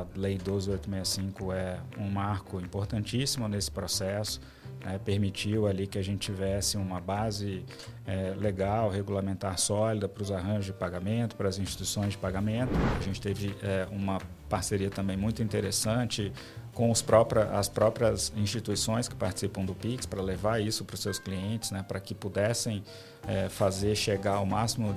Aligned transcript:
a 0.00 0.18
Lei 0.18 0.38
12865 0.38 1.52
é 1.52 1.78
um 1.98 2.08
marco 2.08 2.60
importantíssimo 2.60 3.48
nesse 3.48 3.70
processo. 3.70 4.40
Né, 4.84 4.98
permitiu 5.04 5.66
ali 5.66 5.86
que 5.86 5.98
a 5.98 6.02
gente 6.02 6.20
tivesse 6.20 6.78
uma 6.78 7.00
base 7.00 7.62
é, 8.06 8.34
legal, 8.38 8.88
regulamentar 8.88 9.58
sólida 9.58 10.08
para 10.08 10.22
os 10.22 10.32
arranjos 10.32 10.66
de 10.66 10.72
pagamento, 10.72 11.36
para 11.36 11.48
as 11.48 11.58
instituições 11.58 12.12
de 12.12 12.18
pagamento. 12.18 12.72
A 12.98 13.02
gente 13.02 13.20
teve 13.20 13.54
é, 13.62 13.86
uma 13.90 14.18
parceria 14.48 14.88
também 14.88 15.18
muito 15.18 15.42
interessante 15.42 16.32
com 16.72 16.90
os 16.90 17.04
as 17.52 17.68
próprias 17.68 18.32
instituições 18.36 19.06
que 19.06 19.14
participam 19.14 19.64
do 19.64 19.74
Pix 19.74 20.06
para 20.06 20.22
levar 20.22 20.62
isso 20.62 20.82
para 20.84 20.94
os 20.94 21.00
seus 21.00 21.18
clientes, 21.18 21.70
né, 21.70 21.84
para 21.86 22.00
que 22.00 22.14
pudessem 22.14 22.82
é, 23.26 23.50
fazer 23.50 23.94
chegar 23.94 24.36
ao 24.36 24.46
máximo 24.46 24.96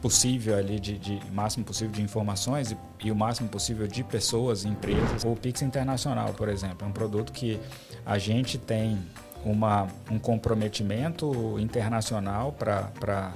possível 0.00 0.56
ali 0.56 0.80
de, 0.80 0.98
de 0.98 1.20
máximo 1.32 1.64
possível 1.64 1.92
de 1.92 2.02
informações 2.02 2.72
e, 2.72 2.76
e, 3.04 3.10
o 3.10 3.16
máximo 3.16 3.48
possível 3.48 3.86
de 3.86 4.02
pessoas 4.02 4.64
empresas. 4.64 5.24
O 5.24 5.34
Pix 5.36 5.62
Internacional, 5.62 6.32
por 6.32 6.48
exemplo, 6.48 6.86
é 6.86 6.88
um 6.88 6.92
produto 6.92 7.32
que 7.32 7.60
a 8.04 8.18
gente 8.18 8.58
tem 8.58 8.98
uma, 9.44 9.88
um 10.10 10.18
comprometimento 10.18 11.58
internacional 11.58 12.52
para 12.52 13.32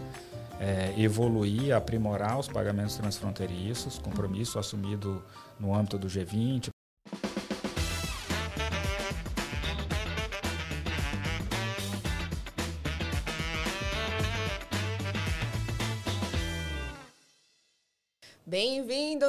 é, 0.61 0.95
evoluir, 0.97 1.75
aprimorar 1.75 2.39
os 2.39 2.49
pagamentos 2.49 2.97
transfronteiriços, 2.97 3.99
compromisso 3.99 4.59
assumido 4.59 5.23
no 5.59 5.75
âmbito 5.75 5.99
do 5.99 6.07
G20, 6.07 6.74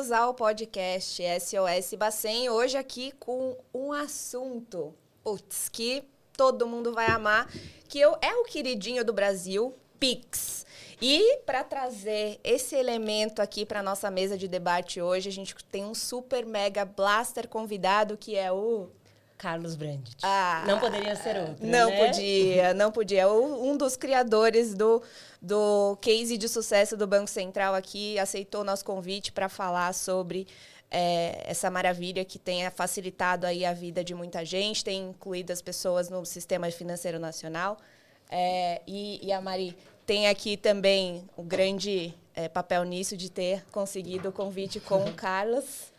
Bem-vindos 0.05 0.11
ao 0.11 0.35
podcast 0.35 1.23
SOS 1.39 1.97
Bacen. 1.97 2.47
Hoje 2.47 2.77
aqui 2.77 3.11
com 3.19 3.57
um 3.73 3.91
assunto, 3.91 4.93
putz, 5.23 5.67
que 5.67 6.03
todo 6.37 6.67
mundo 6.67 6.93
vai 6.93 7.07
amar, 7.07 7.49
que 7.87 7.99
eu, 7.99 8.15
é 8.21 8.35
o 8.35 8.43
queridinho 8.43 9.03
do 9.03 9.11
Brasil, 9.11 9.73
Pix. 9.99 10.63
E 11.01 11.37
para 11.37 11.63
trazer 11.63 12.39
esse 12.43 12.75
elemento 12.75 13.41
aqui 13.41 13.65
para 13.65 13.81
nossa 13.81 14.11
mesa 14.11 14.37
de 14.37 14.47
debate 14.47 15.01
hoje, 15.01 15.29
a 15.29 15.31
gente 15.31 15.55
tem 15.71 15.83
um 15.83 15.95
super 15.95 16.45
mega 16.45 16.85
blaster 16.85 17.47
convidado 17.47 18.15
que 18.15 18.35
é 18.35 18.51
o 18.51 18.89
Carlos 19.45 19.75
Brandt. 19.75 20.17
Ah, 20.23 20.63
não 20.65 20.79
poderia 20.79 21.15
ser 21.15 21.37
outro. 21.37 21.63
Não 21.63 21.91
né? 21.91 22.07
podia, 22.07 22.73
não 22.73 22.91
podia. 22.91 23.31
Um 23.31 23.77
dos 23.77 23.95
criadores 23.95 24.73
do, 24.73 25.03
do 25.39 25.95
case 26.01 26.35
de 26.35 26.49
sucesso 26.49 26.97
do 26.97 27.05
Banco 27.05 27.29
Central 27.29 27.75
aqui 27.75 28.17
aceitou 28.17 28.63
nosso 28.63 28.83
convite 28.83 29.31
para 29.31 29.47
falar 29.47 29.93
sobre 29.93 30.47
é, 30.89 31.43
essa 31.45 31.69
maravilha 31.69 32.25
que 32.25 32.39
tem 32.39 32.67
facilitado 32.71 33.45
aí 33.45 33.63
a 33.63 33.71
vida 33.71 34.03
de 34.03 34.15
muita 34.15 34.43
gente, 34.43 34.83
tem 34.83 35.09
incluído 35.09 35.53
as 35.53 35.61
pessoas 35.61 36.09
no 36.09 36.25
sistema 36.25 36.71
financeiro 36.71 37.19
nacional. 37.19 37.77
É, 38.31 38.81
e, 38.87 39.27
e, 39.27 39.31
a 39.31 39.39
Mari 39.39 39.77
tem 40.07 40.27
aqui 40.27 40.57
também 40.57 41.23
o 41.37 41.43
grande 41.43 42.15
é, 42.33 42.49
papel 42.49 42.83
nisso 42.83 43.15
de 43.15 43.29
ter 43.29 43.63
conseguido 43.71 44.29
o 44.29 44.31
convite 44.31 44.79
com 44.79 45.05
o 45.05 45.13
Carlos. 45.13 45.93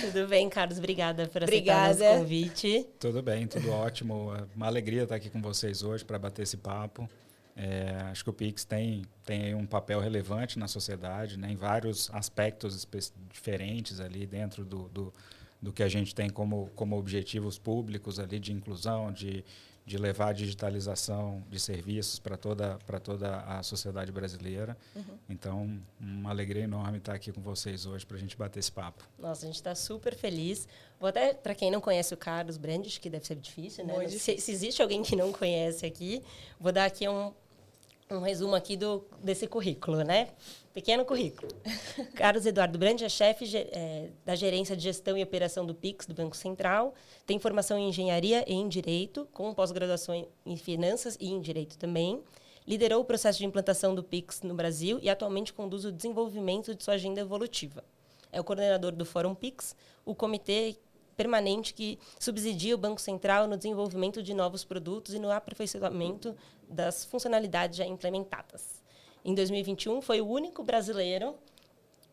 Tudo 0.00 0.26
bem, 0.26 0.48
Carlos? 0.48 0.78
Obrigada 0.78 1.28
por 1.28 1.44
aceitar 1.44 1.84
o 1.84 1.88
nosso 1.88 2.18
convite. 2.18 2.86
Tudo 2.98 3.22
bem, 3.22 3.46
tudo 3.46 3.70
ótimo. 3.70 4.32
Uma 4.54 4.66
alegria 4.66 5.04
estar 5.04 5.14
aqui 5.14 5.30
com 5.30 5.40
vocês 5.40 5.82
hoje 5.82 6.04
para 6.04 6.18
bater 6.18 6.42
esse 6.42 6.56
papo. 6.56 7.08
É, 7.56 7.96
acho 8.10 8.24
que 8.24 8.30
o 8.30 8.32
Pix 8.32 8.64
tem, 8.64 9.04
tem 9.24 9.54
um 9.54 9.64
papel 9.64 10.00
relevante 10.00 10.58
na 10.58 10.66
sociedade, 10.66 11.38
né, 11.38 11.52
em 11.52 11.56
vários 11.56 12.10
aspectos 12.12 12.84
diferentes 13.32 14.00
ali 14.00 14.26
dentro 14.26 14.64
do, 14.64 14.88
do, 14.88 15.14
do 15.62 15.72
que 15.72 15.84
a 15.84 15.88
gente 15.88 16.12
tem 16.12 16.28
como, 16.28 16.68
como 16.74 16.98
objetivos 16.98 17.56
públicos 17.56 18.18
ali 18.18 18.40
de 18.40 18.52
inclusão, 18.52 19.12
de, 19.12 19.44
de 19.86 19.98
levar 19.98 20.28
a 20.28 20.32
digitalização 20.32 21.44
de 21.50 21.60
serviços 21.60 22.18
para 22.18 22.38
toda, 22.38 22.78
toda 23.02 23.40
a 23.40 23.62
sociedade 23.62 24.10
brasileira. 24.10 24.76
Uhum. 24.96 25.18
Então, 25.28 25.82
uma 26.00 26.30
alegria 26.30 26.64
enorme 26.64 26.98
estar 26.98 27.12
aqui 27.12 27.30
com 27.30 27.42
vocês 27.42 27.84
hoje 27.84 28.06
para 28.06 28.16
a 28.16 28.20
gente 28.20 28.36
bater 28.36 28.60
esse 28.60 28.72
papo. 28.72 29.04
Nossa, 29.18 29.44
a 29.44 29.46
gente 29.46 29.56
está 29.56 29.74
super 29.74 30.14
feliz. 30.14 30.66
Vou 30.98 31.08
até, 31.08 31.34
para 31.34 31.54
quem 31.54 31.70
não 31.70 31.82
conhece 31.82 32.14
o 32.14 32.16
Carlos 32.16 32.56
Brandes, 32.56 32.96
que 32.96 33.10
deve 33.10 33.26
ser 33.26 33.36
difícil, 33.36 33.84
né? 33.84 34.08
Se, 34.08 34.38
se, 34.38 34.50
existe 34.50 34.80
alguém 34.80 35.02
que 35.02 35.14
não 35.14 35.30
conhece 35.32 35.84
aqui, 35.84 36.22
vou 36.58 36.72
dar 36.72 36.86
aqui 36.86 37.06
um, 37.06 37.34
um 38.16 38.22
resumo 38.22 38.54
aqui 38.54 38.76
do, 38.76 39.04
desse 39.22 39.46
currículo, 39.46 40.02
né? 40.02 40.28
Pequeno 40.72 41.04
currículo. 41.04 41.48
Carlos 42.14 42.46
Eduardo 42.46 42.78
Brandi 42.78 43.04
é 43.04 43.08
chefe 43.08 43.44
é, 43.56 44.10
da 44.24 44.34
gerência 44.34 44.76
de 44.76 44.82
gestão 44.82 45.16
e 45.16 45.22
operação 45.22 45.64
do 45.64 45.74
PIX 45.74 46.06
do 46.06 46.14
Banco 46.14 46.36
Central, 46.36 46.94
tem 47.26 47.38
formação 47.38 47.78
em 47.78 47.88
engenharia 47.88 48.44
e 48.46 48.54
em 48.54 48.68
direito, 48.68 49.28
com 49.32 49.52
pós-graduação 49.54 50.26
em 50.44 50.56
finanças 50.56 51.16
e 51.20 51.30
em 51.30 51.40
direito 51.40 51.78
também. 51.78 52.22
Liderou 52.66 53.00
o 53.00 53.04
processo 53.04 53.38
de 53.38 53.44
implantação 53.44 53.94
do 53.94 54.02
PIX 54.02 54.42
no 54.42 54.54
Brasil 54.54 54.98
e 55.02 55.10
atualmente 55.10 55.52
conduz 55.52 55.84
o 55.84 55.92
desenvolvimento 55.92 56.74
de 56.74 56.82
sua 56.82 56.94
agenda 56.94 57.20
evolutiva. 57.20 57.84
É 58.32 58.40
o 58.40 58.44
coordenador 58.44 58.92
do 58.92 59.04
Fórum 59.04 59.34
PIX, 59.34 59.76
o 60.04 60.14
comitê 60.14 60.76
permanente 61.16 61.74
que 61.74 61.98
subsidia 62.18 62.74
o 62.74 62.78
Banco 62.78 63.00
Central 63.00 63.46
no 63.46 63.56
desenvolvimento 63.56 64.22
de 64.22 64.34
novos 64.34 64.64
produtos 64.64 65.14
e 65.14 65.18
no 65.18 65.30
aperfeiçoamento 65.30 66.36
das 66.68 67.04
funcionalidades 67.04 67.76
já 67.76 67.86
implementadas 67.86 68.82
em 69.24 69.34
2021, 69.34 70.02
foi 70.02 70.20
o 70.20 70.28
único 70.28 70.62
brasileiro 70.62 71.34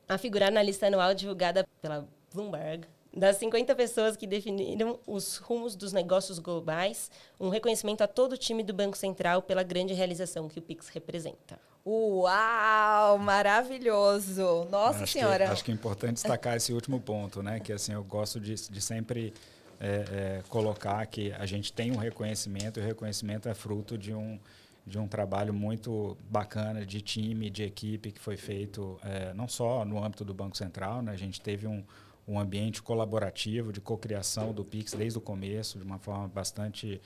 a 0.08 0.18
figurar 0.18 0.52
na 0.52 0.64
lista 0.64 0.88
anual 0.88 1.14
divulgada 1.14 1.68
pela 1.82 2.08
Bloomberg 2.34 2.88
das 3.14 3.36
50 3.36 3.76
pessoas 3.76 4.16
que 4.16 4.26
definiram 4.26 4.98
os 5.06 5.36
rumos 5.36 5.76
dos 5.76 5.92
negócios 5.92 6.40
globais, 6.40 7.12
um 7.38 7.50
reconhecimento 7.50 8.02
a 8.02 8.08
todo 8.08 8.34
o 8.34 8.38
time 8.38 8.64
do 8.64 8.74
Banco 8.74 8.98
Central 8.98 9.42
pela 9.42 9.64
grande 9.64 9.94
realização 9.94 10.48
que 10.48 10.60
o 10.60 10.62
Pix 10.62 10.88
representa. 10.88 11.60
Uau, 11.86 13.18
maravilhoso! 13.18 14.68
Nossa 14.70 15.04
acho 15.04 15.14
Senhora! 15.14 15.46
Que, 15.46 15.52
acho 15.52 15.66
que 15.66 15.72
é 15.72 15.74
importante 15.74 16.14
destacar 16.14 16.56
esse 16.56 16.72
último 16.74 17.00
ponto, 17.00 17.42
né? 17.42 17.60
Que 17.60 17.74
assim 17.74 17.94
eu 17.94 18.04
gosto 18.04 18.40
de, 18.40 18.54
de 18.54 18.82
sempre 18.82 19.34
é, 19.80 19.88
é, 19.88 20.44
colocar 20.48 21.04
que 21.08 21.32
a 21.34 21.46
gente 21.46 21.74
tem 21.74 21.92
um 21.92 21.98
reconhecimento 21.98 22.80
e 22.80 22.84
o 22.84 22.86
reconhecimento 22.86 23.50
é 23.50 23.54
fruto 23.54 23.98
de 23.98 24.14
um 24.14 24.40
de 24.86 24.98
um 24.98 25.08
trabalho 25.08 25.54
muito 25.54 26.18
bacana 26.30 26.84
de 26.86 27.02
time, 27.02 27.52
de 27.52 27.64
equipe 27.64 28.12
que 28.12 28.20
foi 28.20 28.36
feito 28.36 29.00
é, 29.04 29.32
não 29.34 29.48
só 29.48 29.86
no 29.86 30.04
âmbito 30.04 30.26
do 30.26 30.34
Banco 30.34 30.58
Central, 30.58 31.04
né? 31.04 31.12
a 31.12 31.16
gente 31.16 31.40
teve 31.40 31.68
um, 31.68 31.84
um 32.28 32.40
ambiente 32.40 32.82
colaborativo 32.82 33.72
de 33.72 33.80
cocriação 33.80 34.52
do 34.52 34.66
Pix 34.66 34.94
desde 34.94 35.20
o 35.20 35.22
começo, 35.22 35.78
de 35.78 35.84
uma 35.84 36.00
forma 36.00 36.28
bastante 36.28 37.00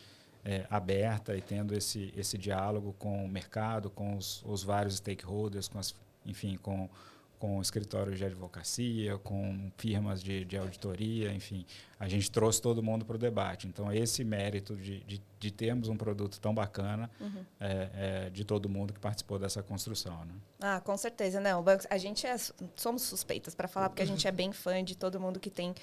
é, 0.46 0.66
aberta 0.70 1.36
e 1.36 1.42
tendo 1.42 1.76
esse, 1.76 2.14
esse 2.16 2.38
diálogo 2.38 2.94
com 3.00 3.26
o 3.26 3.28
mercado, 3.28 3.90
com 3.90 4.16
os, 4.16 4.44
os 4.46 4.64
vários 4.64 4.98
stakeholders, 4.98 5.68
com 5.68 5.80
as, 5.80 5.96
enfim, 6.24 6.58
com 6.62 6.88
com 7.40 7.62
escritórios 7.62 8.18
de 8.18 8.26
advocacia, 8.26 9.18
com 9.20 9.72
firmas 9.78 10.22
de, 10.22 10.46
de 10.46 10.58
auditoria, 10.58 11.34
enfim, 11.34 11.66
a 12.00 12.08
gente 12.08 12.30
trouxe 12.30 12.62
todo 12.62 12.84
mundo 12.84 13.06
para 13.06 13.16
o 13.16 13.20
debate. 13.20 13.68
Então, 13.68 13.92
esse 13.92 14.24
mérito 14.24 14.76
de, 14.76 15.00
de, 15.02 15.22
de, 15.40 15.52
termos 15.52 15.88
um 15.88 15.96
produto 15.96 16.40
tão 16.40 16.54
bacana 16.54 17.10
uhum. 17.20 17.46
é, 17.60 17.90
é, 17.94 18.30
de 18.30 18.44
todo 18.44 18.68
mundo 18.68 18.94
que 18.94 19.00
participou 19.00 19.40
dessa 19.40 19.64
construção. 19.64 20.26
Né? 20.26 20.34
Ah, 20.60 20.82
com 20.82 20.98
certeza. 20.98 21.40
Não, 21.40 21.64
a 21.90 21.98
gente 21.98 22.28
é, 22.28 22.36
somos 22.76 23.02
suspeitas 23.04 23.56
para 23.56 23.68
falar, 23.68 23.90
porque 23.90 24.02
a 24.02 24.06
gente 24.06 24.28
é 24.28 24.32
bem 24.32 24.52
fã 24.52 24.84
de 24.84 24.96
todo 24.96 25.20
mundo 25.20 25.40
que 25.40 25.50
tem 25.50 25.74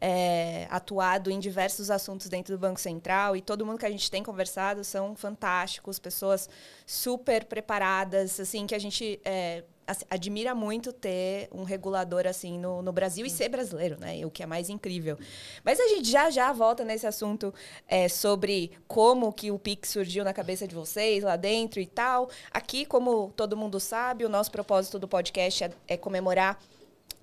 é, 0.00 0.66
atuado 0.70 1.30
em 1.30 1.38
diversos 1.38 1.90
assuntos 1.90 2.28
dentro 2.28 2.54
do 2.54 2.60
Banco 2.60 2.80
Central 2.80 3.34
e 3.34 3.40
todo 3.40 3.64
mundo 3.64 3.78
que 3.78 3.86
a 3.86 3.90
gente 3.90 4.10
tem 4.10 4.22
conversado 4.22 4.84
são 4.84 5.16
fantásticos, 5.16 5.98
pessoas 5.98 6.48
super 6.86 7.44
preparadas, 7.44 8.38
assim, 8.38 8.66
que 8.66 8.74
a 8.74 8.78
gente 8.78 9.18
é, 9.24 9.64
assim, 9.86 10.04
admira 10.10 10.54
muito 10.54 10.92
ter 10.92 11.48
um 11.52 11.64
regulador 11.64 12.26
assim 12.26 12.58
no, 12.58 12.82
no 12.82 12.92
Brasil 12.92 13.24
e 13.26 13.30
ser 13.30 13.48
brasileiro, 13.48 13.98
né? 13.98 14.24
O 14.24 14.30
que 14.30 14.42
é 14.42 14.46
mais 14.46 14.68
incrível. 14.68 15.18
Mas 15.64 15.80
a 15.80 15.88
gente 15.88 16.10
já 16.10 16.30
já 16.30 16.52
volta 16.52 16.84
nesse 16.84 17.06
assunto 17.06 17.52
é, 17.86 18.08
sobre 18.08 18.72
como 18.86 19.32
que 19.32 19.50
o 19.50 19.58
Pix 19.58 19.90
surgiu 19.90 20.24
na 20.24 20.32
cabeça 20.32 20.66
de 20.66 20.74
vocês 20.74 21.22
lá 21.22 21.36
dentro 21.36 21.80
e 21.80 21.86
tal. 21.86 22.28
Aqui, 22.50 22.84
como 22.84 23.32
todo 23.36 23.56
mundo 23.56 23.78
sabe, 23.78 24.24
o 24.24 24.28
nosso 24.28 24.50
propósito 24.50 24.98
do 24.98 25.08
podcast 25.08 25.64
é, 25.64 25.72
é 25.88 25.96
comemorar 25.96 26.58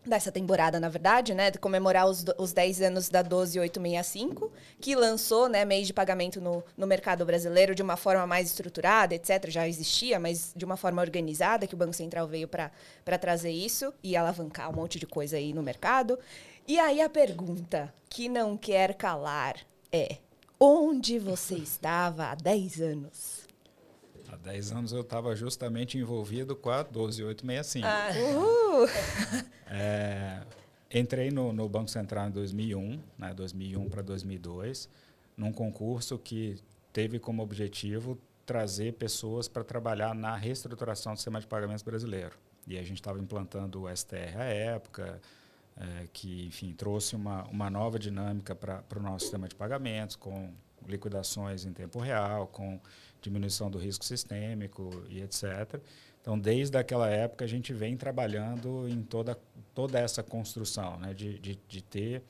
dessa 0.06 0.32
temporada, 0.32 0.80
na 0.80 0.90
verdade, 0.90 1.34
né, 1.34 1.52
de 1.52 1.60
comemorar 1.60 2.08
os, 2.08 2.26
os 2.38 2.52
10 2.52 2.82
anos 2.82 3.10
da 3.10 3.22
12865, 3.22 4.52
que 4.80 4.96
lançou, 4.96 5.48
né, 5.48 5.64
mês 5.64 5.88
de 5.88 5.94
pagamento 5.94 6.42
no, 6.42 6.64
no 6.76 6.88
mercado 6.88 7.26
brasileiro 7.26 7.76
de 7.76 7.84
uma 7.84 7.96
forma 7.96 8.26
mais 8.26 8.48
estruturada, 8.48 9.14
etc. 9.14 9.50
Já 9.50 9.68
existia, 9.68 10.20
mas 10.20 10.54
de 10.56 10.66
uma 10.66 10.76
forma 10.76 11.02
organizada, 11.02 11.68
que 11.68 11.76
o 11.76 11.78
Banco 11.78 11.94
Central 11.94 12.28
veio 12.28 12.48
para 12.48 12.72
trazer 13.20 13.52
isso 13.52 13.94
e 14.04 14.16
alavancar 14.16 14.70
um 14.70 14.76
monte 14.76 15.00
de 15.00 15.06
coisa 15.06 15.38
aí 15.38 15.54
no 15.54 15.62
mercado. 15.62 16.18
E 16.68 16.80
aí 16.80 17.02
a 17.02 17.10
pergunta 17.10 17.94
que 18.10 18.28
não 18.28 18.58
quer 18.58 18.96
calar 18.96 19.56
é: 19.92 20.18
onde 20.60 21.20
você 21.20 21.56
estava 21.56 22.26
há 22.26 22.36
10 22.36 22.82
anos? 22.82 23.41
10 24.42 24.72
anos 24.72 24.92
eu 24.92 25.02
estava 25.02 25.36
justamente 25.36 25.98
envolvido 25.98 26.56
com 26.56 26.70
a 26.70 26.84
12865. 26.84 27.88
Ah. 27.88 28.12
Uhul. 28.16 28.88
É, 29.74 30.42
entrei 30.94 31.32
no, 31.32 31.54
no, 31.54 31.70
Banco 31.70 31.90
Central 31.90 32.28
em 32.28 32.32
2001, 32.32 33.00
né, 33.18 33.34
2001 33.34 33.88
para 33.88 34.02
2002, 34.02 34.90
num 35.38 35.54
concurso 35.54 36.18
que 36.18 36.58
teve 36.92 37.18
como 37.18 37.42
objetivo 37.42 38.20
trazer 38.46 38.92
pessoas 38.96 39.48
para 39.48 39.64
trabalhar 39.64 40.14
na 40.14 40.36
reestruturação 40.36 41.14
do 41.14 41.16
sistema 41.16 41.40
de 41.40 41.48
pagamentos 41.48 41.84
brasileiro. 41.84 42.34
E 42.68 42.78
a 42.78 42.84
gente 42.84 42.96
estava 42.96 43.18
implantando 43.18 43.84
o 43.84 43.96
STR 43.96 44.38
à 44.40 44.44
época, 44.44 45.22
é, 45.78 46.08
que, 46.12 46.48
enfim, 46.48 46.74
trouxe 46.74 47.16
uma, 47.16 47.44
uma 47.46 47.70
nova 47.70 47.98
dinâmica 47.98 48.54
para 48.54 48.84
o 48.94 49.02
nosso 49.02 49.22
sistema 49.22 49.48
de 49.48 49.56
pagamentos, 49.56 50.18
com 50.18 50.52
liquidações 50.86 51.66
em 51.66 51.72
tempo 51.72 52.00
real, 52.00 52.48
com 52.48 52.78
diminuição 53.22 53.70
do 53.70 53.78
risco 53.78 54.04
sistêmico 54.04 54.90
e 55.10 55.22
etc. 55.22 55.80
Então, 56.20 56.38
desde 56.38 56.78
aquela 56.78 57.10
época, 57.10 57.46
a 57.46 57.48
gente 57.48 57.74
vem 57.74 57.98
trabalhando 57.98 58.88
em 58.88 59.02
toda, 59.02 59.38
toda 59.74 60.00
essa 60.00 60.22
construção, 60.22 61.00
né, 61.00 61.14
de, 61.14 61.40
de, 61.40 61.60
de 61.68 61.82
ter 61.82 62.24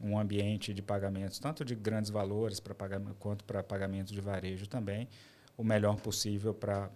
um 0.00 0.18
ambiente 0.18 0.72
de 0.72 0.82
pagamentos, 0.82 1.38
tanto 1.38 1.64
de 1.64 1.74
grandes 1.74 2.10
valores 2.10 2.60
para 2.60 2.74
pagamento, 2.74 3.16
quanto 3.18 3.44
para 3.44 3.62
pagamento 3.62 4.12
de 4.12 4.20
varejo 4.20 4.66
também, 4.66 5.08
o 5.56 5.64
melhor 5.64 5.96
possível 5.96 6.54
para 6.54 6.88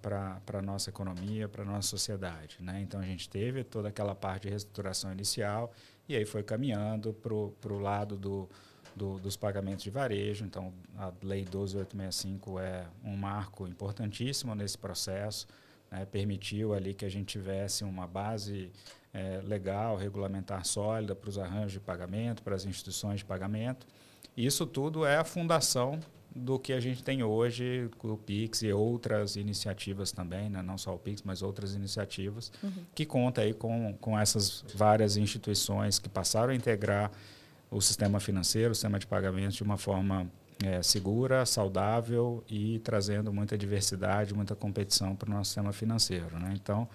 a 0.52 0.62
nossa 0.62 0.88
economia, 0.88 1.48
para 1.48 1.62
a 1.62 1.64
nossa 1.64 1.88
sociedade. 1.88 2.58
Né? 2.60 2.80
Então, 2.80 3.00
a 3.00 3.04
gente 3.04 3.28
teve 3.28 3.64
toda 3.64 3.88
aquela 3.88 4.14
parte 4.14 4.42
de 4.42 4.50
reestruturação 4.50 5.10
inicial 5.10 5.72
e 6.08 6.14
aí 6.14 6.24
foi 6.24 6.42
caminhando 6.42 7.12
para 7.12 7.34
o 7.34 7.78
lado 7.78 8.16
do, 8.16 8.48
do, 8.94 9.18
dos 9.18 9.36
pagamentos 9.36 9.84
de 9.84 9.90
varejo. 9.90 10.44
Então, 10.44 10.72
a 10.96 11.12
Lei 11.22 11.44
12865 11.44 12.58
é 12.58 12.86
um 13.04 13.16
marco 13.16 13.66
importantíssimo 13.66 14.54
nesse 14.54 14.76
processo, 14.78 15.46
né? 15.90 16.06
permitiu 16.06 16.74
ali 16.74 16.94
que 16.94 17.04
a 17.04 17.10
gente 17.10 17.26
tivesse 17.26 17.84
uma 17.84 18.06
base 18.06 18.70
é, 19.12 19.40
legal, 19.44 19.96
regulamentar 19.96 20.64
sólida 20.64 21.14
para 21.14 21.28
os 21.28 21.38
arranjos 21.38 21.72
de 21.72 21.80
pagamento, 21.80 22.42
para 22.42 22.54
as 22.54 22.64
instituições 22.64 23.18
de 23.18 23.24
pagamento. 23.24 23.86
Isso 24.36 24.66
tudo 24.66 25.04
é 25.04 25.16
a 25.16 25.24
fundação 25.24 26.00
do 26.34 26.58
que 26.58 26.72
a 26.72 26.80
gente 26.80 27.02
tem 27.02 27.22
hoje, 27.22 27.90
o 28.02 28.16
Pix 28.16 28.62
e 28.62 28.72
outras 28.72 29.36
iniciativas 29.36 30.12
também, 30.12 30.48
né? 30.48 30.62
não 30.62 30.78
só 30.78 30.94
o 30.94 30.98
Pix, 30.98 31.22
mas 31.22 31.42
outras 31.42 31.74
iniciativas, 31.74 32.50
uhum. 32.62 32.70
que 32.94 33.04
conta 33.04 33.42
aí 33.42 33.52
com, 33.52 33.94
com 34.00 34.18
essas 34.18 34.64
várias 34.74 35.18
instituições 35.18 35.98
que 35.98 36.08
passaram 36.08 36.52
a 36.52 36.54
integrar 36.54 37.10
o 37.72 37.80
sistema 37.80 38.20
financeiro, 38.20 38.72
o 38.72 38.74
sistema 38.74 38.98
de 38.98 39.06
pagamentos 39.06 39.56
de 39.56 39.62
uma 39.62 39.78
forma 39.78 40.30
é, 40.62 40.82
segura, 40.82 41.46
saudável 41.46 42.44
e 42.48 42.78
trazendo 42.80 43.32
muita 43.32 43.56
diversidade, 43.56 44.34
muita 44.34 44.54
competição 44.54 45.16
para 45.16 45.28
o 45.28 45.32
nosso 45.32 45.48
sistema 45.48 45.72
financeiro. 45.72 46.38
Né? 46.38 46.52
Então, 46.54 46.86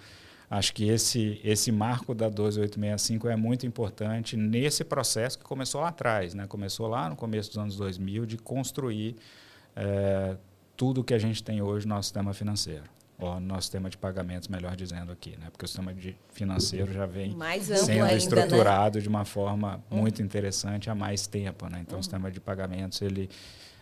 acho 0.49 0.73
que 0.73 0.87
esse, 0.87 1.41
esse 1.43 1.71
marco 1.71 2.13
da 2.13 2.29
12865 2.29 3.27
é 3.27 3.35
muito 3.35 3.65
importante 3.65 4.37
nesse 4.37 4.83
processo 4.83 5.39
que 5.39 5.43
começou 5.43 5.81
lá 5.81 5.89
atrás, 5.89 6.35
né? 6.35 6.45
começou 6.47 6.87
lá 6.87 7.09
no 7.09 7.15
começo 7.15 7.49
dos 7.49 7.57
anos 7.57 7.75
2000 7.75 8.25
de 8.27 8.37
construir 8.37 9.15
é, 9.75 10.37
tudo 10.77 11.03
que 11.03 11.13
a 11.13 11.19
gente 11.19 11.43
tem 11.43 11.61
hoje 11.61 11.87
no 11.87 11.95
nosso 11.95 12.07
sistema 12.07 12.33
financeiro 12.33 12.96
ou 13.19 13.39
nosso 13.39 13.63
sistema 13.63 13.89
de 13.89 13.97
pagamentos, 13.97 14.47
melhor 14.47 14.75
dizendo 14.75 15.11
aqui, 15.11 15.35
né? 15.37 15.47
Porque 15.51 15.65
o 15.65 15.67
sistema 15.67 15.93
de 15.93 16.15
financeiro 16.29 16.93
já 16.93 17.05
vem 17.05 17.35
sendo 17.63 17.91
ainda, 17.91 18.05
né? 18.05 18.17
estruturado 18.17 18.97
né? 18.97 19.01
de 19.01 19.09
uma 19.09 19.25
forma 19.25 19.83
muito 19.89 20.21
interessante 20.21 20.89
há 20.89 20.95
mais 20.95 21.25
tempo, 21.25 21.67
né? 21.67 21.79
Então, 21.81 21.95
uhum. 21.95 21.99
o 21.99 22.03
sistema 22.03 22.29
de 22.29 22.39
pagamentos 22.39 23.01
ele 23.01 23.29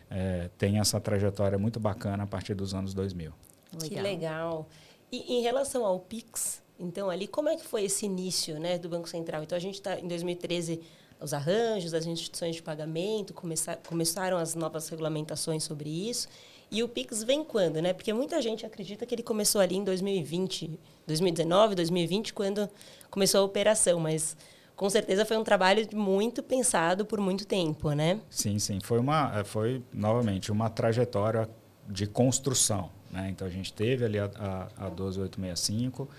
é, 0.10 0.50
tem 0.58 0.80
essa 0.80 1.00
trajetória 1.02 1.58
muito 1.58 1.80
bacana 1.80 2.24
a 2.24 2.28
partir 2.28 2.54
dos 2.54 2.74
anos 2.74 2.94
2000. 2.94 3.34
Legal. 3.74 3.90
Que 3.90 4.02
legal. 4.02 4.70
E 5.12 5.38
em 5.38 5.42
relação 5.42 5.86
ao 5.86 6.00
Pix, 6.00 6.62
então 6.80 7.10
ali 7.10 7.28
como 7.28 7.50
é 7.50 7.58
que 7.58 7.66
foi 7.66 7.84
esse 7.84 8.06
início, 8.06 8.58
né, 8.58 8.78
do 8.78 8.88
Banco 8.88 9.10
Central? 9.10 9.44
Então 9.44 9.58
a 9.58 9.62
gente 9.62 9.76
está 9.76 10.00
em 10.00 10.08
2013 10.08 10.82
os 11.20 11.34
arranjos, 11.34 11.94
as 11.94 12.06
instituições 12.06 12.58
de 12.58 12.64
pagamento 12.64 13.34
começar, 13.34 13.78
começaram 13.78 14.38
as 14.38 14.56
novas 14.56 14.88
regulamentações 14.90 15.64
sobre 15.64 15.90
isso. 15.90 16.28
E 16.72 16.84
o 16.84 16.90
Pix 16.90 17.24
vem 17.24 17.44
quando, 17.44 17.82
né? 17.82 17.94
Porque 17.94 18.12
muita 18.12 18.42
gente 18.42 18.66
acredita 18.66 19.06
que 19.06 19.16
ele 19.16 19.24
começou 19.24 19.62
ali 19.62 19.76
em 19.76 19.84
2020, 19.84 20.80
2019, 21.06 21.76
2020, 21.76 22.34
quando 22.34 22.70
começou 23.10 23.42
a 23.42 23.44
operação, 23.44 24.00
mas 24.00 24.36
com 24.76 24.90
certeza 24.90 25.26
foi 25.26 25.38
um 25.38 25.44
trabalho 25.44 25.88
muito 25.94 26.44
pensado 26.44 27.06
por 27.06 27.20
muito 27.20 27.46
tempo, 27.46 27.92
né? 27.92 28.20
Sim, 28.30 28.60
sim. 28.60 28.80
Foi, 28.82 29.00
uma, 29.00 29.44
foi 29.44 29.82
novamente, 29.94 30.52
uma 30.52 30.70
trajetória 30.70 31.50
de 31.88 32.08
construção. 32.08 32.90
Né? 33.12 33.30
Então, 33.30 33.48
a 33.48 33.50
gente 33.50 33.72
teve 33.72 34.04
ali 34.04 34.20
a, 34.20 34.26
a, 34.26 34.88
a 34.88 34.90
12865, 34.90 36.10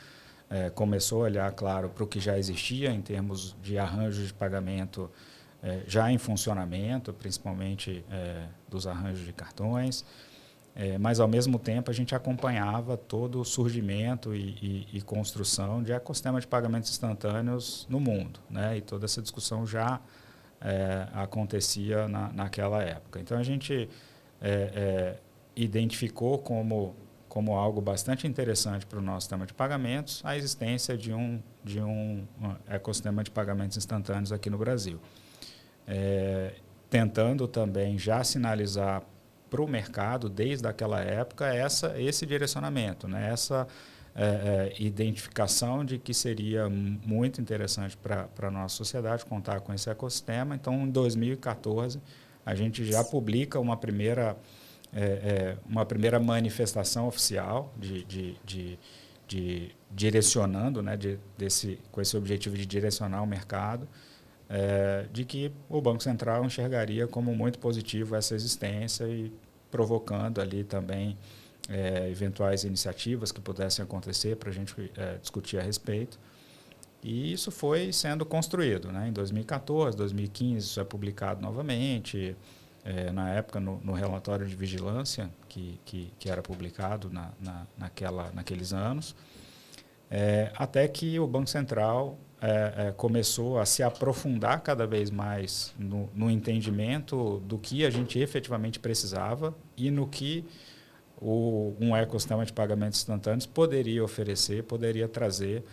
é, 0.48 0.70
começou 0.70 1.22
a 1.22 1.24
olhar, 1.24 1.52
claro, 1.52 1.90
para 1.90 2.04
o 2.04 2.06
que 2.06 2.20
já 2.20 2.38
existia 2.38 2.90
em 2.90 3.02
termos 3.02 3.54
de 3.62 3.76
arranjos 3.78 4.28
de 4.28 4.32
pagamento 4.32 5.10
é, 5.62 5.82
já 5.86 6.10
em 6.10 6.18
funcionamento, 6.18 7.12
principalmente 7.12 8.04
é, 8.10 8.46
dos 8.68 8.86
arranjos 8.86 9.26
de 9.26 9.32
cartões. 9.32 10.04
É, 10.78 10.98
mas, 10.98 11.20
ao 11.20 11.26
mesmo 11.26 11.58
tempo, 11.58 11.90
a 11.90 11.94
gente 11.94 12.14
acompanhava 12.14 12.98
todo 12.98 13.40
o 13.40 13.44
surgimento 13.46 14.34
e, 14.34 14.86
e, 14.92 14.98
e, 14.98 15.00
construção 15.00 15.82
de 15.82 15.90
ecossistema 15.90 16.38
de 16.38 16.46
pagamentos 16.46 16.90
instantâneos 16.90 17.86
no 17.88 17.98
mundo. 17.98 18.40
Né? 18.50 18.76
E 18.76 18.80
toda 18.82 19.06
essa 19.06 19.22
discussão 19.22 19.66
já 19.66 19.98
é, 20.60 21.08
acontecia 21.14 22.06
na, 22.06 22.30
naquela 22.30 22.82
época. 22.82 23.18
Então, 23.18 23.38
a 23.38 23.42
gente 23.42 23.88
é, 24.38 25.16
é 25.16 25.16
identificou 25.56 26.38
como, 26.38 26.94
como 27.26 27.56
algo 27.56 27.80
bastante 27.80 28.26
interessante 28.26 28.84
para 28.84 28.98
o 28.98 29.02
nosso 29.02 29.22
sistema 29.22 29.46
de 29.46 29.54
pagamentos 29.54 30.20
a 30.22 30.36
existência 30.36 30.96
de 30.98 31.14
um, 31.14 31.42
de 31.64 31.80
um, 31.80 32.26
ecossistema 32.68 33.24
de 33.24 33.30
pagamentos 33.30 33.78
instantâneos 33.78 34.30
aqui 34.30 34.50
no 34.50 34.58
Brasil. 34.58 35.00
É, 35.88 36.56
tentando 36.90 37.48
também 37.48 37.98
já 37.98 38.22
sinalizar 38.22 39.02
para 39.56 39.64
o 39.64 39.66
mercado, 39.66 40.28
desde 40.28 40.68
aquela 40.68 41.00
época, 41.00 41.46
essa, 41.46 41.98
esse 41.98 42.26
direcionamento, 42.26 43.08
né? 43.08 43.30
essa 43.32 43.66
é, 44.14 44.74
é, 44.78 44.82
identificação 44.82 45.82
de 45.82 45.98
que 45.98 46.12
seria 46.12 46.68
muito 46.68 47.40
interessante 47.40 47.96
para 47.96 48.28
a 48.42 48.50
nossa 48.50 48.76
sociedade 48.76 49.24
contar 49.24 49.60
com 49.60 49.72
esse 49.72 49.88
ecossistema. 49.88 50.54
Então, 50.54 50.74
em 50.82 50.90
2014, 50.90 51.98
a 52.44 52.54
gente 52.54 52.84
já 52.84 53.02
publica 53.02 53.58
uma 53.58 53.78
primeira, 53.78 54.36
é, 54.92 55.02
é, 55.02 55.56
uma 55.66 55.86
primeira 55.86 56.20
manifestação 56.20 57.08
oficial 57.08 57.72
de, 57.78 58.04
de, 58.04 58.36
de, 58.44 58.78
de 59.26 59.70
direcionando, 59.90 60.82
né, 60.82 60.98
de, 60.98 61.18
desse, 61.38 61.78
com 61.90 62.02
esse 62.02 62.14
objetivo 62.14 62.58
de 62.58 62.66
direcionar 62.66 63.22
o 63.22 63.26
mercado 63.26 63.88
é, 64.48 65.06
de 65.12 65.24
que 65.24 65.52
o 65.68 65.80
Banco 65.80 66.02
Central 66.02 66.44
enxergaria 66.44 67.06
como 67.06 67.34
muito 67.34 67.58
positivo 67.58 68.14
essa 68.14 68.34
existência 68.34 69.04
e 69.04 69.32
provocando 69.76 70.40
ali 70.40 70.64
também 70.64 71.18
é, 71.68 72.08
eventuais 72.08 72.64
iniciativas 72.64 73.30
que 73.30 73.42
pudessem 73.42 73.82
acontecer 73.82 74.36
para 74.36 74.48
a 74.48 74.52
gente 74.52 74.74
é, 74.96 75.18
discutir 75.18 75.58
a 75.58 75.62
respeito. 75.62 76.18
E 77.02 77.30
isso 77.30 77.50
foi 77.50 77.92
sendo 77.92 78.24
construído. 78.24 78.90
Né? 78.90 79.08
Em 79.08 79.12
2014, 79.12 79.94
2015, 79.94 80.66
isso 80.66 80.80
é 80.80 80.84
publicado 80.84 81.42
novamente. 81.42 82.34
É, 82.84 83.10
na 83.10 83.30
época, 83.34 83.60
no, 83.60 83.80
no, 83.84 83.92
relatório 83.92 84.46
de 84.46 84.54
vigilância 84.54 85.28
que, 85.48 85.78
que, 85.84 86.12
que 86.18 86.30
era 86.30 86.40
publicado 86.40 87.10
na, 87.10 87.32
na, 87.40 87.66
naquela, 87.76 88.30
naqueles 88.32 88.72
anos, 88.72 89.14
é, 90.08 90.52
até 90.54 90.86
que 90.86 91.18
o 91.18 91.26
Banco 91.26 91.50
Central 91.50 92.16
é, 92.48 92.74
é, 92.76 92.92
começou 92.92 93.58
a 93.58 93.66
se 93.66 93.82
aprofundar 93.82 94.60
cada 94.60 94.86
vez 94.86 95.10
mais 95.10 95.74
no, 95.76 96.08
no, 96.14 96.30
entendimento 96.30 97.40
do 97.40 97.58
que 97.58 97.84
a 97.84 97.90
gente 97.90 98.20
efetivamente 98.20 98.78
precisava 98.78 99.52
e 99.76 99.90
no 99.90 100.06
que 100.06 100.44
o, 101.20 101.74
um 101.80 101.96
ecossistema 101.96 102.46
de 102.46 102.52
pagamentos 102.52 103.00
instantâneos 103.00 103.46
poderia 103.46 104.04
oferecer, 104.04 104.62
poderia 104.62 105.08
trazer 105.08 105.64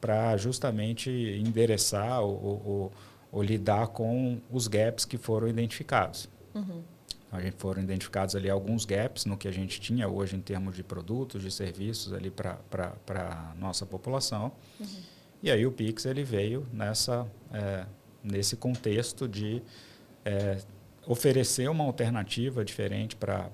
para 0.00 0.34
justamente 0.38 1.10
endereçar 1.10 2.22
ou, 2.22 2.32
ou, 2.42 2.92
ou, 3.30 3.42
lidar 3.42 3.88
com 3.88 4.40
os 4.50 4.66
gaps 4.66 5.04
que 5.04 5.18
foram 5.18 5.48
identificados. 5.48 6.30
Uhum. 6.54 6.82
A 7.30 7.42
gente 7.42 7.56
foram 7.58 7.82
identificados 7.82 8.34
ali 8.34 8.48
alguns 8.48 8.86
gaps 8.86 9.26
no 9.26 9.36
que 9.36 9.48
a 9.48 9.52
gente 9.52 9.78
tinha 9.82 10.08
hoje 10.08 10.34
em 10.34 10.40
termos 10.40 10.74
de 10.74 10.82
produtos, 10.82 11.42
de 11.42 11.50
serviços 11.50 12.14
ali 12.14 12.30
para 12.30 12.58
a 13.06 13.54
nossa 13.54 13.84
população. 13.84 14.50
Uhum. 14.80 15.11
E 15.42 15.50
aí 15.50 15.66
o 15.66 15.72
Pix 15.72 16.04
ele 16.04 16.22
veio 16.22 16.66
nessa, 16.72 17.26
é, 17.52 17.84
nesse 18.22 18.56
contexto 18.56 19.26
de 19.26 19.62
é, 20.24 20.58
oferecer 21.06 21.68
uma 21.68 21.84
alternativa 21.84 22.64
diferente 22.64 23.16
para 23.16 23.50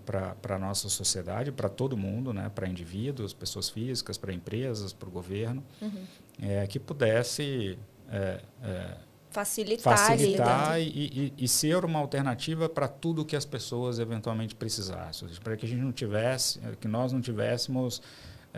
a 0.49 0.59
nossa 0.59 0.88
sociedade, 0.88 1.50
para 1.50 1.68
todo 1.68 1.97
mundo, 1.97 2.33
né? 2.33 2.50
para 2.54 2.68
indivíduos, 2.68 3.33
pessoas 3.33 3.71
físicas, 3.71 4.18
para 4.18 4.33
empresas, 4.33 4.92
para 4.92 5.09
o 5.09 5.11
governo, 5.11 5.64
uhum. 5.80 6.04
é, 6.42 6.66
que 6.66 6.78
pudesse 6.78 7.78
é, 8.11 8.40
é, 8.62 8.97
facilitar, 9.30 9.97
facilitar 9.97 10.80
e, 10.80 10.85
e, 10.85 11.35
e, 11.38 11.49
ser 11.49 11.85
uma 11.85 11.99
alternativa 11.99 12.68
para 12.68 12.87
tudo 12.87 13.25
que 13.25 13.37
as 13.37 13.45
pessoas 13.45 13.99
eventualmente 13.99 14.54
precisassem, 14.54 15.28
para 15.42 15.57
que 15.57 15.64
a 15.64 15.68
gente 15.68 15.80
não 15.80 15.92
tivesse, 15.92 16.61
que 16.80 16.88
nós 16.88 17.12
não 17.12 17.21
tivéssemos 17.21 18.02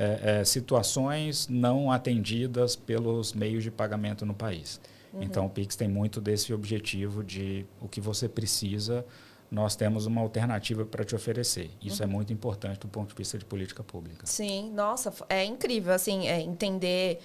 é, 0.00 0.40
é, 0.40 0.44
situações 0.44 1.46
não 1.46 1.92
atendidas 1.92 2.74
pelos 2.74 3.34
meios 3.34 3.62
de 3.62 3.70
pagamento 3.70 4.24
no 4.24 4.32
país. 4.32 4.80
Uhum. 5.12 5.22
Então, 5.22 5.44
o 5.44 5.50
Pix 5.50 5.76
tem 5.76 5.88
muito 5.88 6.22
desse 6.22 6.54
objetivo 6.54 7.22
de 7.22 7.66
o 7.78 7.86
que 7.86 8.00
você 8.00 8.26
precisa, 8.26 9.04
nós 9.50 9.76
temos 9.76 10.06
uma 10.06 10.22
alternativa 10.22 10.86
para 10.86 11.04
te 11.04 11.14
oferecer. 11.14 11.70
Isso 11.82 12.02
é 12.02 12.06
uhum. 12.06 12.12
é 12.12 12.14
muito 12.14 12.32
importante 12.32 12.80
do 12.80 12.88
ponto 12.88 13.10
de 13.10 13.14
vista 13.14 13.36
de 13.36 13.44
política 13.44 13.84
pública. 13.84 14.24
Sim, 14.24 14.72
nossa, 14.72 15.12
é 15.28 15.44
incrível 15.44 15.92
assim 15.92 16.28
é 16.28 16.40
entender 16.40 17.18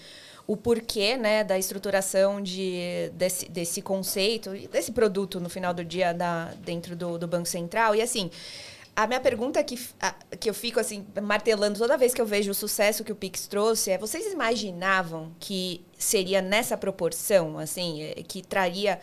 o 0.46 0.58
porquê 0.58 1.16
né, 1.16 1.46
da 1.46 1.58
estruturação 1.58 2.42
de, 2.42 3.10
desse, 3.14 3.50
desse 3.50 3.82
conceito, 3.82 4.52
desse 4.70 4.92
produto 4.92 5.40
no 5.40 5.50
final 5.50 5.74
do 5.74 5.84
dia 5.84 6.14
da, 6.14 6.54
dentro 6.60 6.94
do, 6.94 7.18
do 7.18 7.26
Banco 7.28 7.48
Central. 7.48 7.96
E 7.96 8.02
assim, 8.02 8.30
a 8.96 9.06
minha 9.08 9.20
pergunta 9.20 9.62
que, 9.64 9.78
a, 10.00 10.14
que 10.40 10.50
eu 10.50 10.54
fico 10.54 10.80
assim 10.80 11.06
martelando 11.22 11.78
toda 11.78 11.98
vez 11.98 12.14
que 12.14 12.22
eu 12.22 12.26
vejo 12.26 12.52
o 12.52 12.54
sucesso 12.54 13.04
que 13.04 13.12
o 13.12 13.16
Pix 13.16 13.46
trouxe 13.48 13.92
é: 13.92 13.98
vocês 13.98 14.32
imaginavam 14.32 15.32
que 15.40 15.86
seria 15.98 16.42
nessa 16.42 16.78
proporção, 16.78 17.60
assim, 17.60 18.04
é, 18.04 18.14
que 18.24 18.42
traria 18.42 19.00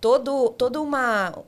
todo, 0.00 0.50
toda 0.50 0.80
uma 0.80 1.44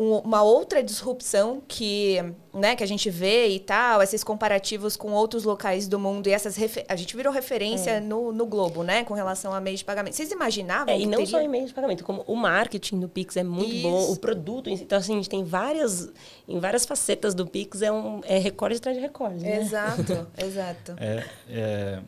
uma 0.00 0.42
outra 0.42 0.82
disrupção 0.82 1.62
que, 1.68 2.16
né, 2.54 2.74
que 2.74 2.82
a 2.82 2.86
gente 2.86 3.10
vê 3.10 3.48
e 3.48 3.60
tal, 3.60 4.02
esses 4.02 4.24
comparativos 4.24 4.96
com 4.96 5.12
outros 5.12 5.44
locais 5.44 5.86
do 5.86 5.98
mundo 5.98 6.26
e 6.26 6.32
essas 6.32 6.56
a 6.88 6.96
gente 6.96 7.14
virou 7.14 7.30
referência 7.30 7.90
é. 7.90 8.00
no, 8.00 8.32
no 8.32 8.46
Globo, 8.46 8.82
né, 8.82 9.04
com 9.04 9.12
relação 9.12 9.52
a 9.52 9.60
meios 9.60 9.80
de 9.80 9.84
pagamento. 9.84 10.14
Vocês 10.14 10.30
imaginavam? 10.30 10.94
É, 10.94 10.98
e 10.98 11.04
não 11.04 11.18
teria... 11.18 11.26
só 11.26 11.40
em 11.40 11.48
meios 11.48 11.68
de 11.68 11.74
pagamento, 11.74 12.02
como 12.02 12.24
o 12.26 12.34
marketing 12.34 13.00
do 13.00 13.08
Pix 13.08 13.36
é 13.36 13.42
muito 13.42 13.74
Isso. 13.74 13.82
bom, 13.82 14.12
o 14.12 14.16
produto, 14.16 14.70
então 14.70 14.98
assim, 14.98 15.12
a 15.12 15.16
gente 15.16 15.28
tem 15.28 15.44
várias 15.44 16.10
em 16.48 16.58
várias 16.58 16.86
facetas 16.86 17.34
do 17.34 17.46
Pix 17.46 17.82
é 17.82 17.92
um 17.92 18.20
é 18.24 18.38
recorde 18.38 18.76
atrás 18.76 18.96
de 18.96 19.02
recorde, 19.02 19.44
né? 19.44 19.60
Exato, 19.60 20.26
exato. 20.42 20.96
É, 20.98 21.24
é... 21.48 22.00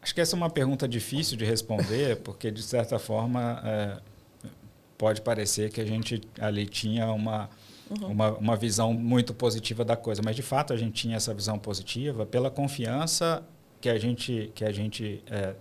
Acho 0.00 0.14
que 0.14 0.20
essa 0.22 0.34
é 0.34 0.38
uma 0.38 0.48
pergunta 0.48 0.88
difícil 0.88 1.36
de 1.36 1.44
responder, 1.44 2.16
porque 2.22 2.50
de 2.50 2.62
certa 2.62 2.98
forma 2.98 3.60
é, 3.62 4.07
pode 4.98 5.22
parecer 5.22 5.70
que 5.70 5.80
a 5.80 5.86
gente 5.86 6.20
ali 6.40 6.66
tinha 6.66 7.06
uma, 7.06 7.48
uhum. 7.88 8.08
uma, 8.08 8.30
uma 8.32 8.56
visão 8.56 8.92
muito 8.92 9.32
positiva 9.32 9.84
da 9.84 9.96
coisa, 9.96 10.20
mas 10.22 10.34
de 10.34 10.42
fato 10.42 10.72
a 10.72 10.76
gente 10.76 10.92
tinha 10.92 11.16
essa 11.16 11.32
visão 11.32 11.56
positiva 11.58 12.26
pela 12.26 12.50
confiança 12.50 13.42
que 13.80 13.88
a 13.88 13.96
gente, 13.96 14.50
que 14.56 14.64
a 14.64 14.72
gente 14.72 15.22
é, 15.30 15.54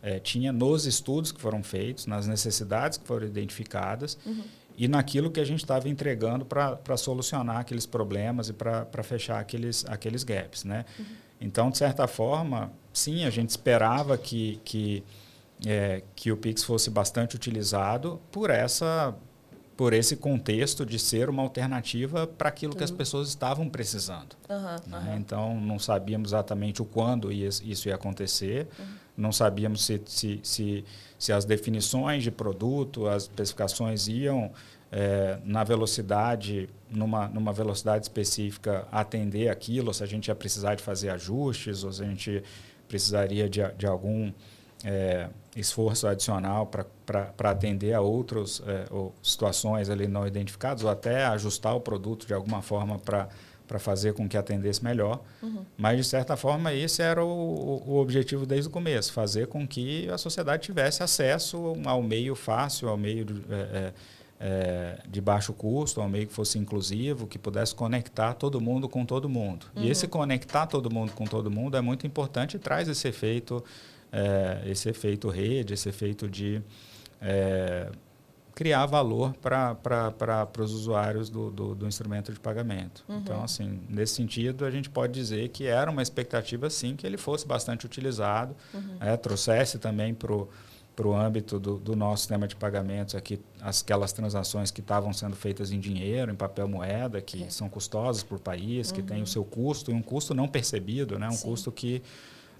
é, 0.00 0.18
tinha 0.20 0.52
nos 0.52 0.86
estudos 0.86 1.32
que 1.32 1.40
foram 1.40 1.64
feitos, 1.64 2.06
nas 2.06 2.28
necessidades 2.28 2.96
que 2.96 3.04
foram 3.04 3.26
identificadas 3.26 4.16
uhum. 4.24 4.44
e 4.78 4.86
naquilo 4.86 5.32
que 5.32 5.40
a 5.40 5.44
gente 5.44 5.64
estava 5.64 5.88
entregando 5.88 6.44
para 6.44 6.96
solucionar 6.96 7.58
aqueles 7.58 7.86
problemas 7.86 8.48
e 8.48 8.52
para 8.52 9.02
fechar 9.02 9.40
aqueles, 9.40 9.84
aqueles 9.88 10.22
gaps. 10.22 10.62
Né? 10.62 10.84
Uhum. 10.96 11.04
Então, 11.40 11.70
de 11.70 11.78
certa 11.78 12.06
forma, 12.06 12.70
sim, 12.92 13.24
a 13.24 13.30
gente 13.30 13.50
esperava 13.50 14.16
que, 14.16 14.60
que 14.64 15.02
é, 15.64 16.02
que 16.14 16.30
o 16.30 16.36
Pix 16.36 16.64
fosse 16.64 16.90
bastante 16.90 17.36
utilizado 17.36 18.20
por 18.30 18.50
essa 18.50 19.14
por 19.76 19.92
esse 19.92 20.16
contexto 20.16 20.86
de 20.86 20.98
ser 20.98 21.28
uma 21.28 21.42
alternativa 21.42 22.26
para 22.26 22.48
aquilo 22.48 22.72
uhum. 22.72 22.78
que 22.78 22.84
as 22.84 22.90
uhum. 22.90 22.96
pessoas 22.96 23.28
estavam 23.28 23.68
precisando. 23.68 24.34
Uhum, 24.48 24.90
né? 24.90 25.10
uhum. 25.10 25.16
Então, 25.18 25.60
não 25.60 25.78
sabíamos 25.78 26.30
exatamente 26.30 26.80
o 26.80 26.84
quando 26.86 27.30
ia, 27.30 27.48
isso 27.48 27.88
ia 27.88 27.94
acontecer, 27.94 28.66
uhum. 28.78 28.84
não 29.16 29.32
sabíamos 29.32 29.84
se, 29.84 30.00
se, 30.06 30.40
se, 30.42 30.84
se, 31.18 31.30
as 31.30 31.44
definições 31.44 32.22
de 32.22 32.30
produto, 32.30 33.06
as 33.06 33.24
especificações 33.24 34.08
iam 34.08 34.50
é, 34.90 35.38
na 35.44 35.62
velocidade, 35.62 36.70
numa, 36.90 37.28
numa 37.28 37.52
velocidade 37.52 38.06
específica, 38.06 38.88
atender 38.90 39.50
aquilo, 39.50 39.92
se 39.92 40.02
a 40.02 40.06
gente 40.06 40.28
ia 40.28 40.34
precisar 40.34 40.74
de 40.74 40.82
fazer 40.82 41.10
ajustes, 41.10 41.84
ou 41.84 41.92
se 41.92 42.02
a 42.02 42.06
gente 42.06 42.42
precisaria 42.88 43.46
de, 43.46 43.60
de 43.76 43.86
algum 43.86 44.32
é, 44.86 45.28
esforço 45.56 46.06
adicional 46.06 46.70
para 47.04 47.50
atender 47.50 47.92
a 47.92 48.00
outras 48.00 48.62
é, 48.64 48.84
situações 49.20 49.90
ali 49.90 50.06
não 50.06 50.24
identificadas 50.24 50.84
ou 50.84 50.90
até 50.90 51.24
ajustar 51.24 51.74
o 51.74 51.80
produto 51.80 52.24
de 52.24 52.32
alguma 52.32 52.62
forma 52.62 52.96
para 53.00 53.78
fazer 53.80 54.14
com 54.14 54.28
que 54.28 54.36
atendesse 54.36 54.84
melhor. 54.84 55.20
Uhum. 55.42 55.64
Mas, 55.76 55.96
de 55.96 56.04
certa 56.04 56.36
forma, 56.36 56.72
esse 56.72 57.02
era 57.02 57.24
o, 57.24 57.82
o, 57.84 57.96
objetivo 57.96 58.46
desde 58.46 58.68
o 58.68 58.70
começo, 58.70 59.12
fazer 59.12 59.48
com 59.48 59.66
que 59.66 60.08
a 60.08 60.16
sociedade 60.16 60.62
tivesse 60.62 61.02
acesso 61.02 61.74
ao 61.84 62.00
meio 62.00 62.36
fácil, 62.36 62.88
ao 62.88 62.96
meio 62.96 63.24
de, 63.24 63.42
é, 63.50 63.54
é, 63.54 63.92
é, 64.38 64.98
de 65.08 65.20
baixo 65.20 65.52
custo, 65.52 66.00
ao 66.00 66.08
meio 66.08 66.28
que 66.28 66.32
fosse 66.32 66.60
inclusivo, 66.60 67.26
que 67.26 67.40
pudesse 67.40 67.74
conectar 67.74 68.34
todo 68.34 68.60
mundo 68.60 68.88
com 68.88 69.04
todo 69.04 69.28
mundo. 69.28 69.66
Uhum. 69.74 69.82
E 69.82 69.90
esse 69.90 70.06
conectar 70.06 70.66
todo 70.66 70.88
mundo 70.88 71.10
com 71.10 71.24
todo 71.24 71.50
mundo 71.50 71.76
é 71.76 71.80
muito 71.80 72.06
importante 72.06 72.54
e 72.56 72.60
traz 72.60 72.88
esse 72.88 73.08
efeito 73.08 73.64
é, 74.12 74.62
esse 74.66 74.88
efeito 74.88 75.28
rede, 75.28 75.74
esse 75.74 75.88
efeito 75.88 76.28
de 76.28 76.62
é, 77.20 77.90
criar 78.56 78.86
valor 78.86 79.34
para 79.34 80.48
os 80.58 80.72
usuários 80.72 81.28
do, 81.28 81.50
do, 81.50 81.74
do, 81.74 81.86
instrumento 81.86 82.32
de 82.32 82.40
pagamento. 82.40 83.04
Uhum. 83.06 83.18
Então, 83.18 83.44
assim, 83.44 83.80
nesse 83.86 84.14
sentido, 84.14 84.64
a 84.64 84.70
gente 84.70 84.88
pode 84.88 85.12
dizer 85.12 85.50
que 85.50 85.66
era 85.66 85.90
uma 85.90 86.00
expectativa, 86.00 86.70
sim, 86.70 86.96
que 86.96 87.06
ele 87.06 87.18
fosse 87.18 87.46
bastante 87.46 87.84
utilizado, 87.84 88.56
uhum. 88.72 88.96
é, 88.98 89.14
trouxesse 89.18 89.78
também 89.78 90.14
para 90.14 90.32
o 90.32 91.14
âmbito 91.14 91.60
do, 91.60 91.76
do, 91.76 91.94
nosso 91.94 92.22
sistema 92.22 92.48
de 92.48 92.56
pagamentos 92.56 93.14
aqui 93.14 93.38
aquelas 93.60 94.14
transações 94.14 94.70
que 94.70 94.80
estavam 94.80 95.12
sendo 95.12 95.36
feitas 95.36 95.70
em 95.70 95.78
dinheiro, 95.78 96.32
em 96.32 96.34
papel 96.34 96.66
moeda, 96.66 97.20
que 97.20 97.44
é. 97.44 97.50
são 97.50 97.68
custosas 97.68 98.22
por 98.22 98.40
país, 98.40 98.88
uhum. 98.88 98.94
que 98.94 99.02
tem 99.02 99.20
o 99.20 99.26
seu 99.26 99.44
custo, 99.44 99.90
e 99.90 99.94
um 99.94 100.00
custo 100.00 100.32
não 100.32 100.48
percebido, 100.48 101.18
né? 101.18 101.28
um 101.28 101.32
sim. 101.32 101.46
custo 101.46 101.70
que 101.70 102.02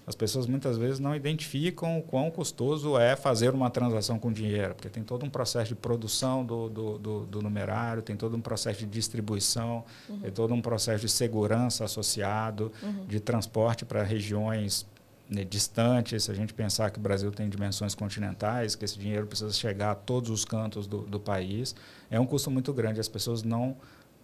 as 0.07 0.15
pessoas 0.15 0.47
muitas 0.47 0.77
vezes 0.77 1.01
não 1.01 1.13
identificam 1.13 1.99
o 1.99 2.01
quão 2.01 2.31
custoso 2.31 2.97
é 2.97 3.17
fazer 3.17 3.53
uma 3.53 3.69
transação 3.69 4.17
com 4.17 4.31
dinheiro, 4.31 4.73
porque 4.73 4.87
tem 4.87 5.03
todo 5.03 5.25
um 5.25 5.29
processo 5.29 5.67
de 5.67 5.75
produção 5.75 6.45
do, 6.45 6.69
do, 6.69 6.97
do, 6.97 7.25
do 7.25 7.41
numerário, 7.41 8.01
tem 8.01 8.15
todo 8.15 8.37
um 8.37 8.39
processo 8.39 8.79
de 8.79 8.85
distribuição, 8.85 9.83
uhum. 10.07 10.19
tem 10.19 10.31
todo 10.31 10.53
um 10.53 10.61
processo 10.61 11.01
de 11.01 11.11
segurança 11.11 11.83
associado, 11.83 12.71
uhum. 12.81 13.05
de 13.05 13.19
transporte 13.19 13.83
para 13.83 14.01
regiões 14.01 14.87
né, 15.29 15.43
distantes. 15.43 16.23
Se 16.23 16.31
a 16.31 16.33
gente 16.33 16.53
pensar 16.53 16.89
que 16.89 16.99
o 16.99 17.01
Brasil 17.01 17.29
tem 17.29 17.49
dimensões 17.49 17.93
continentais, 17.93 18.75
que 18.75 18.85
esse 18.85 18.97
dinheiro 18.97 19.27
precisa 19.27 19.51
chegar 19.51 19.91
a 19.91 19.95
todos 19.95 20.29
os 20.29 20.45
cantos 20.45 20.87
do, 20.87 21.01
do 21.01 21.19
país, 21.19 21.75
é 22.09 22.17
um 22.17 22.25
custo 22.25 22.49
muito 22.49 22.71
grande. 22.71 23.01
As 23.01 23.09
pessoas 23.09 23.43
não 23.43 23.75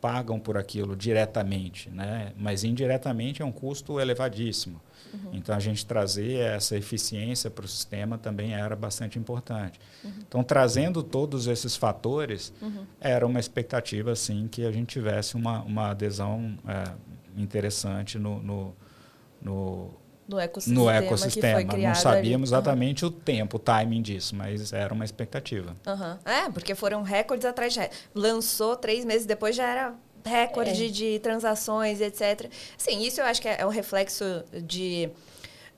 pagam 0.03 0.37
por 0.37 0.57
aquilo 0.57 0.97
diretamente, 0.97 1.89
né? 1.89 2.33
mas 2.35 2.65
indiretamente 2.65 3.41
é 3.41 3.45
um 3.45 3.53
custo 3.53 4.01
elevadíssimo. 4.01 4.81
Uhum. 5.13 5.29
Então, 5.31 5.55
a 5.55 5.59
gente 5.61 5.85
trazer 5.85 6.39
essa 6.39 6.75
eficiência 6.75 7.49
para 7.49 7.63
o 7.63 7.67
sistema 7.69 8.17
também 8.17 8.53
era 8.53 8.75
bastante 8.75 9.17
importante. 9.17 9.79
Uhum. 10.03 10.11
Então, 10.27 10.43
trazendo 10.43 11.01
todos 11.01 11.47
esses 11.47 11.77
fatores, 11.77 12.51
uhum. 12.61 12.85
era 12.99 13.25
uma 13.25 13.39
expectativa, 13.39 14.13
sim, 14.13 14.49
que 14.51 14.65
a 14.65 14.71
gente 14.73 14.89
tivesse 14.89 15.35
uma, 15.35 15.61
uma 15.61 15.91
adesão 15.91 16.57
é, 16.67 16.91
interessante 17.41 18.19
no, 18.19 18.43
no, 18.43 18.75
no, 19.41 19.89
no 20.27 20.39
ecossistema. 20.39 20.83
No 20.83 20.89
ecossistema. 20.89 21.77
Não 21.77 21.95
sabíamos 21.95 22.51
ali. 22.51 22.61
exatamente 22.61 23.05
o 23.05 23.11
tempo, 23.11 23.57
o 23.57 23.59
timing 23.59 24.01
disso, 24.01 24.35
mas 24.35 24.71
era 24.73 24.93
uma 24.93 25.05
expectativa. 25.05 25.75
É, 26.25 26.49
porque 26.49 26.75
foram 26.75 27.01
recordes 27.03 27.45
atrás 27.45 27.73
de 27.73 27.79
Lançou 28.13 28.75
três 28.75 29.05
meses 29.05 29.25
depois 29.25 29.55
já 29.55 29.67
era 29.69 29.93
recorde 30.25 30.85
é. 30.85 30.89
de 30.89 31.19
transações, 31.19 31.99
etc. 31.99 32.49
Sim, 32.77 33.01
isso 33.01 33.19
eu 33.21 33.25
acho 33.25 33.41
que 33.41 33.47
é, 33.47 33.57
é 33.59 33.65
um 33.65 33.69
reflexo 33.69 34.23
de 34.65 35.09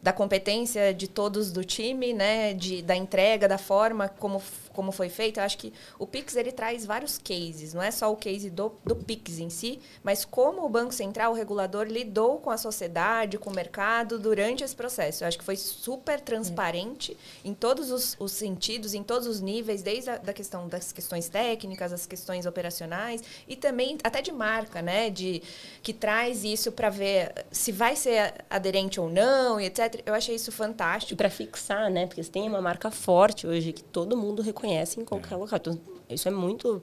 da 0.02 0.14
competência 0.14 0.94
de 0.94 1.08
todos 1.08 1.52
do 1.52 1.64
time, 1.64 2.14
né, 2.14 2.54
de, 2.54 2.84
da 2.84 2.96
entrega, 2.96 3.48
da 3.48 3.58
forma 3.58 4.08
como 4.08 4.40
como 4.76 4.92
foi 4.92 5.10
feito, 5.10 5.40
eu 5.40 5.44
acho 5.44 5.58
que 5.58 5.74
o 5.98 6.06
Pix 6.06 6.36
ele 6.36 6.52
traz 6.52 6.86
vários 6.86 7.18
cases, 7.18 7.74
não 7.74 7.82
é 7.82 7.90
só 7.90 8.12
o 8.12 8.18
case 8.18 8.50
do, 8.50 8.74
do 8.84 8.96
Pix 8.96 9.40
em 9.40 9.50
si, 9.50 9.80
mas 10.04 10.26
como 10.26 10.66
o 10.66 10.70
Banco 10.70 10.94
Central, 10.94 11.32
o 11.32 11.36
regulador, 11.36 11.86
lidou 11.86 12.40
com 12.40 12.50
a 12.50 12.58
sociedade, 12.58 13.38
com 13.38 13.50
o 13.50 13.56
mercado 13.56 14.20
durante 14.20 14.64
esse 14.64 14.76
processo. 14.76 15.24
Eu 15.24 15.28
acho 15.28 15.38
que 15.38 15.44
foi 15.44 15.56
super 15.56 16.20
transparente 16.20 17.14
é. 17.44 17.48
em 17.48 17.54
todos 17.54 17.90
os, 17.90 18.18
os, 18.20 18.32
sentidos, 18.32 18.94
em 18.94 19.04
todos 19.04 19.28
os 19.28 19.40
níveis, 19.40 19.82
desde 19.82 20.10
a 20.10 20.18
da 20.18 20.34
questão 20.34 20.68
das 20.68 20.92
questões 20.92 21.30
técnicas, 21.30 21.94
as 21.94 22.06
questões 22.06 22.46
operacionais 22.46 23.22
e 23.48 23.56
também 23.56 23.98
até 24.04 24.22
de 24.22 24.32
marca, 24.32 24.82
né, 24.82 25.10
de 25.10 25.42
que 25.82 25.94
traz 25.94 26.44
isso 26.44 26.72
para 26.72 26.90
ver 26.90 27.46
se 27.52 27.72
vai 27.72 27.96
ser 27.96 28.34
aderente 28.50 29.00
ou 29.00 29.10
não 29.10 29.60
etc. 29.60 30.02
Eu 30.06 30.14
achei 30.14 30.36
isso 30.36 30.52
fantástico. 30.52 31.14
E 31.14 31.16
para 31.16 31.30
fixar, 31.30 31.90
né, 31.90 32.08
porque 32.08 32.22
você 32.24 32.32
tem 32.32 32.48
uma 32.48 32.62
marca 32.62 32.92
forte 32.92 33.48
hoje 33.48 33.72
que 33.72 33.84
todo 33.84 34.18
mundo 34.18 34.42
reconhece 34.42 34.65
conhece 34.66 35.00
em 35.00 35.06
qualquer 35.06 35.34
é. 35.34 35.38
local. 35.38 35.60
Então, 35.62 35.80
isso 36.10 36.28
é 36.28 36.32
muito 36.32 36.82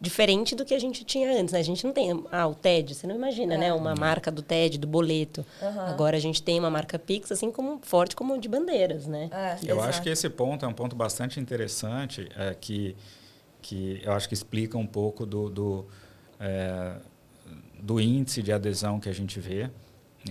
diferente 0.00 0.56
do 0.56 0.64
que 0.64 0.74
a 0.74 0.78
gente 0.80 1.04
tinha 1.04 1.40
antes. 1.40 1.52
Né? 1.52 1.60
A 1.60 1.62
gente 1.62 1.84
não 1.86 1.92
tem 1.92 2.24
ah, 2.32 2.48
o 2.48 2.54
TED, 2.54 2.94
você 2.94 3.06
não 3.06 3.14
imagina, 3.14 3.54
é. 3.54 3.58
né? 3.58 3.72
Uma 3.72 3.94
marca 3.94 4.30
do 4.30 4.42
TED, 4.42 4.76
do 4.78 4.86
boleto. 4.86 5.46
Uhum. 5.62 5.80
Agora 5.80 6.16
a 6.16 6.20
gente 6.20 6.42
tem 6.42 6.58
uma 6.58 6.70
marca 6.70 6.98
Pix, 6.98 7.30
assim 7.30 7.52
como 7.52 7.78
forte 7.82 8.16
como 8.16 8.38
de 8.38 8.48
bandeiras, 8.48 9.06
né? 9.06 9.30
É, 9.32 9.58
eu 9.62 9.76
exato. 9.76 9.88
acho 9.88 10.02
que 10.02 10.08
esse 10.08 10.28
ponto 10.28 10.64
é 10.64 10.68
um 10.68 10.72
ponto 10.72 10.96
bastante 10.96 11.38
interessante, 11.38 12.28
é, 12.36 12.52
que, 12.52 12.96
que 13.62 14.00
eu 14.02 14.12
acho 14.12 14.26
que 14.28 14.34
explica 14.34 14.76
um 14.76 14.86
pouco 14.86 15.24
do, 15.24 15.48
do, 15.48 15.86
é, 16.40 16.96
do 17.80 18.00
índice 18.00 18.42
de 18.42 18.52
adesão 18.52 18.98
que 18.98 19.08
a 19.08 19.14
gente 19.14 19.38
vê. 19.38 19.70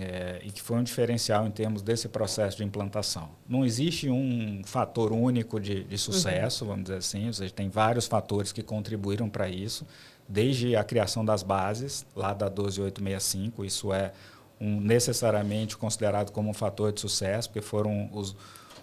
É, 0.00 0.40
e 0.42 0.50
que 0.50 0.62
foi 0.62 0.78
um 0.78 0.82
diferencial 0.82 1.46
em 1.46 1.50
termos 1.50 1.82
desse 1.82 2.08
processo 2.08 2.56
de 2.56 2.64
implantação. 2.64 3.28
Não 3.48 3.64
existe 3.64 4.08
um 4.08 4.62
fator 4.64 5.12
único 5.12 5.60
de, 5.60 5.84
de 5.84 5.98
sucesso, 5.98 6.64
uhum. 6.64 6.70
vamos 6.70 6.84
dizer 6.84 6.96
assim, 6.96 7.26
ou 7.26 7.32
seja, 7.32 7.52
tem 7.52 7.68
vários 7.68 8.06
fatores 8.06 8.52
que 8.52 8.62
contribuíram 8.62 9.28
para 9.28 9.48
isso, 9.48 9.86
desde 10.28 10.74
a 10.76 10.84
criação 10.84 11.24
das 11.24 11.42
bases, 11.42 12.06
lá 12.16 12.32
da 12.32 12.48
12865, 12.48 13.64
isso 13.64 13.92
é 13.92 14.12
um, 14.60 14.80
necessariamente 14.80 15.76
considerado 15.76 16.30
como 16.30 16.48
um 16.48 16.54
fator 16.54 16.92
de 16.92 17.00
sucesso, 17.00 17.50
porque 17.50 17.60
foram 17.60 18.08
os, 18.12 18.34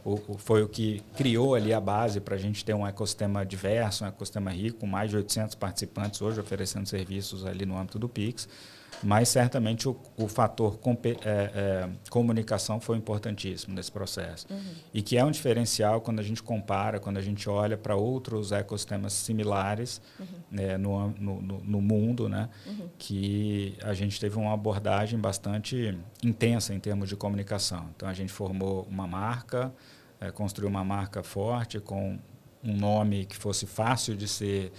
o, 0.05 0.37
foi 0.37 0.61
o 0.61 0.69
que 0.69 1.01
criou 1.15 1.55
ali 1.55 1.73
a 1.73 1.79
base 1.81 2.19
para 2.19 2.35
a 2.35 2.37
gente 2.37 2.63
ter 2.63 2.75
um 2.75 2.85
ecossistema 2.85 3.43
diverso, 3.43 4.03
um 4.03 4.07
ecossistema 4.07 4.51
rico, 4.51 4.79
com 4.79 4.87
mais 4.87 5.09
de 5.09 5.17
800 5.17 5.55
participantes 5.55 6.21
hoje 6.21 6.39
oferecendo 6.39 6.87
serviços 6.87 7.45
ali 7.45 7.65
no 7.65 7.77
âmbito 7.77 7.97
do 7.97 8.07
Pix 8.07 8.47
mas 9.01 9.29
certamente 9.29 9.87
o, 9.87 9.95
o 10.17 10.27
fator 10.27 10.79
é, 11.03 11.17
é, 11.25 11.89
comunicação 12.09 12.79
foi 12.79 12.97
importantíssimo 12.97 13.73
nesse 13.73 13.91
processo. 13.91 14.45
Uhum. 14.49 14.73
E 14.93 15.01
que 15.01 15.17
é 15.17 15.23
um 15.23 15.31
diferencial 15.31 16.01
quando 16.01 16.19
a 16.19 16.23
gente 16.23 16.43
compara, 16.43 16.99
quando 16.99 17.17
a 17.17 17.21
gente 17.21 17.49
olha 17.49 17.77
para 17.77 17.95
outros 17.95 18.51
ecossistemas 18.51 19.13
similares 19.13 20.01
uhum. 20.19 20.25
né, 20.51 20.77
no, 20.77 21.09
no, 21.09 21.41
no, 21.41 21.81
mundo, 21.81 22.27
né, 22.27 22.49
uhum. 22.65 22.89
que 22.97 23.77
a 23.83 23.93
gente 23.93 24.19
teve 24.19 24.37
uma 24.37 24.53
abordagem 24.53 25.19
bastante 25.19 25.97
intensa 26.23 26.73
em 26.73 26.79
termos 26.79 27.07
de 27.09 27.15
comunicação. 27.15 27.89
Então, 27.95 28.07
a 28.07 28.13
gente 28.13 28.31
formou 28.31 28.87
uma 28.89 29.07
marca, 29.07 29.73
é, 30.19 30.31
construiu 30.31 30.69
uma 30.69 30.83
marca 30.83 31.23
forte 31.23 31.79
com 31.79 32.19
um 32.61 32.75
nome 32.75 33.25
que 33.25 33.37
fosse 33.37 33.65
fácil 33.65 34.15
de 34.15 34.27
ser 34.27 34.71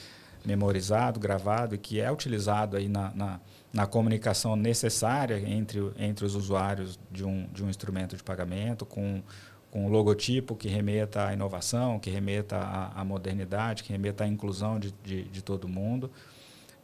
memorizado, 0.44 1.20
gravado 1.20 1.74
e 1.74 1.78
que 1.78 2.00
é 2.00 2.10
utilizado 2.10 2.76
aí 2.76 2.88
na, 2.88 3.10
na 3.14 3.40
na 3.72 3.86
comunicação 3.86 4.56
necessária 4.56 5.40
entre, 5.46 5.80
entre 5.98 6.24
os 6.24 6.34
usuários 6.34 6.98
de 7.10 7.24
um, 7.24 7.46
de 7.52 7.64
um 7.64 7.70
instrumento 7.70 8.16
de 8.16 8.22
pagamento, 8.22 8.84
com, 8.84 9.22
com 9.70 9.86
um 9.86 9.88
logotipo 9.88 10.56
que 10.56 10.68
remeta 10.68 11.28
à 11.28 11.32
inovação, 11.32 11.98
que 11.98 12.10
remeta 12.10 12.56
à, 12.56 13.00
à 13.00 13.04
modernidade, 13.04 13.84
que 13.84 13.92
remeta 13.92 14.24
à 14.24 14.26
inclusão 14.26 14.78
de, 14.78 14.92
de, 15.04 15.22
de 15.24 15.42
todo 15.42 15.68
mundo, 15.68 16.10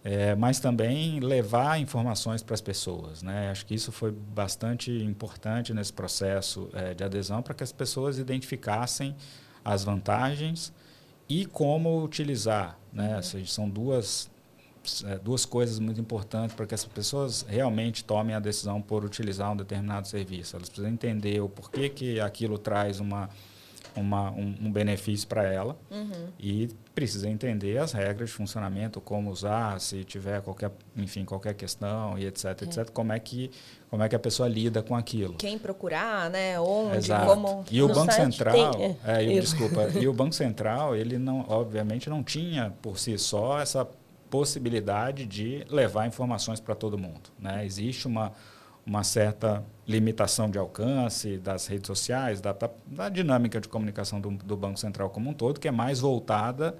é, 0.04 0.36
mas 0.36 0.60
também 0.60 1.18
levar 1.18 1.80
informações 1.80 2.40
para 2.40 2.54
as 2.54 2.60
pessoas. 2.60 3.24
Né? 3.24 3.50
Acho 3.50 3.66
que 3.66 3.74
isso 3.74 3.90
foi 3.90 4.12
bastante 4.12 4.92
importante 5.02 5.74
nesse 5.74 5.92
processo 5.92 6.70
é, 6.72 6.94
de 6.94 7.02
adesão 7.02 7.42
para 7.42 7.54
que 7.54 7.64
as 7.64 7.72
pessoas 7.72 8.16
identificassem 8.16 9.16
as 9.64 9.82
vantagens 9.82 10.72
e 11.28 11.44
como 11.44 12.04
utilizar. 12.04 12.78
Né? 12.92 13.16
Uhum. 13.16 13.22
Seja, 13.22 13.46
são 13.52 13.68
duas 13.68 14.30
duas 15.22 15.44
coisas 15.44 15.78
muito 15.78 16.00
importantes 16.00 16.54
para 16.54 16.66
que 16.66 16.74
as 16.74 16.84
pessoas 16.84 17.44
realmente 17.48 18.04
tomem 18.04 18.34
a 18.34 18.40
decisão 18.40 18.80
por 18.80 19.04
utilizar 19.04 19.52
um 19.52 19.56
determinado 19.56 20.06
serviço. 20.06 20.56
Elas 20.56 20.68
precisam 20.68 20.90
entender 20.90 21.40
o 21.40 21.48
porquê 21.48 21.88
que 21.88 22.20
aquilo 22.20 22.58
traz 22.58 23.00
uma, 23.00 23.28
uma, 23.96 24.30
um, 24.30 24.54
um 24.62 24.72
benefício 24.72 25.26
para 25.26 25.44
ela 25.44 25.76
uhum. 25.90 26.28
e 26.38 26.68
precisa 26.94 27.28
entender 27.28 27.78
as 27.78 27.92
regras 27.92 28.30
de 28.30 28.34
funcionamento, 28.34 29.00
como 29.00 29.30
usar, 29.30 29.80
se 29.80 30.04
tiver 30.04 30.40
qualquer, 30.42 30.70
enfim, 30.96 31.24
qualquer 31.24 31.54
questão 31.54 32.18
e 32.18 32.26
etc, 32.26 32.44
é. 32.44 32.64
etc, 32.64 32.90
como 32.90 33.12
é 33.12 33.18
que 33.18 33.50
como 33.88 34.02
é 34.02 34.08
que 34.08 34.16
a 34.16 34.18
pessoa 34.18 34.48
lida 34.48 34.82
com 34.82 34.96
aquilo. 34.96 35.34
Quem 35.34 35.58
procurar, 35.58 36.28
né? 36.28 36.58
Onde, 36.60 36.96
Exato. 36.96 37.26
como. 37.26 37.64
E 37.70 37.80
o 37.80 37.88
Banco 37.88 38.12
Central, 38.12 38.72
tem, 38.72 38.96
é. 39.04 39.36
É, 39.36 39.40
desculpa, 39.40 39.88
e 39.98 40.08
o 40.08 40.12
Banco 40.12 40.34
Central, 40.34 40.96
ele 40.96 41.18
não, 41.18 41.46
obviamente, 41.48 42.10
não 42.10 42.22
tinha 42.22 42.74
por 42.82 42.98
si 42.98 43.16
só 43.16 43.60
essa 43.60 43.88
possibilidade 44.30 45.26
de 45.26 45.64
levar 45.68 46.06
informações 46.06 46.60
para 46.60 46.74
todo 46.74 46.98
mundo. 46.98 47.30
Né? 47.38 47.64
Existe 47.64 48.06
uma, 48.06 48.32
uma 48.84 49.02
certa 49.02 49.64
limitação 49.86 50.50
de 50.50 50.58
alcance 50.58 51.38
das 51.38 51.66
redes 51.66 51.86
sociais, 51.86 52.40
da, 52.40 52.54
da 52.86 53.08
dinâmica 53.08 53.60
de 53.60 53.68
comunicação 53.68 54.20
do, 54.20 54.30
do, 54.30 54.56
Banco 54.56 54.78
Central 54.78 55.10
como 55.10 55.30
um 55.30 55.34
todo, 55.34 55.58
que 55.58 55.68
é 55.68 55.72
mais 55.72 56.00
voltada 56.00 56.76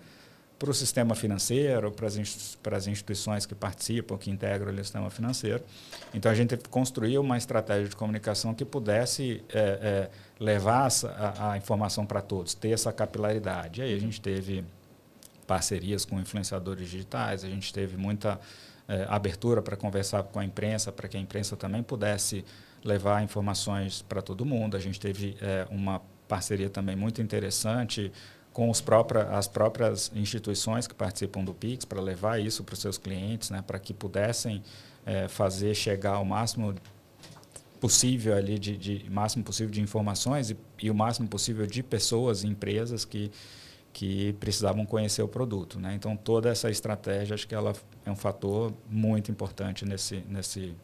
para 0.58 0.70
o 0.70 0.74
sistema 0.74 1.14
financeiro, 1.14 1.92
para 1.92 2.06
as, 2.06 2.86
instituições 2.86 3.44
que 3.44 3.54
participam, 3.54 4.16
que 4.16 4.30
integram 4.30 4.72
o 4.72 4.76
sistema 4.78 5.10
financeiro. 5.10 5.62
Então, 6.14 6.32
a 6.32 6.34
gente 6.34 6.56
construiu 6.70 7.20
uma 7.20 7.36
estratégia 7.36 7.88
de 7.88 7.94
comunicação 7.94 8.54
que 8.54 8.64
pudesse 8.64 9.44
é, 9.50 9.58
é, 9.58 10.10
levar 10.40 10.88
a, 11.04 11.52
a 11.52 11.56
informação 11.58 12.06
para 12.06 12.22
todos, 12.22 12.54
ter 12.54 12.70
essa 12.70 12.90
capilaridade. 12.90 13.82
E 13.82 13.84
aí 13.84 13.94
a 13.94 14.00
gente 14.00 14.18
teve 14.18 14.64
parcerias 15.46 16.04
com 16.04 16.20
influenciadores 16.20 16.90
digitais, 16.90 17.44
a 17.44 17.48
gente 17.48 17.72
teve 17.72 17.96
muita 17.96 18.40
é, 18.88 19.06
abertura 19.08 19.62
para 19.62 19.76
conversar 19.76 20.22
com 20.24 20.38
a 20.38 20.44
imprensa, 20.44 20.92
para 20.92 21.08
que 21.08 21.16
a 21.16 21.20
imprensa 21.20 21.56
também 21.56 21.82
pudesse 21.82 22.44
levar 22.84 23.22
informações 23.22 24.02
para 24.02 24.22
todo 24.22 24.44
mundo. 24.44 24.76
A 24.76 24.80
gente 24.80 25.00
teve 25.00 25.36
é, 25.40 25.66
uma 25.70 26.00
parceria 26.28 26.70
também 26.70 26.96
muito 26.96 27.20
interessante 27.22 28.12
com 28.52 28.70
as 28.70 29.46
próprias 29.46 30.10
instituições 30.14 30.86
que 30.86 30.94
participam 30.94 31.44
do 31.44 31.52
Pix 31.52 31.84
para 31.84 32.00
levar 32.00 32.40
isso 32.40 32.64
para 32.64 32.72
os 32.72 32.78
seus 32.80 32.96
clientes, 32.96 33.50
né, 33.50 33.62
para 33.66 33.78
que 33.78 33.92
pudessem 33.92 34.62
é, 35.04 35.28
fazer 35.28 35.74
chegar 35.74 36.18
o 36.20 36.24
máximo 36.24 36.74
possível 37.78 38.34
ali 38.34 38.58
de, 38.58 38.78
de 38.78 39.10
máximo 39.10 39.44
possível 39.44 39.70
de 39.70 39.82
informações 39.82 40.50
e, 40.50 40.56
e 40.82 40.90
o 40.90 40.94
máximo 40.94 41.28
possível 41.28 41.66
de 41.66 41.82
pessoas 41.82 42.44
e 42.44 42.46
empresas 42.46 43.04
que 43.04 43.30
que 43.96 44.34
precisavam 44.34 44.84
conhecer 44.84 45.22
o 45.22 45.28
produto. 45.28 45.80
Né? 45.80 45.94
Então, 45.94 46.14
toda 46.14 46.50
essa 46.50 46.68
estratégia, 46.68 47.32
acho 47.32 47.48
que 47.48 47.54
ela 47.54 47.72
é 48.04 48.10
um 48.10 48.14
fator 48.14 48.70
muito 48.90 49.30
importante 49.30 49.86
nesse, 49.86 50.22
nesse, 50.28 50.74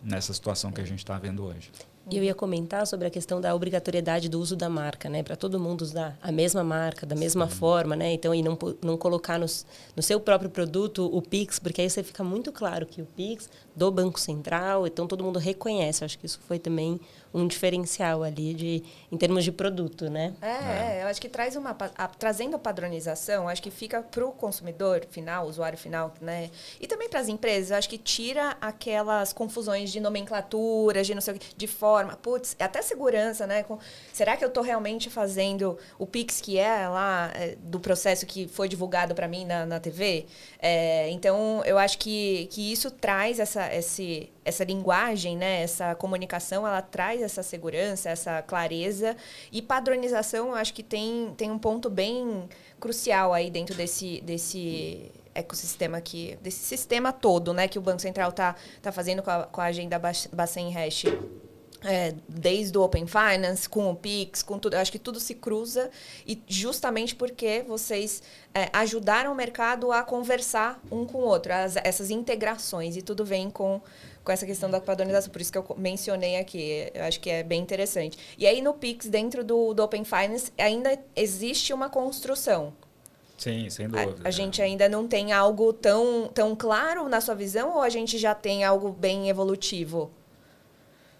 nessa 0.00 0.32
situação 0.32 0.70
que 0.70 0.80
a 0.80 0.84
gente 0.84 1.00
está 1.00 1.18
vendo 1.18 1.42
hoje. 1.42 1.72
E 2.08 2.16
eu 2.16 2.22
ia 2.22 2.34
comentar 2.34 2.86
sobre 2.86 3.08
a 3.08 3.10
questão 3.10 3.40
da 3.40 3.52
obrigatoriedade 3.56 4.28
do 4.28 4.40
uso 4.40 4.54
da 4.54 4.68
marca, 4.68 5.08
né? 5.08 5.22
Para 5.22 5.34
todo 5.34 5.58
mundo 5.58 5.82
usar 5.82 6.16
a 6.22 6.30
mesma 6.30 6.62
marca, 6.62 7.04
da 7.04 7.16
mesma 7.16 7.48
Sim. 7.48 7.56
forma, 7.56 7.96
né? 7.96 8.12
Então, 8.12 8.32
e 8.32 8.40
não, 8.40 8.56
não 8.82 8.96
colocar 8.96 9.38
nos, 9.38 9.66
no 9.96 10.02
seu 10.02 10.20
próprio 10.20 10.48
produto 10.48 11.04
o 11.12 11.20
Pix, 11.20 11.58
porque 11.58 11.82
aí 11.82 11.90
você 11.90 12.04
fica 12.04 12.22
muito 12.22 12.52
claro 12.52 12.86
que 12.86 13.02
o 13.02 13.06
Pix 13.16 13.50
do 13.74 13.90
Banco 13.90 14.18
Central, 14.18 14.86
então 14.86 15.08
todo 15.08 15.24
mundo 15.24 15.40
reconhece. 15.40 16.02
Eu 16.02 16.06
acho 16.06 16.18
que 16.18 16.26
isso 16.26 16.40
foi 16.46 16.58
também 16.58 17.00
um 17.32 17.46
diferencial 17.46 18.22
ali 18.22 18.54
de, 18.54 18.82
em 19.10 19.16
termos 19.16 19.44
de 19.44 19.52
produto, 19.52 20.10
né? 20.10 20.34
É, 20.42 20.98
é. 20.98 21.02
eu 21.02 21.06
acho 21.06 21.20
que 21.20 21.28
traz 21.28 21.56
uma 21.56 21.76
a, 21.96 22.08
trazendo 22.08 22.56
a 22.56 22.58
padronização, 22.58 23.48
acho 23.48 23.62
que 23.62 23.70
fica 23.70 24.02
para 24.02 24.24
o 24.26 24.32
consumidor 24.32 25.06
final, 25.10 25.46
usuário 25.46 25.78
final, 25.78 26.12
né? 26.20 26.50
E 26.80 26.86
também 26.86 27.08
para 27.08 27.20
as 27.20 27.28
empresas, 27.28 27.72
acho 27.72 27.88
que 27.88 27.98
tira 27.98 28.56
aquelas 28.60 29.32
confusões 29.32 29.92
de 29.92 30.00
nomenclaturas, 30.00 31.06
de 31.06 31.14
não 31.14 31.20
sei 31.20 31.34
o 31.34 31.38
que, 31.38 31.54
de 31.54 31.66
forma, 31.66 32.16
putz, 32.16 32.56
até 32.58 32.82
segurança, 32.82 33.46
né? 33.46 33.62
Com, 33.62 33.78
será 34.12 34.36
que 34.36 34.44
eu 34.44 34.48
estou 34.48 34.62
realmente 34.62 35.08
fazendo 35.08 35.78
o 35.98 36.06
Pix 36.06 36.40
que 36.40 36.58
é 36.58 36.88
lá 36.88 37.30
é, 37.34 37.56
do 37.62 37.78
processo 37.78 38.26
que 38.26 38.48
foi 38.48 38.68
divulgado 38.68 39.14
para 39.14 39.28
mim 39.28 39.44
na, 39.44 39.64
na 39.64 39.78
TV? 39.78 40.26
É, 40.58 41.08
então, 41.10 41.62
eu 41.64 41.78
acho 41.78 41.98
que, 41.98 42.48
que 42.50 42.72
isso 42.72 42.90
traz 42.90 43.38
essa, 43.38 43.72
esse, 43.72 44.30
essa 44.50 44.64
linguagem, 44.64 45.36
né, 45.36 45.62
essa 45.62 45.94
comunicação, 45.94 46.66
ela 46.66 46.82
traz 46.82 47.22
essa 47.22 47.42
segurança, 47.42 48.10
essa 48.10 48.42
clareza 48.42 49.16
e 49.50 49.62
padronização, 49.62 50.48
eu 50.48 50.54
acho 50.54 50.74
que 50.74 50.82
tem, 50.82 51.32
tem 51.36 51.50
um 51.50 51.58
ponto 51.58 51.88
bem 51.88 52.48
crucial 52.78 53.32
aí 53.32 53.50
dentro 53.50 53.74
desse, 53.74 54.20
desse 54.20 55.10
ecossistema 55.34 55.98
aqui, 55.98 56.38
desse 56.42 56.58
sistema 56.58 57.12
todo, 57.12 57.54
né, 57.54 57.68
que 57.68 57.78
o 57.78 57.82
Banco 57.82 58.02
Central 58.02 58.30
está 58.30 58.54
tá 58.82 58.92
fazendo 58.92 59.22
com 59.22 59.30
a, 59.30 59.44
com 59.44 59.60
a 59.60 59.64
agenda 59.64 59.98
Bacen 59.98 60.74
Hash. 60.74 61.04
É, 61.82 62.14
desde 62.28 62.76
o 62.76 62.82
Open 62.82 63.06
Finance, 63.06 63.66
com 63.66 63.90
o 63.90 63.96
Pix, 63.96 64.42
com 64.42 64.58
tudo. 64.58 64.74
Eu 64.74 64.80
acho 64.80 64.92
que 64.92 64.98
tudo 64.98 65.18
se 65.18 65.34
cruza 65.34 65.90
e 66.26 66.38
justamente 66.46 67.14
porque 67.14 67.64
vocês 67.66 68.22
é, 68.54 68.68
ajudaram 68.70 69.32
o 69.32 69.34
mercado 69.34 69.90
a 69.90 70.02
conversar 70.02 70.78
um 70.92 71.06
com 71.06 71.16
o 71.16 71.22
outro, 71.22 71.54
as, 71.54 71.76
essas 71.76 72.10
integrações 72.10 72.98
e 72.98 73.00
tudo 73.00 73.24
vem 73.24 73.48
com 73.48 73.80
com 74.30 74.34
essa 74.34 74.46
questão 74.46 74.70
da 74.70 74.80
padronização. 74.80 75.32
Por 75.32 75.40
isso 75.40 75.50
que 75.50 75.58
eu 75.58 75.66
mencionei 75.76 76.36
aqui. 76.36 76.88
Eu 76.94 77.02
acho 77.02 77.18
que 77.18 77.28
é 77.28 77.42
bem 77.42 77.60
interessante. 77.60 78.16
E 78.38 78.46
aí, 78.46 78.62
no 78.62 78.72
Pix, 78.72 79.06
dentro 79.06 79.42
do, 79.42 79.74
do 79.74 79.82
Open 79.82 80.04
Finance, 80.04 80.52
ainda 80.56 80.96
existe 81.16 81.72
uma 81.72 81.90
construção. 81.90 82.72
Sim, 83.36 83.68
sem 83.70 83.88
dúvida. 83.88 84.22
A, 84.22 84.28
a, 84.28 84.30
gente 84.30 84.62
ainda 84.62 84.88
não 84.88 85.08
tem 85.08 85.32
algo 85.32 85.72
tão, 85.72 86.30
tão 86.32 86.54
claro 86.54 87.08
na 87.08 87.20
sua 87.20 87.34
visão 87.34 87.74
ou 87.74 87.80
a 87.80 87.88
gente 87.88 88.18
já 88.18 88.32
tem 88.32 88.62
algo 88.62 88.92
bem 88.92 89.28
evolutivo? 89.28 90.12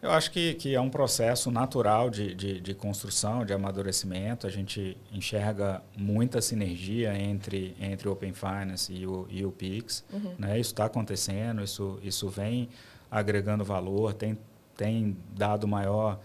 Eu 0.02 0.12
acho 0.12 0.30
que, 0.30 0.54
que 0.54 0.74
é 0.74 0.80
um 0.80 0.88
processo 0.88 1.50
natural 1.50 2.08
de, 2.08 2.34
de, 2.34 2.60
de, 2.60 2.74
construção, 2.74 3.44
de 3.44 3.52
amadurecimento. 3.52 4.46
A 4.46 4.50
gente 4.50 4.96
enxerga 5.12 5.82
muita 5.96 6.40
sinergia 6.40 7.14
entre, 7.18 7.76
entre 7.78 8.08
o 8.08 8.12
Open 8.12 8.32
Finance 8.32 8.92
e 8.92 9.06
o, 9.06 9.26
e 9.28 9.44
o 9.44 9.50
Pix. 9.50 10.04
Uhum. 10.12 10.34
Né? 10.38 10.58
Isso 10.58 10.70
está 10.70 10.86
acontecendo, 10.86 11.62
isso, 11.62 11.98
isso 12.02 12.28
vem 12.28 12.68
agregando 13.10 13.64
valor, 13.64 14.14
tem, 14.14 14.38
tem 14.76 15.16
dado 15.36 15.66
maior, 15.66 16.20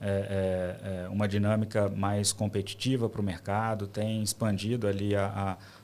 é, 0.00 0.78
é, 0.82 1.04
é 1.04 1.08
uma 1.08 1.28
dinâmica 1.28 1.88
mais 1.88 2.32
competitiva 2.32 3.08
para 3.08 3.20
o 3.20 3.24
mercado, 3.24 3.86
tem 3.86 4.22
expandido 4.22 4.86
ali 4.86 5.14
a, 5.14 5.26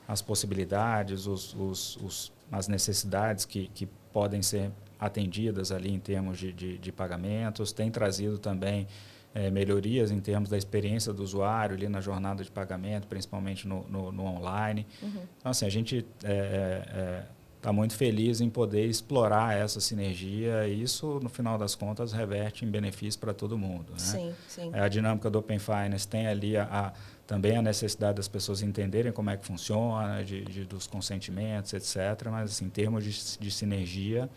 a, 0.07 0.11
as 0.11 0.21
possibilidades, 0.21 1.27
os, 1.27 1.53
os, 1.53 1.97
os, 1.97 2.33
as 2.51 2.67
necessidades 2.67 3.45
que, 3.45 3.67
que 3.67 3.87
podem 4.11 4.41
ser 4.41 4.71
atendidas 4.99 5.71
ali 5.71 5.93
em 5.93 5.99
termos 5.99 6.39
de, 6.39 6.51
de, 6.51 6.77
de 6.79 6.91
pagamentos, 6.91 7.71
tem 7.71 7.91
trazido 7.91 8.39
também 8.39 8.87
é, 9.35 9.51
melhorias 9.51 10.09
em 10.09 10.19
termos 10.19 10.49
da 10.49 10.57
experiência 10.57 11.13
do 11.13 11.21
usuário 11.21 11.75
ali 11.75 11.87
na 11.87 12.01
jornada 12.01 12.43
de 12.43 12.49
pagamento, 12.49 13.07
principalmente 13.07 13.67
no, 13.67 13.87
no, 13.87 14.11
no 14.11 14.25
online. 14.25 14.87
Uhum. 15.01 15.21
Então, 15.37 15.51
assim, 15.51 15.67
a 15.67 15.69
gente 15.69 15.97
está 15.97 16.27
é, 16.27 17.23
é, 17.63 17.71
muito 17.71 17.95
feliz 17.95 18.39
em 18.41 18.49
poder 18.49 18.85
explorar 18.85 19.55
essa 19.55 19.79
sinergia 19.79 20.67
e 20.67 20.81
isso, 20.81 21.19
no 21.21 21.29
final 21.29 21.57
das 21.57 21.75
contas, 21.75 22.13
reverte 22.13 22.65
em 22.65 22.69
benefício 22.69 23.19
para 23.19 23.33
todo 23.33 23.57
mundo. 23.57 23.91
Né? 23.91 23.99
Sim, 23.99 24.35
sim. 24.47 24.71
a 24.73 24.87
dinâmica 24.87 25.29
do 25.29 25.39
Open 25.39 25.59
Finance 25.59 26.07
tem 26.07 26.27
ali 26.27 26.55
a, 26.55 26.63
a 26.63 26.93
também 27.27 27.57
a 27.57 27.61
necessidade 27.61 28.15
das 28.15 28.27
pessoas 28.29 28.61
entenderem 28.61 29.11
como 29.11 29.29
é 29.29 29.35
que 29.35 29.45
funciona, 29.45 30.23
de, 30.23 30.45
de 30.45 30.65
dos 30.65 30.87
consentimentos, 30.87 31.73
etc. 31.73 32.29
Mas, 32.31 32.51
assim, 32.51 32.65
em 32.65 32.69
termos 32.69 33.03
de, 33.03 33.37
de 33.37 33.51
sinergia, 33.51 34.29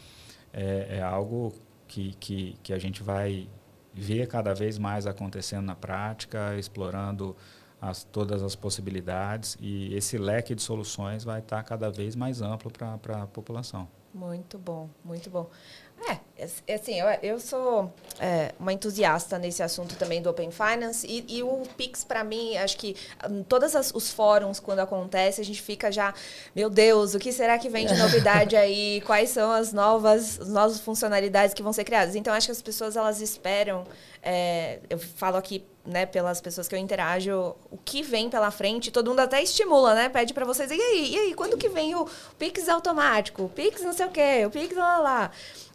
é, 0.53 0.97
é, 0.99 1.03
algo 1.03 1.55
que, 1.87 2.15
que, 2.19 2.57
que 2.63 2.73
a 2.73 2.79
gente 2.79 3.01
vai 3.01 3.49
ver 3.95 4.27
cada 4.27 4.53
vez 4.55 4.77
mais 4.77 5.07
acontecendo 5.07 5.67
na 5.67 5.77
prática, 5.77 6.57
explorando 6.59 7.37
as, 7.81 8.05
todas 8.05 8.43
as 8.43 8.55
possibilidades 8.55 9.57
e 9.61 9.95
esse 9.95 10.19
leque 10.19 10.55
de 10.55 10.63
soluções 10.63 11.25
vai 11.25 11.41
estar 11.41 11.63
cada 11.63 11.91
vez 11.91 12.15
mais 12.15 12.43
amplo 12.43 12.71
para 12.71 13.23
a 13.23 13.27
população. 13.27 13.89
Muito 14.13 14.59
bom, 14.59 14.91
muito 15.05 15.31
bom. 15.31 15.49
É, 16.09 16.47
é, 16.67 16.75
assim, 16.75 16.99
eu, 16.99 17.07
eu 17.23 17.39
sou 17.39 17.93
é, 18.19 18.53
uma 18.59 18.73
entusiasta 18.73 19.39
nesse 19.39 19.63
assunto 19.63 19.95
também 19.97 20.23
do 20.23 20.31
Open 20.31 20.51
Finance 20.51 21.07
e, 21.07 21.25
e 21.29 21.43
o 21.43 21.63
Pix, 21.77 22.03
para 22.03 22.25
mim, 22.25 22.57
acho 22.57 22.77
que 22.77 22.97
em 23.31 23.43
todos 23.43 23.75
os 23.95 24.11
fóruns, 24.11 24.59
quando 24.59 24.79
acontece, 24.79 25.41
a 25.41 25.45
gente 25.45 25.61
fica 25.61 25.93
já, 25.93 26.15
meu 26.57 26.71
Deus, 26.71 27.15
o 27.15 27.19
que 27.19 27.31
será 27.31 27.59
que 27.59 27.69
vem 27.69 27.87
de 27.87 27.95
novidade 28.01 28.57
aí? 28.57 29.03
Quais 29.03 29.31
são 29.31 29.53
as 29.53 29.73
novas, 29.73 30.41
as 30.41 30.49
novas 30.49 30.81
funcionalidades 30.81 31.55
que 31.55 31.63
vão 31.63 31.73
ser 31.73 31.85
criadas? 31.85 32.15
Então, 32.15 32.33
acho 32.33 32.49
que 32.49 32.53
as 32.53 32.63
pessoas, 32.63 32.97
elas 32.97 33.21
esperam, 33.21 33.85
é, 34.23 34.81
eu 34.89 34.99
falo 34.99 35.37
aqui 35.37 35.65
né, 35.85 36.07
pelas 36.07 36.41
pessoas 36.41 36.69
que 36.69 36.75
eu 36.75 36.79
interajo, 36.79 37.55
o 37.71 37.79
que 37.79 38.03
vem 38.03 38.29
pela 38.29 38.51
frente, 38.51 38.91
todo 38.91 39.09
mundo 39.09 39.21
até 39.21 39.43
estimula, 39.43 39.95
né? 39.95 40.09
Pede 40.09 40.35
para 40.35 40.45
vocês, 40.45 40.71
e 40.71 40.75
aí, 40.75 41.15
e 41.15 41.19
aí, 41.19 41.35
quando 41.35 41.57
que 41.57 41.69
vem 41.69 41.95
o 41.95 42.07
Pix 42.39 42.69
automático? 42.69 43.45
O 43.45 43.49
Pix 43.49 43.83
não 43.83 43.93
sei 43.93 44.07
o 44.07 44.11
quê, 44.11 44.45
o 44.47 44.51
Pix 44.51 44.77
lá 44.77 44.99
lá. 44.99 45.31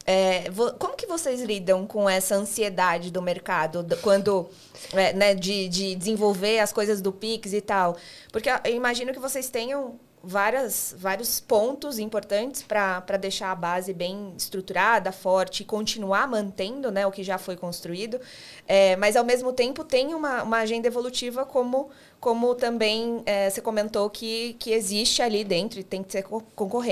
É, 0.07 0.43
como 0.77 0.95
que 0.95 1.07
vocês 1.07 1.41
lidam 1.41 1.87
com 1.87 2.07
essa 2.07 2.35
ansiedade 2.35 3.09
do 3.09 3.23
mercado 3.23 3.83
quando 4.03 4.47
é, 4.93 5.13
né, 5.13 5.33
de, 5.33 5.67
de 5.67 5.95
desenvolver 5.95 6.59
as 6.59 6.71
coisas 6.71 7.01
do 7.01 7.11
Pix 7.11 7.53
e 7.53 7.61
tal? 7.61 7.97
Porque 8.31 8.47
eu 8.47 8.75
imagino 8.75 9.11
que 9.11 9.19
vocês 9.19 9.49
tenham 9.49 9.99
várias, 10.25 10.95
vários 10.97 11.39
pontos 11.39 11.99
importantes 11.99 12.63
para 12.63 13.17
deixar 13.19 13.51
a 13.51 13.55
base 13.55 13.93
bem 13.93 14.33
estruturada, 14.35 15.11
forte 15.11 15.61
e 15.61 15.65
continuar 15.65 16.27
mantendo 16.27 16.91
né, 16.91 17.05
o 17.05 17.11
que 17.11 17.23
já 17.23 17.37
foi 17.37 17.55
construído. 17.55 18.19
É, 18.67 18.95
mas, 18.95 19.15
ao 19.15 19.23
mesmo 19.23 19.53
tempo, 19.53 19.83
tem 19.83 20.13
uma, 20.13 20.43
uma 20.43 20.57
agenda 20.57 20.87
evolutiva, 20.87 21.45
como, 21.45 21.89
como 22.19 22.55
também 22.55 23.21
é, 23.25 23.49
você 23.49 23.61
comentou 23.61 24.09
que, 24.09 24.55
que 24.59 24.71
existe 24.71 25.21
ali 25.21 25.43
dentro 25.43 25.79
e 25.79 25.83
tem 25.83 26.03
que 26.03 26.11
ser 26.11 26.25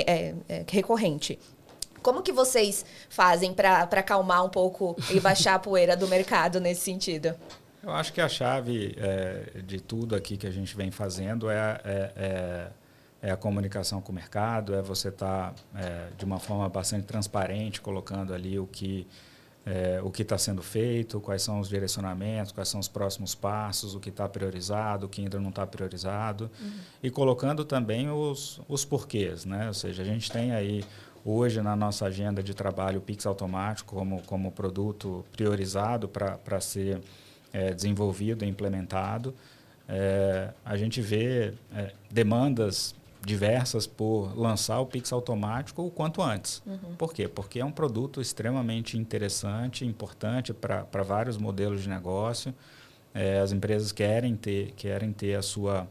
é, 0.06 0.36
é, 0.48 0.66
recorrente. 0.70 1.40
Como 2.02 2.22
que 2.22 2.32
vocês 2.32 2.86
fazem 3.10 3.54
para 3.54 3.84
acalmar 3.84 4.46
um 4.46 4.50
pouco 4.50 4.96
e 5.10 5.20
baixar 5.20 5.56
a 5.56 5.60
poeira 5.60 5.96
do 5.96 6.08
mercado 6.08 6.60
nesse 6.60 6.82
sentido? 6.82 7.34
Eu 7.82 7.92
acho 7.92 8.14
que 8.14 8.22
a 8.22 8.30
chave 8.30 8.96
é, 8.98 9.62
de 9.62 9.80
tudo 9.82 10.16
aqui 10.16 10.38
que 10.38 10.48
a 10.48 10.52
gente 10.52 10.76
vem 10.76 10.90
fazendo 10.90 11.50
é, 11.50 11.82
é, 11.84 12.68
é, 13.24 13.32
a 13.32 13.38
comunicação 13.38 14.02
com 14.02 14.12
o 14.12 14.16
mercado, 14.16 14.76
é 14.76 14.82
você 14.82 15.08
estar 15.08 15.54
tá, 15.54 15.80
é, 15.80 16.10
de 16.18 16.26
uma 16.26 16.40
forma 16.40 16.68
bastante 16.68 17.06
transparente, 17.06 17.80
colocando 17.80 18.34
ali 18.34 18.60
o 18.60 18.68
que 18.68 19.08
é, 19.66 20.02
o 20.04 20.12
que 20.12 20.24
está 20.24 20.38
sendo 20.38 20.62
feito, 20.62 21.22
quais 21.22 21.42
são 21.42 21.62
os 21.62 21.70
direcionamentos, 21.70 22.52
quais 22.52 22.68
são 22.68 22.82
os 22.82 22.90
próximos 22.90 23.34
passos, 23.34 23.96
o 23.96 24.00
que 24.02 24.10
está 24.10 24.28
priorizado, 24.28 25.06
o 25.06 25.10
que 25.10 25.22
ainda 25.22 25.40
não 25.40 25.52
está 25.52 25.66
priorizado, 25.66 26.52
uhum. 26.62 26.72
e 27.02 27.10
colocando 27.10 27.64
também 27.64 28.10
os, 28.10 28.60
os 28.68 28.84
porquês, 28.84 29.46
né? 29.46 29.68
Ou 29.70 29.74
seja, 29.74 30.02
a 30.02 30.06
gente 30.06 30.30
tem 30.30 30.52
aí 30.52 30.84
hoje 31.24 31.62
na 31.62 31.78
nossa 31.78 32.06
agenda 32.08 32.44
de 32.44 32.54
trabalho 32.54 32.98
o 32.98 33.02
Pix 33.02 33.26
automático 33.26 33.96
como, 33.96 34.22
como 34.24 34.52
produto 34.52 35.24
priorizado 35.32 36.10
para 36.10 36.60
ser 36.60 37.00
é, 37.54 37.74
desenvolvido 37.74 38.44
e 38.44 38.50
implementado. 38.50 39.34
É, 39.88 40.50
a 40.66 40.76
gente 40.76 41.02
vê 41.02 41.54
é, 41.74 41.94
demandas 42.12 42.94
diversas 43.26 43.88
por 43.88 44.38
lançar 44.38 44.80
o 44.80 44.86
Pix 44.86 45.12
automático 45.12 45.82
o 45.82 45.90
quanto 45.90 46.22
antes. 46.22 46.62
Uhum. 46.66 46.96
Por 46.98 47.14
quê? 47.14 47.28
Porque 47.28 47.60
é 47.60 47.66
um 47.66 47.72
produto 47.72 48.20
extremamente 48.22 48.98
interessante, 48.98 49.86
importante 49.86 50.54
para 50.54 51.04
vários 51.04 51.38
modelos 51.38 51.82
de 51.82 51.90
negócio. 51.90 52.54
É, 53.14 53.40
as 53.40 53.52
empresas 53.52 53.92
querem 53.92 54.36
ter, 54.36 54.72
querem 54.76 55.12
ter 55.12 55.36
a 55.36 55.42
sua 55.42 55.88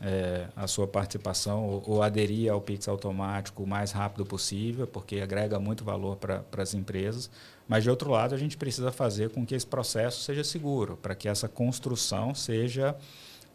é, 0.00 0.46
a 0.54 0.68
sua 0.68 0.86
participação 0.86 1.64
ou, 1.64 1.82
ou, 1.84 2.02
aderir 2.04 2.52
ao 2.52 2.60
Pix 2.60 2.86
automático 2.86 3.64
o 3.64 3.66
mais 3.66 3.90
rápido 3.90 4.24
possível, 4.24 4.86
porque 4.86 5.20
agrega 5.20 5.58
muito 5.58 5.82
valor 5.82 6.16
para 6.16 6.44
as 6.56 6.72
empresas. 6.72 7.28
Mas, 7.66 7.82
de 7.82 7.90
outro 7.90 8.10
lado, 8.10 8.32
a 8.32 8.38
gente 8.38 8.56
precisa 8.56 8.92
fazer 8.92 9.30
com 9.30 9.44
que 9.44 9.56
esse 9.56 9.66
processo 9.66 10.20
seja 10.20 10.44
seguro, 10.44 10.96
para 10.96 11.16
que 11.16 11.28
essa 11.28 11.48
construção 11.48 12.32
seja 12.32 12.96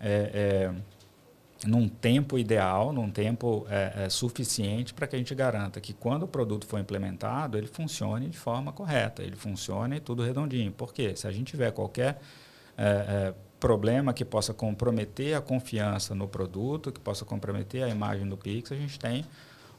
é, 0.01 0.31
é, 0.33 0.73
num 1.65 1.87
tempo 1.87 2.37
ideal, 2.37 2.91
num 2.91 3.09
tempo 3.09 3.65
é, 3.69 4.05
é, 4.05 4.09
suficiente 4.09 4.93
para 4.93 5.07
que 5.07 5.15
a 5.15 5.19
gente 5.19 5.33
garanta 5.33 5.79
que, 5.79 5.93
quando 5.93 6.23
o 6.23 6.27
produto 6.27 6.65
for 6.65 6.79
implementado, 6.79 7.57
ele 7.57 7.67
funcione 7.67 8.29
de 8.29 8.37
forma 8.37 8.71
correta, 8.71 9.23
ele 9.23 9.35
funcione 9.35 9.99
tudo 9.99 10.23
redondinho. 10.23 10.71
Porque 10.71 11.15
se 11.15 11.27
a 11.27 11.31
gente 11.31 11.51
tiver 11.51 11.71
qualquer 11.71 12.19
é, 12.77 12.85
é, 12.85 13.33
problema 13.59 14.13
que 14.13 14.25
possa 14.25 14.53
comprometer 14.53 15.35
a 15.35 15.41
confiança 15.41 16.13
no 16.13 16.27
produto, 16.27 16.91
que 16.91 16.99
possa 16.99 17.23
comprometer 17.23 17.83
a 17.83 17.89
imagem 17.89 18.27
do 18.27 18.35
Pix, 18.35 18.71
a 18.71 18.75
gente 18.75 18.99
tem 18.99 19.25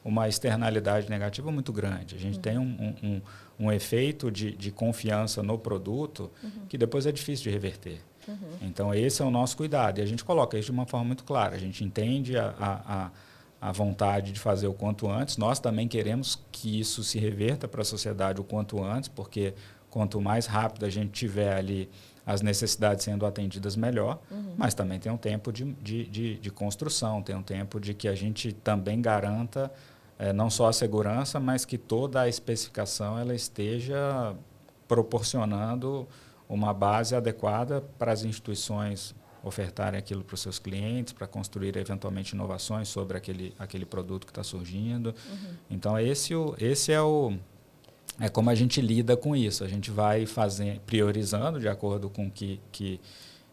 uma 0.05 0.29
externalidade 0.29 1.09
negativa 1.09 1.51
muito 1.51 1.73
grande. 1.73 2.15
A 2.15 2.19
gente 2.19 2.37
uhum. 2.37 2.43
tem 2.43 2.59
um, 2.59 2.95
um, 3.03 3.23
um, 3.59 3.73
efeito 3.73 4.31
de, 4.31 4.53
de, 4.53 4.71
confiança 4.71 5.43
no 5.43 5.59
produto 5.59 6.31
uhum. 6.43 6.67
que 6.69 6.77
depois 6.77 7.07
é 7.07 7.13
difícil 7.13 7.45
de 7.45 7.51
reverter. 7.51 8.01
Uhum. 8.27 8.37
Então, 8.63 8.95
esse 8.95 9.23
é 9.23 9.25
o 9.25 9.31
nosso 9.31 9.57
cuidado. 9.57 9.99
E 9.99 10.03
a 10.03 10.07
gente 10.07 10.25
coloca 10.25 10.59
isso 10.59 10.67
de 10.67 10.73
uma 10.73 10.87
forma 10.87 11.07
muito 11.07 11.25
clara. 11.25 11.55
A 11.57 11.59
gente 11.59 11.85
entende 11.85 12.37
a, 12.37 12.55
a, 12.59 12.95
a, 12.95 13.11
a 13.69 13.73
vontade 13.73 14.33
de 14.33 14.41
fazer 14.41 14.67
o 14.67 14.75
quanto 14.75 15.11
antes. 15.11 15.37
Nós 15.37 15.59
também 15.59 15.89
queremos 15.89 16.39
que 16.53 16.81
isso 16.81 17.03
se 17.03 17.19
reverta 17.19 17.67
para 17.67 17.83
a 17.83 17.85
sociedade 17.85 18.41
o 18.41 18.45
quanto 18.45 18.83
antes, 18.83 19.09
porque 19.09 19.55
quanto 19.91 20.21
mais 20.21 20.47
rápido 20.47 20.85
a 20.85 20.91
gente 20.91 21.13
tiver 21.13 21.57
ali 21.57 21.89
as 22.27 22.41
necessidades 22.41 23.05
sendo 23.05 23.27
atendidas 23.27 23.77
melhor, 23.77 24.19
uhum. 24.31 24.55
mas 24.57 24.75
também 24.75 24.99
tem 24.99 25.13
um 25.13 25.17
tempo 25.17 25.53
de, 25.53 25.73
de, 25.75 26.07
de, 26.07 26.37
de, 26.37 26.51
construção, 26.51 27.23
tem 27.23 27.37
um 27.37 27.43
tempo 27.43 27.79
de 27.79 27.93
que 27.93 28.09
a 28.09 28.15
gente 28.15 28.53
também 28.53 29.01
garanta 29.01 29.71
é, 30.19 30.33
não 30.33 30.49
só 30.49 30.69
a 30.69 30.73
segurança, 30.73 31.39
mas 31.39 31.65
que 31.65 31.77
toda 31.77 32.23
a 32.23 32.29
especificação 32.29 33.19
ela 33.19 33.35
esteja 33.35 34.35
proporcionando 34.89 36.09
uma 36.49 36.73
base 36.73 37.15
adequada 37.15 37.81
para 37.99 38.13
as 38.13 38.25
instituições 38.25 39.15
ofertarem 39.43 39.99
aquilo 39.99 40.25
para 40.25 40.35
os 40.35 40.41
seus 40.41 40.59
clientes, 40.59 41.13
para 41.13 41.27
construir 41.27 41.77
eventualmente 41.77 42.35
inovações 42.35 42.89
sobre 42.89 43.19
aquele, 43.19 43.55
aquele 43.59 43.85
produto 43.85 44.25
que 44.27 44.31
está 44.31 44.43
surgindo. 44.43 45.09
Uhum. 45.09 45.55
Então, 45.71 45.99
esse, 45.99 46.33
esse 46.59 46.93
é 46.93 47.01
o 47.03 47.35
é 48.21 48.29
como 48.29 48.49
a 48.49 48.55
gente 48.55 48.81
lida 48.81 49.17
com 49.17 49.35
isso. 49.35 49.65
A 49.65 49.69
gente 49.69 49.91
vai 49.91 50.25
fazer, 50.25 50.81
priorizando 50.87 51.59
de 51.59 51.69
acordo 51.69 52.09
com 52.09 52.27
o 52.27 52.31
que, 52.31 52.61
que 52.71 53.01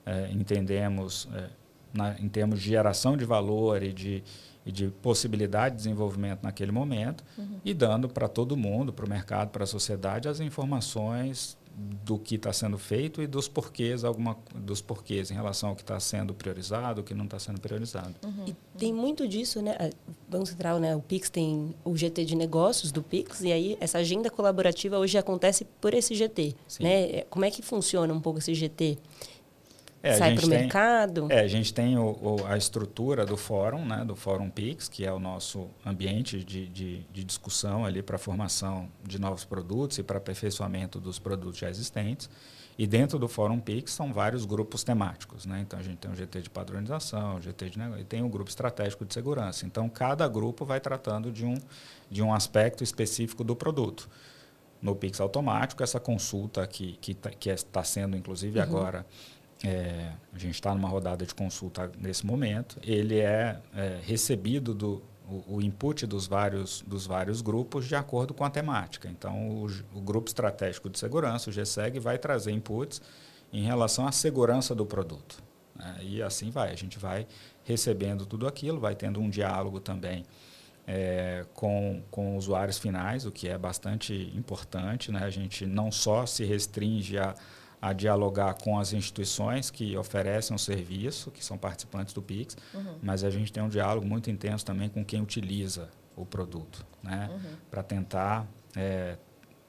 é, 0.05 0.29
entendemos 0.31 1.27
é, 1.33 1.49
na, 1.93 2.15
em 2.19 2.29
termos 2.29 2.61
de 2.61 2.69
geração 2.69 3.17
de 3.17 3.25
valor 3.25 3.81
e 3.81 3.91
de, 3.91 4.23
e 4.65 4.71
de 4.71 4.87
possibilidade 4.87 5.75
de 5.75 5.83
desenvolvimento 5.83 6.43
naquele 6.43 6.71
momento, 6.71 7.23
uhum. 7.37 7.59
e 7.65 7.73
dando 7.73 8.07
para 8.07 8.27
todo 8.27 8.55
mundo, 8.55 8.93
para 8.93 9.05
o 9.05 9.09
mercado, 9.09 9.49
para 9.49 9.63
a 9.63 9.67
sociedade, 9.67 10.27
as 10.27 10.39
informações 10.39 11.57
do 12.03 12.17
que 12.17 12.35
está 12.35 12.51
sendo 12.51 12.77
feito 12.77 13.21
e 13.21 13.27
dos 13.27 13.47
porquês, 13.47 14.03
alguma, 14.03 14.37
dos 14.55 14.81
porquês 14.81 15.31
em 15.31 15.33
relação 15.33 15.69
ao 15.69 15.75
que 15.75 15.81
está 15.81 15.99
sendo 15.99 16.33
priorizado, 16.33 17.01
o 17.01 17.03
que 17.03 17.13
não 17.13 17.25
está 17.25 17.39
sendo 17.39 17.59
priorizado. 17.59 18.13
Uhum. 18.23 18.45
E 18.47 18.55
tem 18.77 18.93
muito 18.93 19.27
disso, 19.27 19.61
né? 19.61 19.75
O 20.07 20.31
Banco 20.31 20.45
Central, 20.45 20.79
né? 20.79 20.95
O 20.95 21.01
Pix 21.01 21.29
tem 21.29 21.73
o 21.83 21.95
GT 21.95 22.25
de 22.25 22.35
negócios 22.35 22.91
do 22.91 23.01
Pix 23.01 23.41
e 23.41 23.51
aí 23.51 23.77
essa 23.79 23.99
agenda 23.99 24.29
colaborativa 24.29 24.97
hoje 24.97 25.17
acontece 25.17 25.65
por 25.79 25.93
esse 25.93 26.13
GT, 26.15 26.55
Sim. 26.67 26.83
né? 26.83 27.21
Como 27.29 27.45
é 27.45 27.51
que 27.51 27.61
funciona 27.61 28.13
um 28.13 28.19
pouco 28.19 28.39
esse 28.39 28.53
GT? 28.53 28.97
É, 30.03 30.15
Sai 30.15 30.33
para 30.35 30.45
o 30.45 30.49
mercado? 30.49 31.27
É, 31.29 31.41
a 31.41 31.47
gente 31.47 31.71
tem 31.71 31.97
o, 31.97 32.17
o, 32.21 32.47
a 32.47 32.57
estrutura 32.57 33.23
do 33.23 33.37
fórum, 33.37 33.85
né, 33.85 34.03
do 34.03 34.15
Fórum 34.15 34.49
Pix, 34.49 34.89
que 34.89 35.05
é 35.05 35.13
o 35.13 35.19
nosso 35.19 35.67
ambiente 35.85 36.43
de, 36.43 36.67
de, 36.67 36.99
de 37.13 37.23
discussão 37.23 37.85
ali 37.85 38.01
para 38.01 38.15
a 38.15 38.19
formação 38.19 38.89
de 39.03 39.19
novos 39.21 39.45
produtos 39.45 39.99
e 39.99 40.03
para 40.03 40.17
aperfeiçoamento 40.17 40.99
dos 40.99 41.19
produtos 41.19 41.59
já 41.59 41.69
existentes. 41.69 42.29
E 42.77 42.87
dentro 42.87 43.19
do 43.19 43.27
Fórum 43.27 43.59
Pix 43.59 43.91
são 43.91 44.11
vários 44.11 44.43
grupos 44.43 44.83
temáticos. 44.83 45.45
Né? 45.45 45.59
Então, 45.61 45.79
a 45.79 45.83
gente 45.83 45.97
tem 45.97 46.09
o 46.09 46.15
GT 46.15 46.41
de 46.41 46.49
padronização, 46.49 47.35
o 47.35 47.41
GT 47.41 47.69
de 47.69 47.77
negócio, 47.77 48.01
e 48.01 48.05
tem 48.05 48.23
o 48.23 48.29
grupo 48.29 48.49
estratégico 48.49 49.05
de 49.05 49.13
segurança. 49.13 49.67
Então, 49.67 49.87
cada 49.87 50.27
grupo 50.27 50.65
vai 50.65 50.79
tratando 50.79 51.31
de 51.31 51.45
um, 51.45 51.53
de 52.09 52.23
um 52.23 52.33
aspecto 52.33 52.83
específico 52.83 53.43
do 53.43 53.55
produto. 53.55 54.09
no 54.81 54.95
Pix 54.95 55.21
automático, 55.21 55.83
essa 55.83 55.99
consulta 55.99 56.65
que, 56.65 56.93
que, 56.93 57.13
tá, 57.13 57.29
que 57.29 57.51
está 57.51 57.83
sendo, 57.83 58.17
inclusive, 58.17 58.57
uhum. 58.57 58.65
agora, 58.65 59.05
é, 59.63 60.11
a 60.33 60.37
gente 60.37 60.55
está 60.55 60.73
numa 60.73 60.89
rodada 60.89 61.25
de 61.25 61.33
consulta 61.33 61.91
nesse 61.97 62.25
momento, 62.25 62.77
ele 62.83 63.19
é, 63.19 63.59
é 63.75 63.99
recebido 64.03 64.73
do 64.73 65.01
o, 65.31 65.55
o, 65.55 65.61
input 65.61 66.05
dos 66.05 66.27
vários, 66.27 66.83
dos 66.85 67.07
vários 67.07 67.41
grupos 67.41 67.87
de 67.87 67.95
acordo 67.95 68.33
com 68.33 68.43
a 68.43 68.49
temática. 68.49 69.07
Então, 69.07 69.49
o, 69.49 69.65
o 69.95 70.01
grupo 70.01 70.27
estratégico 70.27 70.89
de 70.89 70.99
segurança, 70.99 71.49
o 71.49 71.53
GSEG, 71.53 71.99
vai 71.99 72.17
trazer 72.17 72.51
inputs 72.51 73.01
em 73.53 73.63
relação 73.63 74.05
à 74.05 74.11
segurança 74.11 74.75
do 74.75 74.85
produto. 74.85 75.41
Né? 75.73 75.97
E 76.01 76.21
assim 76.21 76.49
vai, 76.51 76.71
a 76.71 76.75
gente 76.75 76.99
vai 76.99 77.25
recebendo 77.63 78.25
tudo 78.25 78.45
aquilo, 78.45 78.79
vai 78.79 78.93
tendo 78.93 79.21
um 79.21 79.29
diálogo 79.29 79.79
também 79.79 80.25
é, 80.85 81.45
com, 81.53 82.01
com 82.11 82.35
usuários 82.35 82.77
finais, 82.77 83.25
o 83.25 83.31
que 83.31 83.47
é 83.47 83.57
bastante 83.57 84.31
importante. 84.35 85.11
Né? 85.11 85.23
A 85.23 85.29
gente 85.29 85.65
não 85.65 85.91
só 85.91 86.25
se 86.25 86.43
restringe 86.43 87.17
a, 87.17 87.35
a 87.81 87.93
dialogar 87.93 88.53
com 88.53 88.77
as 88.77 88.93
instituições 88.93 89.71
que 89.71 89.97
oferecem 89.97 90.55
o 90.55 90.59
serviço, 90.59 91.31
que 91.31 91.43
são 91.43 91.57
participantes 91.57 92.13
do 92.13 92.21
PIX, 92.21 92.55
uhum. 92.73 92.99
mas 93.01 93.23
a 93.23 93.29
gente 93.29 93.51
tem 93.51 93.63
um 93.63 93.69
diálogo 93.69 94.05
muito 94.05 94.29
intenso 94.29 94.63
também 94.63 94.87
com 94.87 95.03
quem 95.03 95.21
utiliza 95.21 95.89
o 96.15 96.25
produto, 96.25 96.85
né? 97.01 97.29
Uhum. 97.31 97.55
para 97.71 97.81
tentar 97.81 98.45
é, 98.75 99.17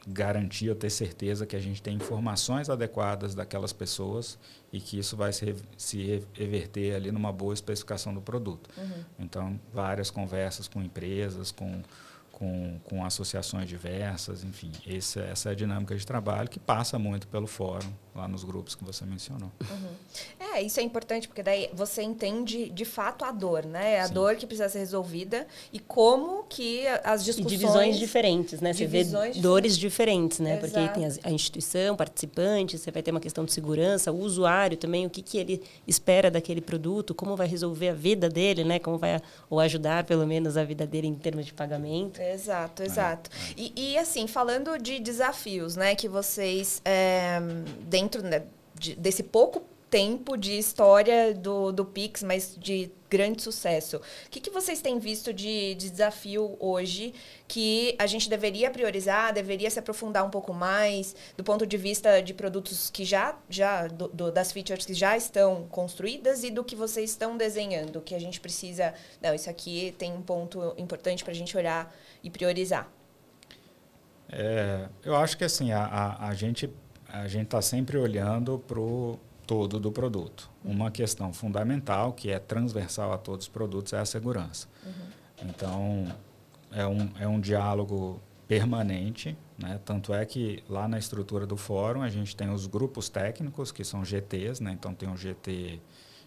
garantir 0.07 0.68
ou 0.68 0.75
ter 0.75 0.90
certeza 0.90 1.46
que 1.46 1.55
a 1.55 1.61
gente 1.61 1.81
tem 1.81 1.96
informações 1.96 2.68
adequadas 2.68 3.35
daquelas 3.35 3.72
pessoas 3.72 4.38
e 4.72 4.81
que 4.81 4.98
isso 4.98 5.16
vai 5.16 5.33
se, 5.33 5.55
se 5.77 6.22
reverter 6.35 6.94
ali 6.94 7.12
numa 7.12 7.33
boa 7.33 7.55
especificação 7.55 8.12
do 8.12 8.20
produto. 8.20 8.68
Uhum. 8.77 9.05
Então, 9.20 9.61
várias 9.72 10.11
conversas 10.11 10.66
com 10.66 10.83
empresas, 10.83 11.51
com 11.53 11.83
com, 12.43 12.81
com 12.83 13.05
associações 13.05 13.69
diversas, 13.69 14.43
enfim, 14.43 14.73
esse, 14.85 15.21
essa 15.21 15.51
é 15.51 15.53
a 15.53 15.55
dinâmica 15.55 15.95
de 15.95 16.05
trabalho 16.05 16.49
que 16.49 16.59
passa 16.59 16.99
muito 16.99 17.29
pelo 17.29 17.47
fórum, 17.47 17.89
lá 18.14 18.29
nos 18.29 18.44
grupos 18.44 18.75
que 18.75 18.85
você 18.85 19.05
mencionou. 19.05 19.51
Uhum. 19.61 20.53
É, 20.55 20.62
isso 20.62 20.79
é 20.79 20.83
importante, 20.83 21.27
porque 21.27 21.42
daí 21.42 21.70
você 21.72 22.03
entende 22.03 22.68
de 22.68 22.85
fato 22.85 23.25
a 23.25 23.33
dor, 23.33 23.64
né? 23.64 24.01
A 24.01 24.09
Sim. 24.09 24.14
dor 24.14 24.37
que 24.37 24.46
precisa 24.46 24.68
ser 24.68 24.81
resolvida 24.81 25.46
e 25.72 25.79
como 25.79 26.44
que 26.48 26.87
as 27.05 27.25
discussões... 27.25 27.53
E 27.53 27.57
divisões 27.57 27.98
diferentes, 27.98 28.61
né? 28.61 28.72
Você 28.72 28.87
vê 28.87 29.05
dores 29.37 29.79
diferentes, 29.79 30.40
né? 30.40 30.59
Exato. 30.59 30.72
Porque 30.72 30.88
tem 30.88 31.18
a 31.22 31.31
instituição, 31.31 31.96
participante, 31.96 32.77
você 32.77 32.90
vai 32.90 33.03
ter 33.03 33.11
uma 33.11 33.20
questão 33.20 33.44
de 33.44 33.53
segurança, 33.53 34.12
o 34.12 34.20
usuário 34.20 34.77
também, 34.77 35.07
o 35.07 35.11
que, 35.11 35.22
que 35.22 35.38
ele 35.38 35.62
espera 35.87 36.31
daquele 36.31 36.61
produto, 36.61 37.14
como 37.14 37.35
vai 37.37 37.46
resolver 37.46 37.88
a 37.88 37.94
vida 37.94 38.29
dele, 38.29 38.62
né? 38.64 38.79
Como 38.79 38.98
vai, 38.98 39.20
ou 39.48 39.59
ajudar, 39.59 40.05
pelo 40.05 40.27
menos, 40.27 40.57
a 40.57 40.64
vida 40.64 40.87
dele 40.87 41.07
em 41.07 41.14
termos 41.14 41.46
de 41.46 41.55
pagamento. 41.55 42.20
Exato, 42.20 42.83
exato. 42.83 43.31
É, 43.57 43.61
é. 43.61 43.64
E, 43.77 43.92
e, 43.92 43.98
assim, 43.98 44.27
falando 44.27 44.79
de 44.79 44.98
desafios, 44.98 45.77
né, 45.77 45.94
que 45.94 46.09
vocês, 46.09 46.83
é, 46.85 47.40
dentro 48.03 48.23
né, 48.23 48.43
de, 48.75 48.95
desse 48.97 49.23
pouco 49.23 49.62
tempo 49.88 50.38
de 50.38 50.57
história 50.57 51.35
do, 51.35 51.71
do 51.71 51.85
Pix, 51.85 52.23
mas 52.23 52.57
de 52.59 52.91
grande 53.11 53.43
sucesso. 53.43 53.99
O 53.99 54.31
que, 54.31 54.41
que 54.41 54.49
vocês 54.49 54.81
têm 54.81 54.99
visto 54.99 55.35
de, 55.35 55.75
de, 55.75 55.91
desafio 55.91 56.57
hoje 56.59 57.12
que 57.47 57.95
a 57.99 58.07
gente 58.07 58.27
deveria 58.31 58.71
priorizar, 58.71 59.35
deveria 59.35 59.69
se 59.69 59.79
aprofundar 59.79 60.25
um 60.25 60.31
pouco 60.31 60.55
mais, 60.55 61.15
do 61.37 61.45
ponto 61.45 61.67
de 61.67 61.77
vista 61.77 62.23
de 62.23 62.33
produtos 62.33 62.88
que 62.88 63.05
já, 63.05 63.37
já 63.51 63.87
do, 63.87 64.09
do, 64.09 64.33
das 64.33 64.51
features 64.51 64.87
que 64.87 64.95
já 64.95 65.15
estão 65.15 65.67
construídas 65.71 66.43
e 66.43 66.51
do 66.51 66.65
que 66.65 66.75
vocês 66.75 67.11
estão 67.11 67.37
desenhando, 67.37 68.01
que 68.01 68.15
a 68.15 68.19
gente 68.19 68.41
precisa. 68.41 68.95
Não, 69.21 69.35
isso 69.35 69.51
aqui 69.51 69.95
tem 69.99 70.11
um 70.11 70.23
ponto 70.23 70.73
importante 70.79 71.23
para 71.23 71.33
a 71.35 71.37
gente 71.37 71.55
olhar 71.55 71.95
e 72.25 72.31
priorizar. 72.31 72.91
É, 74.31 74.88
eu 75.05 75.15
acho 75.15 75.37
que 75.37 75.45
assim, 75.45 75.71
a, 75.71 75.85
a, 75.85 76.29
a 76.29 76.35
gente 76.35 76.73
a 77.12 77.29
gente 77.29 77.44
está 77.44 77.61
sempre 77.61 77.98
olhando 77.98 78.59
para 78.59 78.81
o 78.81 79.18
todo 79.46 79.79
do 79.79 79.92
produto. 79.92 80.51
Uma 80.64 80.90
questão 80.90 81.33
fundamental, 81.33 82.14
que 82.14 82.31
é 82.31 82.38
transversal 82.38 83.12
a 83.12 83.18
todos 83.18 83.46
os 83.46 83.53
produtos, 83.53 83.92
é 83.92 83.98
a 83.98 84.05
segurança. 84.07 84.66
Uhum. 84.85 85.48
Então, 85.48 86.16
é 86.70 86.87
um, 86.87 87.11
é 87.20 87.29
um 87.29 87.38
diálogo 87.38 88.20
permanente, 88.48 89.37
né? 89.59 89.79
tanto 89.85 90.14
é 90.14 90.25
que 90.25 90.62
lá 90.68 90.88
na 90.88 90.98
estrutura 90.98 91.46
do 91.46 91.57
fórum 91.57 92.03
a 92.03 92.09
gente 92.09 92.35
tem 92.35 92.51
os 92.51 92.66
grupos 92.66 93.09
técnicos, 93.09 93.70
que 93.70 93.85
são 93.85 94.05
GTs, 94.05 94.62
né? 94.62 94.72
então 94.72 94.94
tem 94.94 95.11
o 95.11 95.16
GT 95.16 95.81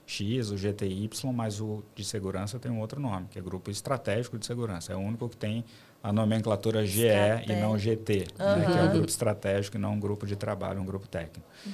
X, 0.05 0.51
o 0.51 0.55
GTY, 0.55 1.09
mas 1.33 1.59
o 1.59 1.83
de 1.95 2.03
segurança 2.03 2.59
tem 2.59 2.71
um 2.71 2.79
outro 2.79 2.99
nome, 2.99 3.27
que 3.29 3.39
é 3.39 3.41
Grupo 3.41 3.71
Estratégico 3.71 4.37
de 4.37 4.45
Segurança. 4.45 4.93
É 4.93 4.95
o 4.95 4.99
único 4.99 5.27
que 5.27 5.37
tem 5.37 5.65
a 6.05 6.13
nomenclatura 6.13 6.85
GE 6.85 7.07
e 7.47 7.55
não 7.55 7.75
GT, 7.75 8.27
uhum. 8.39 8.55
né? 8.57 8.65
que 8.67 8.77
é 8.77 8.83
um 8.83 8.91
grupo 8.91 9.09
estratégico 9.09 9.75
e 9.75 9.79
não 9.79 9.93
um 9.93 9.99
grupo 9.99 10.27
de 10.27 10.35
trabalho, 10.35 10.79
um 10.79 10.85
grupo 10.85 11.07
técnico. 11.07 11.49
Uhum. 11.65 11.71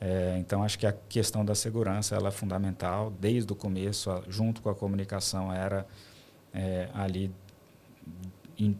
É, 0.00 0.36
então, 0.38 0.64
acho 0.64 0.78
que 0.78 0.86
a 0.86 0.92
questão 0.92 1.44
da 1.44 1.54
segurança 1.54 2.16
ela 2.16 2.28
é 2.28 2.30
fundamental. 2.30 3.12
Desde 3.20 3.52
o 3.52 3.54
começo, 3.54 4.10
a, 4.10 4.22
junto 4.26 4.62
com 4.62 4.70
a 4.70 4.74
comunicação, 4.74 5.52
era 5.52 5.86
é, 6.54 6.88
ali 6.94 7.30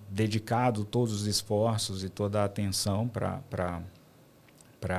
dedicado 0.08 0.86
todos 0.86 1.12
os 1.12 1.26
esforços 1.26 2.02
e 2.02 2.08
toda 2.08 2.40
a 2.40 2.44
atenção 2.46 3.06
para 3.06 3.44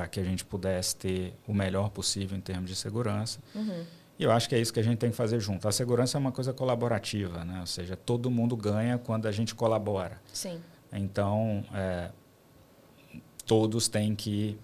que 0.08 0.20
a 0.20 0.24
gente 0.24 0.44
pudesse 0.44 0.94
ter 0.94 1.34
o 1.48 1.52
melhor 1.52 1.90
possível 1.90 2.38
em 2.38 2.40
termos 2.40 2.70
de 2.70 2.76
segurança. 2.76 3.40
Uhum. 3.52 3.84
E 4.18 4.24
eu 4.24 4.32
acho 4.32 4.48
que 4.48 4.54
é 4.54 4.58
isso 4.58 4.72
que 4.72 4.80
a 4.80 4.82
gente 4.82 4.98
tem 4.98 5.10
que 5.10 5.16
fazer 5.16 5.40
junto. 5.40 5.68
A 5.68 5.72
segurança 5.72 6.16
é 6.16 6.18
uma 6.18 6.32
coisa 6.32 6.52
colaborativa, 6.52 7.44
né? 7.44 7.60
ou 7.60 7.66
seja, 7.66 7.96
todo 7.96 8.30
mundo 8.30 8.56
ganha 8.56 8.98
quando 8.98 9.26
a 9.26 9.32
gente 9.32 9.54
colabora. 9.54 10.20
Sim. 10.32 10.60
Então, 10.92 11.62
é, 11.74 12.10
todos 13.44 13.88
têm 13.88 14.14
que 14.14 14.58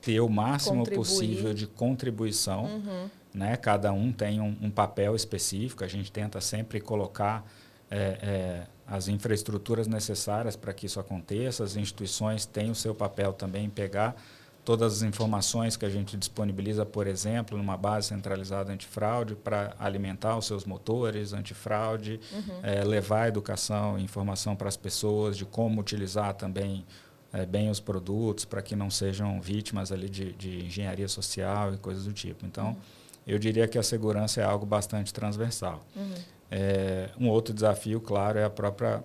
ter 0.00 0.20
o 0.20 0.28
máximo 0.28 0.78
Contribuir. 0.78 0.96
possível 0.96 1.52
de 1.52 1.66
contribuição. 1.66 2.64
Uhum. 2.64 3.10
Né? 3.34 3.56
Cada 3.56 3.92
um 3.92 4.12
tem 4.12 4.40
um, 4.40 4.56
um, 4.62 4.70
papel 4.70 5.14
específico. 5.14 5.84
A 5.84 5.88
gente 5.88 6.10
tenta 6.10 6.40
sempre 6.40 6.80
colocar 6.80 7.44
é, 7.90 7.98
é, 8.22 8.66
as 8.86 9.08
infraestruturas 9.08 9.86
necessárias 9.86 10.56
para 10.56 10.72
que 10.72 10.86
isso 10.86 10.98
aconteça. 10.98 11.64
As 11.64 11.76
instituições 11.76 12.46
têm 12.46 12.70
o 12.70 12.74
seu 12.74 12.94
papel 12.94 13.34
também 13.34 13.66
em 13.66 13.70
pegar 13.70 14.16
todas 14.66 14.94
as 14.94 15.02
informações 15.02 15.76
que 15.76 15.86
a 15.86 15.88
gente 15.88 16.16
disponibiliza, 16.16 16.84
por 16.84 17.06
exemplo, 17.06 17.56
numa 17.56 17.76
base 17.76 18.08
centralizada 18.08 18.72
antifraude 18.72 19.36
para 19.36 19.76
alimentar 19.78 20.36
os 20.36 20.44
seus 20.44 20.64
motores 20.64 21.32
antifraude, 21.32 22.18
uhum. 22.32 22.58
é, 22.64 22.82
levar 22.82 23.22
a 23.22 23.28
educação 23.28 23.96
e 23.96 24.02
informação 24.02 24.56
para 24.56 24.66
as 24.66 24.76
pessoas 24.76 25.36
de 25.36 25.44
como 25.44 25.80
utilizar 25.80 26.34
também 26.34 26.84
é, 27.32 27.46
bem 27.46 27.70
os 27.70 27.78
produtos 27.78 28.44
para 28.44 28.60
que 28.60 28.74
não 28.74 28.90
sejam 28.90 29.40
vítimas 29.40 29.92
ali 29.92 30.08
de, 30.08 30.32
de, 30.32 30.66
engenharia 30.66 31.06
social 31.06 31.72
e 31.72 31.76
coisas 31.76 32.04
do 32.04 32.12
tipo. 32.12 32.44
Então, 32.44 32.70
uhum. 32.70 32.76
eu 33.24 33.38
diria 33.38 33.68
que 33.68 33.78
a 33.78 33.84
segurança 33.84 34.40
é 34.40 34.44
algo 34.44 34.66
bastante 34.66 35.14
transversal. 35.14 35.80
Uhum. 35.94 36.14
É, 36.50 37.10
um 37.20 37.28
outro 37.28 37.54
desafio, 37.54 38.00
claro, 38.00 38.36
é 38.40 38.44
a 38.44 38.50
própria 38.50 39.04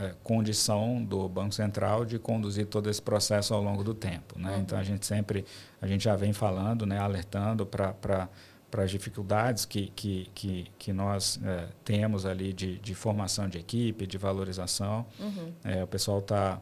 é, 0.00 0.14
condição 0.22 1.02
do 1.02 1.28
Banco 1.28 1.54
Central 1.54 2.04
de 2.04 2.18
conduzir 2.18 2.66
todo 2.66 2.88
esse 2.88 3.02
processo 3.02 3.54
ao 3.54 3.62
longo 3.62 3.82
do 3.82 3.94
tempo. 3.94 4.38
Né? 4.38 4.54
Uhum. 4.54 4.60
Então, 4.60 4.78
a 4.78 4.82
gente 4.82 5.04
sempre, 5.06 5.44
a 5.80 5.86
gente 5.86 6.04
já 6.04 6.16
vem 6.16 6.32
falando, 6.32 6.86
né, 6.86 6.98
alertando 6.98 7.66
para 7.66 8.28
para 8.70 8.82
as 8.82 8.90
dificuldades 8.90 9.64
que, 9.64 9.90
que, 9.96 10.30
que, 10.34 10.66
que 10.78 10.92
nós 10.92 11.40
é, 11.42 11.68
temos 11.84 12.26
ali 12.26 12.52
de, 12.52 12.78
de 12.78 12.94
formação 12.94 13.48
de 13.48 13.58
equipe, 13.58 14.06
de 14.06 14.18
valorização. 14.18 15.06
Uhum. 15.18 15.52
É, 15.64 15.82
o 15.82 15.86
pessoal 15.86 16.18
está 16.18 16.60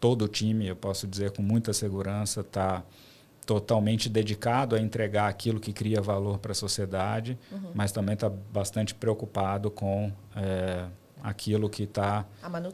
todo 0.00 0.24
o 0.24 0.28
time, 0.28 0.66
eu 0.66 0.76
posso 0.76 1.06
dizer 1.06 1.30
com 1.30 1.42
muita 1.42 1.72
segurança, 1.72 2.40
está 2.40 2.82
totalmente 3.46 4.08
dedicado 4.08 4.74
a 4.74 4.80
entregar 4.80 5.28
aquilo 5.28 5.60
que 5.60 5.72
cria 5.72 6.00
valor 6.00 6.38
para 6.38 6.50
a 6.50 6.54
sociedade, 6.54 7.38
uhum. 7.52 7.70
mas 7.72 7.92
também 7.92 8.14
está 8.14 8.28
bastante 8.28 8.92
preocupado 8.92 9.70
com 9.70 10.12
é, 10.34 10.86
aquilo 11.26 11.68
que 11.68 11.82
está 11.82 12.24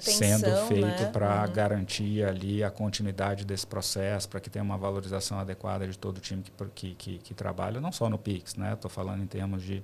sendo 0.01 0.55
feito 0.69 0.85
né? 0.85 1.11
para 1.11 1.47
uhum. 1.47 1.53
garantir 1.55 2.23
ali 2.23 2.62
a 2.62 2.71
continuidade 2.71 3.47
desse 3.47 3.67
processo, 3.67 4.29
para 4.29 4.41
que 4.41 4.51
tenha 4.51 4.62
uma 4.62 4.77
valorização 4.77 5.38
adequada 5.38 5.88
de 5.88 5.97
todo 5.97 6.19
o 6.19 6.21
time 6.21 6.43
que, 6.43 6.53
que, 6.75 6.95
que, 6.95 7.19
que 7.19 7.35
trabalha, 7.35 7.81
não 7.81 7.91
só 7.91 8.11
no 8.11 8.19
PIX, 8.19 8.57
né? 8.57 8.75
Estou 8.75 8.91
falando 8.91 9.23
em 9.23 9.27
termos 9.27 9.62
de, 9.62 9.83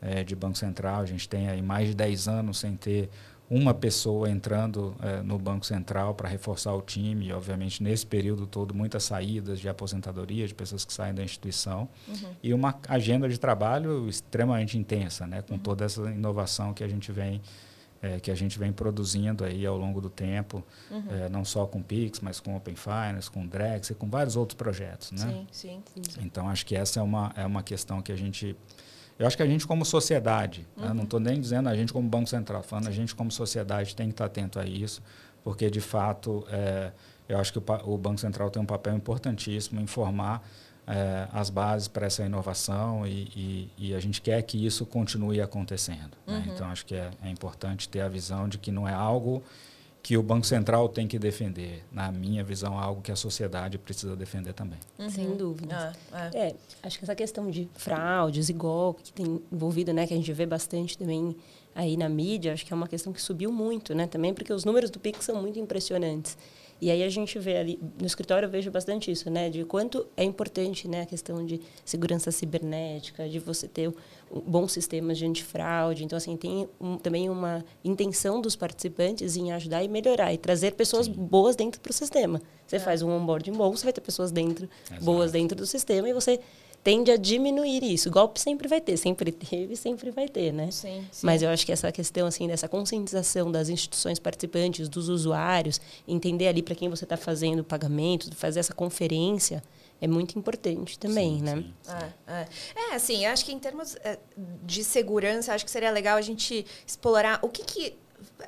é, 0.00 0.24
de 0.24 0.34
Banco 0.34 0.56
Central, 0.56 1.02
a 1.02 1.06
gente 1.06 1.28
tem 1.28 1.50
aí 1.50 1.60
mais 1.60 1.88
de 1.88 1.94
10 1.94 2.26
anos 2.26 2.58
sem 2.60 2.74
ter 2.74 3.10
uma 3.50 3.74
pessoa 3.74 4.30
entrando 4.30 4.94
é, 5.02 5.20
no 5.20 5.38
Banco 5.38 5.66
Central 5.66 6.14
para 6.14 6.26
reforçar 6.26 6.72
o 6.72 6.80
time, 6.80 7.26
e, 7.26 7.32
obviamente 7.34 7.82
nesse 7.82 8.06
período 8.06 8.46
todo 8.46 8.72
muitas 8.72 9.04
saídas 9.04 9.60
de 9.60 9.68
aposentadoria, 9.68 10.48
de 10.48 10.54
pessoas 10.54 10.86
que 10.86 10.92
saem 10.92 11.12
da 11.12 11.22
instituição, 11.22 11.86
uhum. 12.08 12.30
e 12.42 12.54
uma 12.54 12.78
agenda 12.88 13.28
de 13.28 13.38
trabalho 13.38 14.08
extremamente 14.08 14.78
intensa, 14.78 15.26
né, 15.26 15.42
com 15.42 15.54
uhum. 15.54 15.60
toda 15.60 15.84
essa 15.84 16.00
inovação 16.10 16.72
que 16.72 16.82
a 16.82 16.88
gente 16.88 17.12
vem 17.12 17.42
é, 18.02 18.18
que 18.18 18.30
a 18.30 18.34
gente 18.34 18.58
vem 18.58 18.72
produzindo 18.72 19.44
aí 19.44 19.66
ao 19.66 19.76
longo 19.76 20.00
do 20.00 20.08
tempo, 20.08 20.64
uhum. 20.90 21.04
é, 21.10 21.28
não 21.28 21.44
só 21.44 21.66
com 21.66 21.82
Pix, 21.82 22.20
mas 22.20 22.40
com 22.40 22.56
Open 22.56 22.74
Finance, 22.74 23.30
com 23.30 23.46
Drex 23.46 23.90
e 23.90 23.94
com 23.94 24.08
vários 24.08 24.36
outros 24.36 24.56
projetos, 24.56 25.12
né? 25.12 25.46
Sim, 25.52 25.82
sim, 25.94 26.02
sim. 26.08 26.20
Então 26.22 26.48
acho 26.48 26.64
que 26.64 26.74
essa 26.74 27.00
é 27.00 27.02
uma 27.02 27.32
é 27.36 27.44
uma 27.44 27.62
questão 27.62 28.00
que 28.00 28.10
a 28.10 28.16
gente 28.16 28.56
eu 29.20 29.26
acho 29.26 29.36
que 29.36 29.42
a 29.42 29.46
gente, 29.46 29.66
como 29.66 29.84
sociedade, 29.84 30.66
uhum. 30.78 30.82
né? 30.82 30.94
não 30.94 31.04
estou 31.04 31.20
nem 31.20 31.38
dizendo 31.38 31.68
a 31.68 31.76
gente 31.76 31.92
como 31.92 32.08
Banco 32.08 32.26
Central, 32.26 32.62
falando 32.62 32.88
a 32.88 32.90
gente 32.90 33.14
como 33.14 33.30
sociedade 33.30 33.94
tem 33.94 34.06
que 34.06 34.14
estar 34.14 34.24
atento 34.24 34.58
a 34.58 34.64
isso, 34.64 35.02
porque, 35.44 35.70
de 35.70 35.80
fato, 35.82 36.42
é, 36.48 36.90
eu 37.28 37.38
acho 37.38 37.52
que 37.52 37.58
o, 37.58 37.64
o 37.84 37.98
Banco 37.98 38.18
Central 38.18 38.48
tem 38.48 38.62
um 38.62 38.66
papel 38.66 38.94
importantíssimo 38.94 39.78
em 39.78 39.86
formar 39.86 40.42
é, 40.86 41.28
as 41.32 41.50
bases 41.50 41.88
para 41.88 42.06
essa 42.06 42.24
inovação 42.24 43.06
e, 43.06 43.28
e, 43.36 43.70
e, 43.78 43.94
a 43.94 44.00
gente 44.00 44.20
quer 44.20 44.42
que 44.42 44.64
isso 44.64 44.84
continue 44.84 45.40
acontecendo. 45.40 46.16
Né? 46.26 46.34
Uhum. 46.34 46.40
Né? 46.40 46.52
Então, 46.54 46.66
acho 46.68 46.84
que 46.84 46.94
é, 46.94 47.10
é, 47.22 47.30
importante 47.30 47.88
ter 47.88 48.00
a 48.00 48.08
visão 48.08 48.48
de 48.48 48.58
que 48.58 48.72
não 48.72 48.88
é 48.88 48.92
algo 48.92 49.42
que 50.02 50.16
o 50.16 50.22
Banco 50.22 50.46
Central 50.46 50.88
tem 50.88 51.06
que 51.06 51.18
defender. 51.18 51.84
Na 51.92 52.10
minha 52.10 52.42
visão, 52.42 52.80
é 52.80 52.82
algo 52.82 53.02
que 53.02 53.12
a 53.12 53.16
sociedade 53.16 53.76
precisa 53.78 54.16
defender 54.16 54.52
também. 54.52 54.78
Uhum. 54.98 55.10
Sem 55.10 55.36
dúvida. 55.36 55.92
Ah, 56.10 56.30
é. 56.32 56.48
é. 56.48 56.54
acho 56.82 56.98
que 56.98 57.04
essa 57.04 57.14
questão 57.14 57.50
de 57.50 57.68
fraudes 57.74 58.48
e 58.48 58.52
golpe 58.52 59.02
que 59.02 59.12
tem 59.12 59.40
envolvido, 59.52 59.92
né, 59.92 60.06
que 60.06 60.14
a 60.14 60.16
gente 60.16 60.32
vê 60.32 60.46
bastante 60.46 60.96
também 60.96 61.36
aí 61.74 61.96
na 61.96 62.08
mídia, 62.08 62.52
acho 62.52 62.66
que 62.66 62.72
é 62.72 62.76
uma 62.76 62.88
questão 62.88 63.12
que 63.12 63.20
subiu 63.20 63.52
muito, 63.52 63.94
né, 63.94 64.06
também 64.06 64.34
porque 64.34 64.52
os 64.52 64.64
números 64.64 64.90
do 64.90 64.98
Pix 64.98 65.24
são 65.24 65.40
muito 65.40 65.58
impressionantes. 65.58 66.36
E 66.80 66.90
aí 66.90 67.02
a 67.02 67.08
gente 67.08 67.38
vê 67.38 67.58
ali, 67.58 67.78
no 68.00 68.06
escritório 68.06 68.46
eu 68.46 68.50
vejo 68.50 68.70
bastante 68.70 69.10
isso, 69.10 69.30
né? 69.30 69.50
De 69.50 69.64
quanto 69.64 70.06
é 70.16 70.24
importante 70.24 70.88
né, 70.88 71.02
a 71.02 71.06
questão 71.06 71.44
de 71.44 71.60
segurança 71.84 72.30
cibernética, 72.30 73.28
de 73.28 73.38
você 73.38 73.68
ter 73.68 73.88
um, 73.88 74.40
bons 74.40 74.72
sistemas 74.72 75.18
de 75.18 75.26
antifraude. 75.26 76.04
Então, 76.04 76.16
assim, 76.16 76.36
tem 76.36 76.66
um, 76.80 76.96
também 76.96 77.28
uma 77.28 77.64
intenção 77.84 78.40
dos 78.40 78.56
participantes 78.56 79.36
em 79.36 79.52
ajudar 79.52 79.84
e 79.84 79.88
melhorar, 79.88 80.32
e 80.32 80.38
trazer 80.38 80.72
pessoas 80.72 81.06
Sim. 81.06 81.12
boas 81.12 81.54
dentro 81.54 81.80
do 81.82 81.92
sistema. 81.92 82.40
Você 82.66 82.76
é. 82.76 82.80
faz 82.80 83.02
um 83.02 83.10
onboarding 83.10 83.52
bom, 83.52 83.70
você 83.70 83.84
vai 83.84 83.92
ter 83.92 84.00
pessoas 84.00 84.30
dentro, 84.30 84.68
Exato. 84.86 85.04
boas 85.04 85.32
dentro 85.32 85.56
do 85.56 85.66
sistema, 85.66 86.08
e 86.08 86.12
você 86.12 86.40
tende 86.82 87.10
a 87.10 87.16
diminuir 87.16 87.82
isso. 87.82 88.10
Golpe 88.10 88.40
sempre 88.40 88.66
vai 88.66 88.80
ter, 88.80 88.96
sempre 88.96 89.32
teve, 89.32 89.76
sempre 89.76 90.10
vai 90.10 90.28
ter, 90.28 90.52
né? 90.52 90.70
Sim, 90.70 91.06
sim. 91.10 91.26
Mas 91.26 91.42
eu 91.42 91.50
acho 91.50 91.64
que 91.64 91.72
essa 91.72 91.90
questão 91.92 92.26
assim 92.26 92.46
dessa 92.46 92.68
conscientização 92.68 93.50
das 93.50 93.68
instituições 93.68 94.18
participantes, 94.18 94.88
dos 94.88 95.08
usuários, 95.08 95.80
entender 96.06 96.48
ali 96.48 96.62
para 96.62 96.74
quem 96.74 96.88
você 96.88 97.04
está 97.04 97.16
fazendo 97.16 97.60
o 97.60 97.64
pagamento, 97.64 98.34
fazer 98.34 98.60
essa 98.60 98.74
conferência 98.74 99.62
é 100.00 100.08
muito 100.08 100.38
importante 100.38 100.98
também, 100.98 101.38
sim, 101.38 101.42
né? 101.42 101.56
Sim, 101.56 101.74
sim. 101.82 101.92
É, 102.26 102.32
é. 102.32 102.48
é, 102.74 102.94
assim, 102.94 103.26
acho 103.26 103.44
que 103.44 103.52
em 103.52 103.58
termos 103.58 103.96
é, 103.96 104.18
de 104.62 104.82
segurança, 104.82 105.52
acho 105.52 105.64
que 105.64 105.70
seria 105.70 105.90
legal 105.90 106.16
a 106.16 106.22
gente 106.22 106.64
explorar 106.86 107.38
o 107.42 107.48
que 107.48 107.62
que 107.62 107.98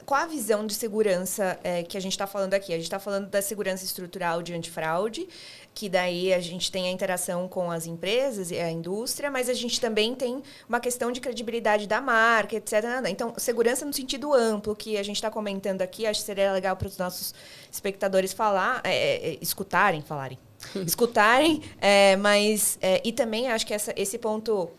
qual 0.04 0.20
a 0.20 0.26
visão 0.26 0.66
de 0.66 0.74
segurança 0.74 1.58
é, 1.62 1.82
que 1.82 1.96
a 1.96 2.00
gente 2.00 2.12
está 2.12 2.26
falando 2.26 2.54
aqui? 2.54 2.72
A 2.72 2.76
gente 2.76 2.84
está 2.84 2.98
falando 2.98 3.28
da 3.28 3.40
segurança 3.40 3.84
estrutural 3.84 4.42
de 4.42 4.52
antifraude, 4.52 5.28
que 5.74 5.88
daí 5.88 6.32
a 6.32 6.40
gente 6.40 6.70
tem 6.70 6.86
a 6.86 6.90
interação 6.90 7.48
com 7.48 7.70
as 7.70 7.86
empresas 7.86 8.50
e 8.50 8.58
a 8.58 8.70
indústria, 8.70 9.30
mas 9.30 9.48
a 9.48 9.54
gente 9.54 9.80
também 9.80 10.14
tem 10.14 10.42
uma 10.68 10.80
questão 10.80 11.10
de 11.10 11.20
credibilidade 11.20 11.86
da 11.86 12.00
marca, 12.00 12.56
etc. 12.56 12.84
Então, 13.08 13.32
segurança 13.38 13.84
no 13.84 13.92
sentido 13.92 14.34
amplo 14.34 14.76
que 14.76 14.96
a 14.96 15.02
gente 15.02 15.16
está 15.16 15.30
comentando 15.30 15.82
aqui, 15.82 16.06
acho 16.06 16.20
que 16.20 16.26
seria 16.26 16.52
legal 16.52 16.76
para 16.76 16.88
os 16.88 16.98
nossos 16.98 17.34
espectadores 17.70 18.32
falar, 18.32 18.80
é, 18.84 18.94
é, 18.94 19.32
é 19.32 19.38
escutarem, 19.40 20.02
falarem, 20.02 20.38
escutarem, 20.86 21.62
é, 21.80 22.16
mas 22.16 22.78
é, 22.80 23.00
e 23.04 23.12
também 23.12 23.48
acho 23.48 23.66
que 23.66 23.72
essa, 23.72 23.92
esse 23.96 24.18
ponto 24.18 24.70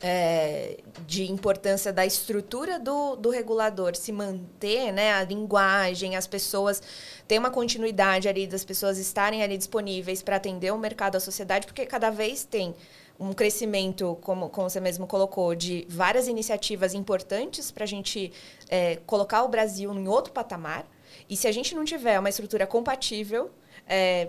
é, 0.00 0.78
de 1.06 1.30
importância 1.30 1.92
da 1.92 2.06
estrutura 2.06 2.78
do, 2.78 3.16
do 3.16 3.30
regulador 3.30 3.94
se 3.94 4.10
manter, 4.12 4.92
né, 4.92 5.12
a 5.12 5.24
linguagem, 5.24 6.16
as 6.16 6.26
pessoas 6.26 6.82
ter 7.28 7.38
uma 7.38 7.50
continuidade 7.50 8.28
ali 8.28 8.46
das 8.46 8.64
pessoas 8.64 8.98
estarem 8.98 9.42
ali 9.42 9.58
disponíveis 9.58 10.22
para 10.22 10.36
atender 10.36 10.72
o 10.72 10.78
mercado, 10.78 11.16
a 11.16 11.20
sociedade, 11.20 11.66
porque 11.66 11.84
cada 11.84 12.10
vez 12.10 12.44
tem 12.44 12.74
um 13.18 13.34
crescimento, 13.34 14.18
como, 14.22 14.48
como 14.48 14.70
você 14.70 14.80
mesmo 14.80 15.06
colocou, 15.06 15.54
de 15.54 15.86
várias 15.90 16.26
iniciativas 16.26 16.94
importantes 16.94 17.70
para 17.70 17.84
a 17.84 17.86
gente 17.86 18.32
é, 18.68 18.96
colocar 19.04 19.42
o 19.42 19.48
Brasil 19.48 19.92
em 19.92 20.08
outro 20.08 20.32
patamar. 20.32 20.86
E 21.28 21.36
se 21.36 21.46
a 21.46 21.52
gente 21.52 21.74
não 21.74 21.84
tiver 21.84 22.18
uma 22.18 22.30
estrutura 22.30 22.66
compatível, 22.66 23.50
é, 23.86 24.28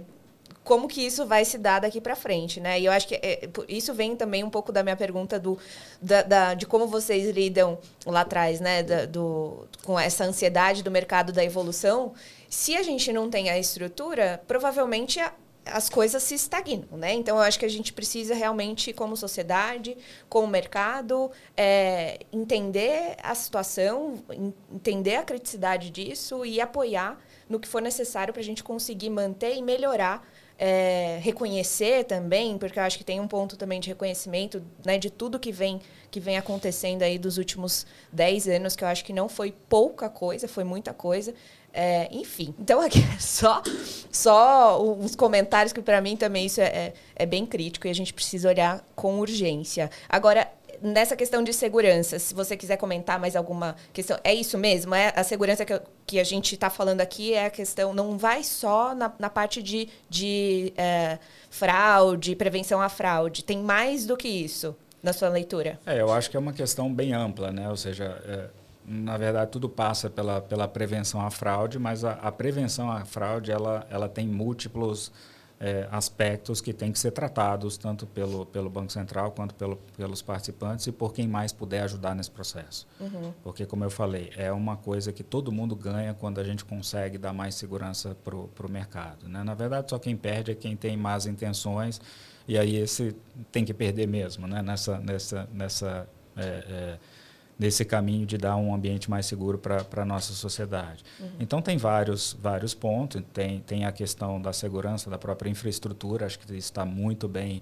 como 0.63 0.87
que 0.87 1.01
isso 1.01 1.25
vai 1.25 1.43
se 1.43 1.57
dar 1.57 1.79
daqui 1.79 1.99
para 1.99 2.15
frente, 2.15 2.59
né? 2.59 2.79
E 2.79 2.85
eu 2.85 2.91
acho 2.91 3.07
que 3.07 3.15
é, 3.15 3.49
isso 3.67 3.93
vem 3.93 4.15
também 4.15 4.43
um 4.43 4.49
pouco 4.49 4.71
da 4.71 4.83
minha 4.83 4.95
pergunta 4.95 5.39
do, 5.39 5.57
da, 6.01 6.21
da, 6.21 6.53
de 6.53 6.65
como 6.65 6.87
vocês 6.87 7.29
lidam 7.35 7.79
lá 8.05 8.21
atrás, 8.21 8.59
né? 8.59 8.83
Da, 8.83 9.05
do, 9.05 9.67
com 9.83 9.99
essa 9.99 10.23
ansiedade 10.23 10.83
do 10.83 10.91
mercado 10.91 11.31
da 11.31 11.43
evolução. 11.43 12.13
Se 12.47 12.75
a 12.75 12.83
gente 12.83 13.11
não 13.11 13.29
tem 13.29 13.49
a 13.49 13.57
estrutura, 13.57 14.41
provavelmente 14.47 15.19
a, 15.19 15.33
as 15.65 15.89
coisas 15.89 16.21
se 16.21 16.35
estagnam, 16.35 16.97
né? 16.97 17.13
Então, 17.13 17.37
eu 17.37 17.43
acho 17.43 17.57
que 17.57 17.65
a 17.65 17.69
gente 17.69 17.91
precisa 17.91 18.35
realmente, 18.35 18.93
como 18.93 19.17
sociedade, 19.17 19.97
como 20.29 20.45
mercado, 20.47 21.31
é, 21.57 22.19
entender 22.31 23.15
a 23.23 23.33
situação, 23.33 24.23
entender 24.71 25.15
a 25.15 25.23
criticidade 25.23 25.89
disso 25.89 26.45
e 26.45 26.61
apoiar 26.61 27.19
no 27.49 27.59
que 27.59 27.67
for 27.67 27.81
necessário 27.81 28.31
para 28.31 28.41
a 28.41 28.45
gente 28.45 28.63
conseguir 28.63 29.09
manter 29.09 29.55
e 29.55 29.61
melhorar 29.61 30.23
é, 30.63 31.17
reconhecer 31.23 32.03
também, 32.03 32.55
porque 32.55 32.77
eu 32.77 32.83
acho 32.83 32.95
que 32.95 33.03
tem 33.03 33.19
um 33.19 33.27
ponto 33.27 33.57
também 33.57 33.79
de 33.79 33.89
reconhecimento 33.89 34.61
né, 34.85 34.99
de 34.99 35.09
tudo 35.09 35.39
que 35.39 35.51
vem, 35.51 35.81
que 36.11 36.19
vem 36.19 36.37
acontecendo 36.37 37.01
aí 37.01 37.17
dos 37.17 37.39
últimos 37.39 37.87
10 38.13 38.47
anos, 38.47 38.75
que 38.75 38.83
eu 38.83 38.87
acho 38.87 39.03
que 39.03 39.11
não 39.11 39.27
foi 39.27 39.51
pouca 39.67 40.07
coisa, 40.07 40.47
foi 40.47 40.63
muita 40.63 40.93
coisa. 40.93 41.33
É, 41.73 42.07
enfim, 42.11 42.53
então 42.59 42.79
aqui 42.79 42.99
é 42.99 43.19
só, 43.19 43.63
só 44.11 44.83
uns 44.83 45.15
comentários 45.15 45.73
que 45.73 45.81
para 45.81 45.99
mim 45.99 46.15
também 46.15 46.45
isso 46.45 46.61
é, 46.61 46.65
é, 46.65 46.93
é 47.15 47.25
bem 47.25 47.43
crítico 47.43 47.87
e 47.87 47.89
a 47.89 47.95
gente 47.95 48.13
precisa 48.13 48.47
olhar 48.47 48.85
com 48.95 49.19
urgência. 49.19 49.89
Agora, 50.07 50.47
nessa 50.81 51.15
questão 51.15 51.43
de 51.43 51.53
segurança, 51.53 52.17
se 52.17 52.33
você 52.33 52.57
quiser 52.57 52.77
comentar 52.77 53.19
mais 53.19 53.35
alguma 53.35 53.75
questão, 53.93 54.17
é 54.23 54.33
isso 54.33 54.57
mesmo? 54.57 54.95
É 54.95 55.13
a 55.15 55.23
segurança 55.23 55.63
que, 55.63 55.79
que 56.05 56.19
a 56.19 56.23
gente 56.23 56.55
está 56.55 56.69
falando 56.69 57.01
aqui 57.01 57.33
é 57.33 57.45
a 57.45 57.49
questão, 57.49 57.93
não 57.93 58.17
vai 58.17 58.43
só 58.43 58.95
na, 58.95 59.11
na 59.19 59.29
parte 59.29 59.61
de, 59.61 59.87
de 60.09 60.73
é, 60.75 61.19
fraude, 61.49 62.35
prevenção 62.35 62.81
à 62.81 62.89
fraude, 62.89 63.43
tem 63.43 63.59
mais 63.59 64.05
do 64.05 64.17
que 64.17 64.27
isso 64.27 64.75
na 65.01 65.13
sua 65.13 65.29
leitura? 65.29 65.79
É, 65.85 66.01
eu 66.01 66.11
acho 66.11 66.29
que 66.29 66.37
é 66.37 66.39
uma 66.39 66.53
questão 66.53 66.93
bem 66.93 67.13
ampla, 67.13 67.51
né? 67.51 67.69
Ou 67.69 67.77
seja, 67.77 68.21
é, 68.25 68.49
na 68.85 69.17
verdade 69.17 69.51
tudo 69.51 69.69
passa 69.69 70.09
pela, 70.09 70.41
pela 70.41 70.67
prevenção 70.67 71.21
à 71.21 71.29
fraude, 71.29 71.79
mas 71.79 72.03
a, 72.03 72.13
a 72.13 72.31
prevenção 72.31 72.91
à 72.91 73.05
fraude 73.05 73.51
ela, 73.51 73.85
ela 73.89 74.09
tem 74.09 74.27
múltiplos 74.27 75.11
é, 75.61 75.87
aspectos 75.91 76.59
que 76.59 76.73
têm 76.73 76.91
que 76.91 76.97
ser 76.97 77.11
tratados 77.11 77.77
tanto 77.77 78.07
pelo, 78.07 78.47
pelo 78.47 78.67
Banco 78.67 78.91
Central 78.91 79.31
quanto 79.31 79.53
pelo, 79.53 79.77
pelos 79.95 80.19
participantes 80.19 80.87
e 80.87 80.91
por 80.91 81.13
quem 81.13 81.27
mais 81.27 81.53
puder 81.53 81.83
ajudar 81.83 82.15
nesse 82.15 82.31
processo. 82.31 82.87
Uhum. 82.99 83.31
Porque, 83.43 83.63
como 83.67 83.83
eu 83.83 83.91
falei, 83.91 84.31
é 84.35 84.51
uma 84.51 84.75
coisa 84.75 85.13
que 85.13 85.23
todo 85.23 85.51
mundo 85.51 85.75
ganha 85.75 86.15
quando 86.15 86.39
a 86.39 86.43
gente 86.43 86.65
consegue 86.65 87.19
dar 87.19 87.31
mais 87.31 87.53
segurança 87.53 88.17
para 88.23 88.35
o 88.35 88.71
mercado. 88.71 89.29
Né? 89.29 89.43
Na 89.43 89.53
verdade, 89.53 89.91
só 89.91 89.99
quem 89.99 90.17
perde 90.17 90.51
é 90.51 90.55
quem 90.55 90.75
tem 90.75 90.97
más 90.97 91.27
intenções 91.27 92.01
e 92.47 92.57
aí 92.57 92.75
esse 92.77 93.15
tem 93.51 93.63
que 93.63 93.73
perder 93.73 94.07
mesmo 94.07 94.47
né? 94.47 94.63
nessa, 94.63 94.97
nessa, 94.97 95.47
nessa 95.53 96.09
é, 96.35 96.41
é, 96.43 96.97
nesse 97.61 97.85
caminho 97.85 98.25
de 98.25 98.39
dar 98.39 98.55
um 98.55 98.73
ambiente 98.73 99.07
mais 99.07 99.27
seguro 99.27 99.59
para 99.59 99.85
a 100.01 100.05
nossa 100.05 100.33
sociedade. 100.33 101.03
Uhum. 101.19 101.29
Então, 101.39 101.61
tem 101.61 101.77
vários, 101.77 102.35
vários 102.41 102.73
pontos. 102.73 103.21
Tem, 103.31 103.59
tem 103.59 103.85
a 103.85 103.91
questão 103.91 104.41
da 104.41 104.51
segurança 104.51 105.11
da 105.11 105.17
própria 105.19 105.47
infraestrutura, 105.47 106.25
acho 106.25 106.39
que 106.39 106.45
isso 106.45 106.55
está 106.57 106.83
muito 106.83 107.27
bem 107.27 107.61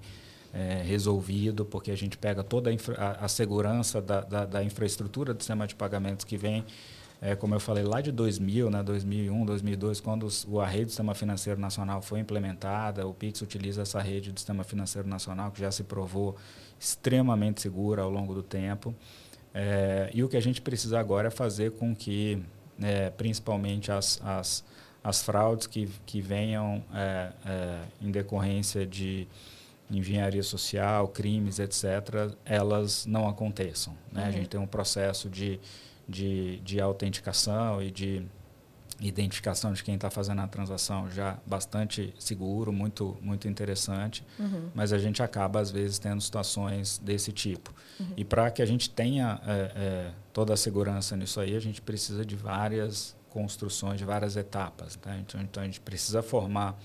é, 0.54 0.82
resolvido, 0.82 1.66
porque 1.66 1.90
a 1.90 1.96
gente 1.96 2.16
pega 2.16 2.42
toda 2.42 2.70
a, 2.70 2.72
infra, 2.72 2.96
a, 2.96 3.26
a 3.26 3.28
segurança 3.28 4.00
da, 4.00 4.22
da, 4.22 4.46
da, 4.46 4.64
infraestrutura 4.64 5.34
do 5.34 5.42
sistema 5.42 5.66
de 5.66 5.74
pagamentos 5.74 6.24
que 6.24 6.38
vem, 6.38 6.64
é, 7.20 7.36
como 7.36 7.54
eu 7.54 7.60
falei, 7.60 7.84
lá 7.84 8.00
de 8.00 8.10
2000, 8.10 8.70
né, 8.70 8.82
2001, 8.82 9.44
2002, 9.44 10.00
quando 10.00 10.24
os, 10.24 10.46
a 10.62 10.66
rede 10.66 10.86
do 10.86 10.90
Sistema 10.92 11.14
Financeiro 11.14 11.60
Nacional 11.60 12.00
foi 12.00 12.20
implementada, 12.20 13.06
o 13.06 13.12
PIX 13.12 13.42
utiliza 13.42 13.82
essa 13.82 14.00
rede 14.00 14.32
do 14.32 14.40
Sistema 14.40 14.64
Financeiro 14.64 15.06
Nacional, 15.06 15.50
que 15.50 15.60
já 15.60 15.70
se 15.70 15.84
provou 15.84 16.36
extremamente 16.80 17.60
segura 17.60 18.00
ao 18.00 18.10
longo 18.10 18.32
do 18.32 18.42
tempo. 18.42 18.94
É, 19.54 20.10
e 20.14 20.22
o 20.22 20.28
que 20.28 20.36
a 20.36 20.40
gente 20.40 20.60
precisa 20.60 20.98
agora 20.98 21.28
é 21.28 21.30
fazer 21.30 21.72
com 21.72 21.94
que, 21.94 22.42
é, 22.80 23.10
principalmente 23.10 23.90
as, 23.90 24.20
as, 24.24 24.64
as 25.02 25.22
fraudes 25.22 25.66
que, 25.66 25.88
que 26.06 26.20
venham 26.20 26.82
é, 26.94 27.32
é 27.44 27.78
em 28.00 28.10
decorrência 28.10 28.86
de 28.86 29.26
engenharia 29.90 30.42
social, 30.42 31.08
crimes, 31.08 31.58
etc., 31.58 32.32
elas 32.44 33.06
não 33.06 33.28
aconteçam. 33.28 33.94
Né? 34.12 34.22
Uhum. 34.22 34.28
A 34.28 34.30
gente 34.30 34.48
tem 34.48 34.60
um 34.60 34.66
processo 34.66 35.28
de, 35.28 35.58
de, 36.08 36.58
de 36.60 36.80
autenticação 36.80 37.82
e 37.82 37.90
de 37.90 38.22
identificação 39.00 39.72
de 39.72 39.82
quem 39.82 39.94
está 39.94 40.10
fazendo 40.10 40.40
a 40.42 40.46
transação 40.46 41.10
já 41.10 41.38
bastante 41.46 42.14
seguro, 42.18 42.72
muito, 42.72 43.16
muito 43.22 43.48
interessante, 43.48 44.24
uhum. 44.38 44.68
mas 44.74 44.92
a 44.92 44.98
gente 44.98 45.22
acaba, 45.22 45.60
às 45.60 45.70
vezes, 45.70 45.98
tendo 45.98 46.20
situações 46.20 46.98
desse 46.98 47.32
tipo. 47.32 47.72
Uhum. 47.98 48.12
E 48.16 48.24
para 48.24 48.50
que 48.50 48.60
a 48.60 48.66
gente 48.66 48.90
tenha 48.90 49.40
é, 49.46 49.52
é, 49.74 50.10
toda 50.32 50.52
a 50.52 50.56
segurança 50.56 51.16
nisso 51.16 51.40
aí, 51.40 51.56
a 51.56 51.60
gente 51.60 51.80
precisa 51.80 52.24
de 52.24 52.36
várias 52.36 53.16
construções, 53.30 53.98
de 53.98 54.04
várias 54.04 54.36
etapas. 54.36 54.96
Tá? 54.96 55.16
Então, 55.16 55.40
então, 55.40 55.62
a 55.62 55.66
gente 55.66 55.80
precisa 55.80 56.22
formar 56.22 56.78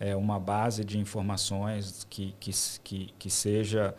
é, 0.00 0.16
uma 0.16 0.40
base 0.40 0.84
de 0.84 0.98
informações 0.98 2.06
que, 2.10 2.34
que, 2.40 2.50
que, 2.82 3.14
que 3.18 3.30
seja 3.30 3.94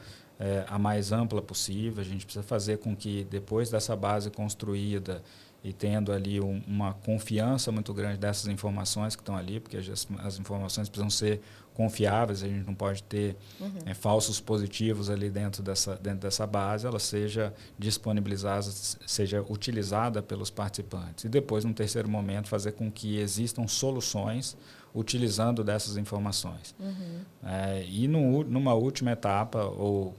a 0.68 0.78
mais 0.78 1.14
ampla 1.14 1.42
possível, 1.42 2.02
a 2.02 2.06
gente 2.06 2.26
precisa 2.26 2.44
fazer 2.44 2.80
com 2.80 2.94
que, 2.94 3.24
depois 3.30 3.70
dessa 3.70 3.96
base 3.96 4.30
construída, 4.30 5.24
e 5.64 5.72
tendo 5.72 6.12
ali 6.12 6.42
um, 6.42 6.62
uma 6.68 6.94
confiança 6.94 7.72
muito 7.72 7.94
grande 7.94 8.18
dessas 8.18 8.48
informações 8.48 9.16
que 9.16 9.22
estão 9.22 9.36
ali, 9.36 9.60
porque 9.62 9.78
as, 9.78 10.08
as, 10.20 10.38
informações 10.38 10.90
precisam 10.90 11.10
ser 11.10 11.42
confiáveis, 11.74 12.44
a 12.44 12.48
gente 12.48 12.68
não 12.68 12.76
pode 12.76 13.02
ter 13.04 13.38
uhum. 13.60 13.72
é, 13.86 13.94
falsos 13.94 14.42
positivos 14.42 15.10
ali 15.10 15.30
dentro 15.30 15.64
dessa, 15.64 15.96
dentro 15.96 16.20
dessa 16.20 16.46
base, 16.46 16.86
ela 16.86 17.00
seja 17.00 17.54
disponibilizada, 17.80 18.62
seja 18.62 19.42
utilizada 19.50 20.22
pelos 20.22 20.50
participantes. 20.50 21.24
E 21.24 21.30
depois, 21.30 21.64
num 21.64 21.74
terceiro 21.74 22.10
momento, 22.10 22.50
fazer 22.50 22.74
com 22.74 22.92
que 22.92 23.18
existam 23.18 23.66
soluções 23.66 24.58
utilizando 24.94 25.64
dessas 25.64 25.98
informações. 25.98 26.76
Uhum. 26.80 27.22
É, 27.44 27.86
e 27.88 28.08
no, 28.08 28.44
numa 28.44 28.74
última 28.74 29.12
etapa, 29.12 29.64
ou 29.64 30.16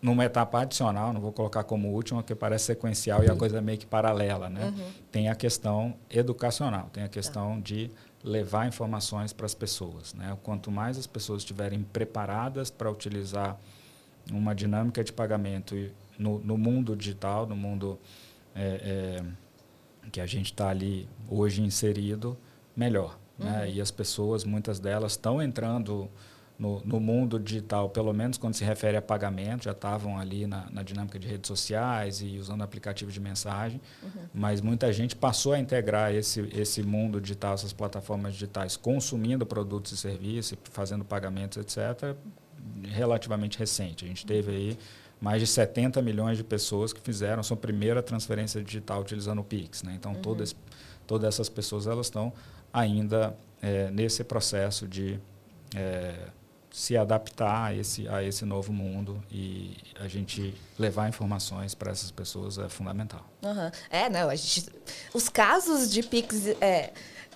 numa 0.00 0.24
etapa 0.24 0.60
adicional, 0.60 1.12
não 1.12 1.20
vou 1.20 1.32
colocar 1.32 1.64
como 1.64 1.92
última, 1.92 2.22
porque 2.22 2.34
parece 2.34 2.66
sequencial 2.66 3.22
e 3.22 3.30
a 3.30 3.36
coisa 3.36 3.58
é 3.58 3.60
meio 3.60 3.78
que 3.78 3.86
paralela, 3.86 4.48
né? 4.48 4.66
Uhum. 4.66 4.90
Tem 5.12 5.28
a 5.28 5.34
questão 5.34 5.94
educacional, 6.10 6.88
tem 6.92 7.04
a 7.04 7.08
questão 7.08 7.56
tá. 7.56 7.60
de 7.60 7.90
levar 8.22 8.66
informações 8.66 9.32
para 9.32 9.46
as 9.46 9.54
pessoas, 9.54 10.14
né? 10.14 10.36
Quanto 10.42 10.70
mais 10.70 10.98
as 10.98 11.06
pessoas 11.06 11.42
estiverem 11.42 11.82
preparadas 11.82 12.70
para 12.70 12.90
utilizar 12.90 13.58
uma 14.30 14.54
dinâmica 14.54 15.02
de 15.04 15.12
pagamento 15.12 15.74
no, 16.18 16.38
no 16.40 16.58
mundo 16.58 16.96
digital, 16.96 17.46
no 17.46 17.56
mundo 17.56 17.98
é, 18.54 19.20
é, 19.22 20.10
que 20.10 20.20
a 20.20 20.26
gente 20.26 20.46
está 20.46 20.68
ali 20.68 21.08
hoje 21.28 21.62
inserido, 21.62 22.36
melhor. 22.74 23.18
Né? 23.38 23.46
Uhum. 23.46 23.52
Né? 23.58 23.70
E 23.72 23.80
as 23.80 23.90
pessoas, 23.90 24.44
muitas 24.44 24.80
delas, 24.80 25.12
estão 25.12 25.40
entrando 25.40 26.10
no, 26.58 26.80
no, 26.84 26.98
mundo 26.98 27.38
digital, 27.38 27.88
pelo 27.88 28.12
menos 28.12 28.36
quando 28.36 28.54
se 28.54 28.64
refere 28.64 28.96
a 28.96 29.02
pagamento, 29.02 29.64
já 29.64 29.70
estavam 29.70 30.18
ali 30.18 30.44
na, 30.44 30.68
na, 30.70 30.82
dinâmica 30.82 31.16
de 31.16 31.28
redes 31.28 31.46
sociais 31.46 32.20
e 32.20 32.36
usando 32.36 32.62
aplicativo 32.62 33.12
de 33.12 33.20
mensagem, 33.20 33.80
uhum. 34.02 34.10
mas 34.34 34.60
muita 34.60 34.92
gente 34.92 35.14
passou 35.14 35.52
a 35.52 35.58
integrar 35.58 36.12
esse, 36.12 36.40
esse 36.52 36.82
mundo 36.82 37.20
digital, 37.20 37.54
essas 37.54 37.72
plataformas 37.72 38.32
digitais, 38.32 38.76
consumindo 38.76 39.46
produtos 39.46 39.92
e 39.92 39.96
serviços, 39.96 40.58
fazendo 40.64 41.04
pagamentos, 41.04 41.58
etc., 41.58 42.16
relativamente 42.82 43.56
recente. 43.56 44.04
A 44.04 44.08
gente 44.08 44.26
teve 44.26 44.50
aí 44.50 44.78
mais 45.20 45.40
de 45.40 45.46
70 45.46 46.02
milhões 46.02 46.36
de 46.36 46.42
pessoas 46.42 46.92
que 46.92 47.00
fizeram 47.00 47.40
sua 47.42 47.56
primeira 47.56 48.02
transferência 48.02 48.62
digital 48.62 49.00
utilizando 49.00 49.40
o 49.40 49.44
Pix. 49.44 49.84
Né? 49.84 49.94
Então, 49.94 50.12
uhum. 50.12 50.20
todas, 50.20 50.56
todas 51.06 51.28
essas 51.28 51.48
pessoas 51.48 51.86
elas 51.86 52.06
estão 52.06 52.32
ainda 52.72 53.36
é, 53.62 53.92
nesse 53.92 54.24
processo 54.24 54.88
de... 54.88 55.20
É, 55.76 56.30
se 56.78 56.96
adaptar 56.96 57.64
a 57.64 57.74
esse, 57.74 58.08
a 58.08 58.22
esse 58.22 58.44
novo 58.44 58.72
mundo 58.72 59.20
e 59.32 59.76
a 59.98 60.06
gente 60.06 60.54
levar 60.78 61.08
informações 61.08 61.74
para 61.74 61.90
essas 61.90 62.12
pessoas 62.12 62.56
é 62.56 62.68
fundamental. 62.68 63.28
Uhum. 63.42 63.68
É, 63.90 64.08
não, 64.08 64.28
a 64.28 64.36
gente, 64.36 64.68
os 65.12 65.28
casos 65.28 65.90
de 65.90 66.04
Pix 66.04 66.46
é, 66.60 66.92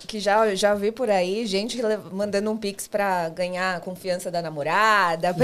que 0.07 0.19
já, 0.19 0.53
já 0.55 0.73
vi 0.73 0.91
por 0.91 1.09
aí, 1.09 1.45
gente 1.45 1.81
mandando 2.11 2.51
um 2.51 2.57
pix 2.57 2.87
para 2.87 3.29
ganhar 3.29 3.77
a 3.77 3.79
confiança 3.79 4.29
da 4.29 4.41
namorada, 4.41 5.35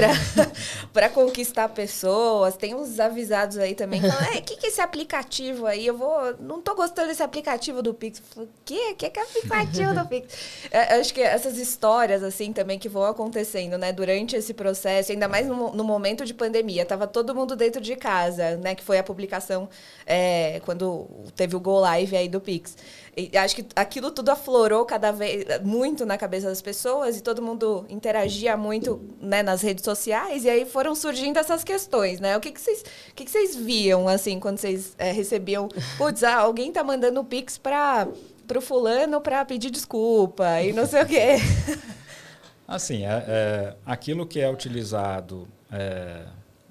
para 0.92 1.08
conquistar 1.10 1.68
pessoas. 1.68 2.56
Tem 2.56 2.74
uns 2.74 3.00
avisados 3.00 3.58
aí 3.58 3.74
também 3.74 4.00
que 4.00 4.06
o 4.06 4.42
que, 4.42 4.56
que 4.56 4.66
é 4.66 4.68
esse 4.68 4.80
aplicativo 4.80 5.66
aí? 5.66 5.86
Eu 5.86 5.96
vou. 5.96 6.36
Não 6.38 6.60
tô 6.60 6.74
gostando 6.74 7.08
desse 7.08 7.22
aplicativo 7.22 7.82
do 7.82 7.94
Pix. 7.94 8.22
O 8.36 8.46
que? 8.64 8.94
que, 8.94 9.10
que 9.10 9.20
é 9.20 9.22
aplicativo 9.22 9.94
do 9.94 10.06
Pix? 10.06 10.30
É, 10.70 11.00
acho 11.00 11.12
que 11.12 11.20
essas 11.20 11.58
histórias, 11.58 12.22
assim, 12.22 12.52
também 12.52 12.78
que 12.78 12.88
vão 12.88 13.04
acontecendo, 13.04 13.76
né, 13.76 13.92
durante 13.92 14.36
esse 14.36 14.54
processo, 14.54 15.10
ainda 15.10 15.26
mais 15.26 15.46
no, 15.46 15.72
no 15.72 15.82
momento 15.82 16.24
de 16.24 16.32
pandemia. 16.32 16.84
Tava 16.84 17.06
todo 17.06 17.34
mundo 17.34 17.56
dentro 17.56 17.80
de 17.80 17.96
casa, 17.96 18.56
né? 18.56 18.74
Que 18.74 18.82
foi 18.82 18.98
a 18.98 19.02
publicação 19.02 19.68
é, 20.06 20.60
quando 20.64 21.08
teve 21.34 21.56
o 21.56 21.60
Go 21.60 21.80
Live 21.80 22.16
aí 22.16 22.28
do 22.28 22.40
Pix. 22.40 22.76
E 23.16 23.36
acho 23.36 23.56
que 23.56 23.66
aquilo 23.74 24.10
tudo 24.10 24.30
aflorou 24.30 24.49
cada 24.84 25.12
vez 25.12 25.44
muito 25.62 26.04
na 26.04 26.18
cabeça 26.18 26.48
das 26.48 26.60
pessoas 26.60 27.16
e 27.16 27.22
todo 27.22 27.42
mundo 27.42 27.84
interagia 27.88 28.56
muito 28.56 29.00
né, 29.20 29.42
nas 29.42 29.62
redes 29.62 29.84
sociais 29.84 30.44
e 30.44 30.50
aí 30.50 30.64
foram 30.64 30.94
surgindo 30.94 31.38
essas 31.38 31.62
questões, 31.64 32.20
né? 32.20 32.36
O 32.36 32.40
que, 32.40 32.50
que, 32.50 32.60
vocês, 32.60 32.82
o 33.10 33.14
que, 33.14 33.24
que 33.24 33.30
vocês 33.30 33.56
viam, 33.56 34.08
assim, 34.08 34.38
quando 34.40 34.58
vocês 34.58 34.94
é, 34.98 35.12
recebiam... 35.12 35.68
Putz, 35.96 36.22
ah, 36.22 36.36
alguém 36.36 36.72
tá 36.72 36.82
mandando 36.82 37.22
Pix 37.24 37.58
para 37.58 38.08
o 38.56 38.60
fulano 38.60 39.20
para 39.20 39.44
pedir 39.44 39.70
desculpa 39.70 40.60
e 40.62 40.72
não 40.72 40.86
sei 40.86 41.02
o 41.02 41.06
quê. 41.06 41.36
Assim, 42.66 43.04
é, 43.04 43.24
é, 43.26 43.74
aquilo 43.84 44.24
que 44.24 44.38
é 44.38 44.48
utilizado 44.48 45.48
é, 45.72 46.22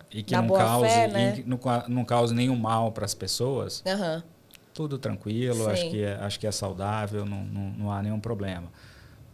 e 0.10 0.24
que 0.24 0.34
não 0.34 0.48
cause, 0.48 0.88
fé, 0.88 1.08
né? 1.10 1.44
não, 1.46 1.60
não 1.90 2.06
cause 2.06 2.34
nenhum 2.34 2.56
mal 2.56 2.92
para 2.92 3.04
as 3.04 3.14
pessoas... 3.14 3.84
Uhum 3.86 4.39
tudo 4.80 4.98
tranquilo, 4.98 5.68
acho 5.68 5.90
que, 5.90 6.02
é, 6.02 6.14
acho 6.22 6.40
que 6.40 6.48
é 6.48 6.52
saudável, 6.54 7.26
não, 7.26 7.44
não, 7.44 7.70
não, 7.72 7.92
há 7.92 8.02
nenhum 8.02 8.18
problema. 8.18 8.72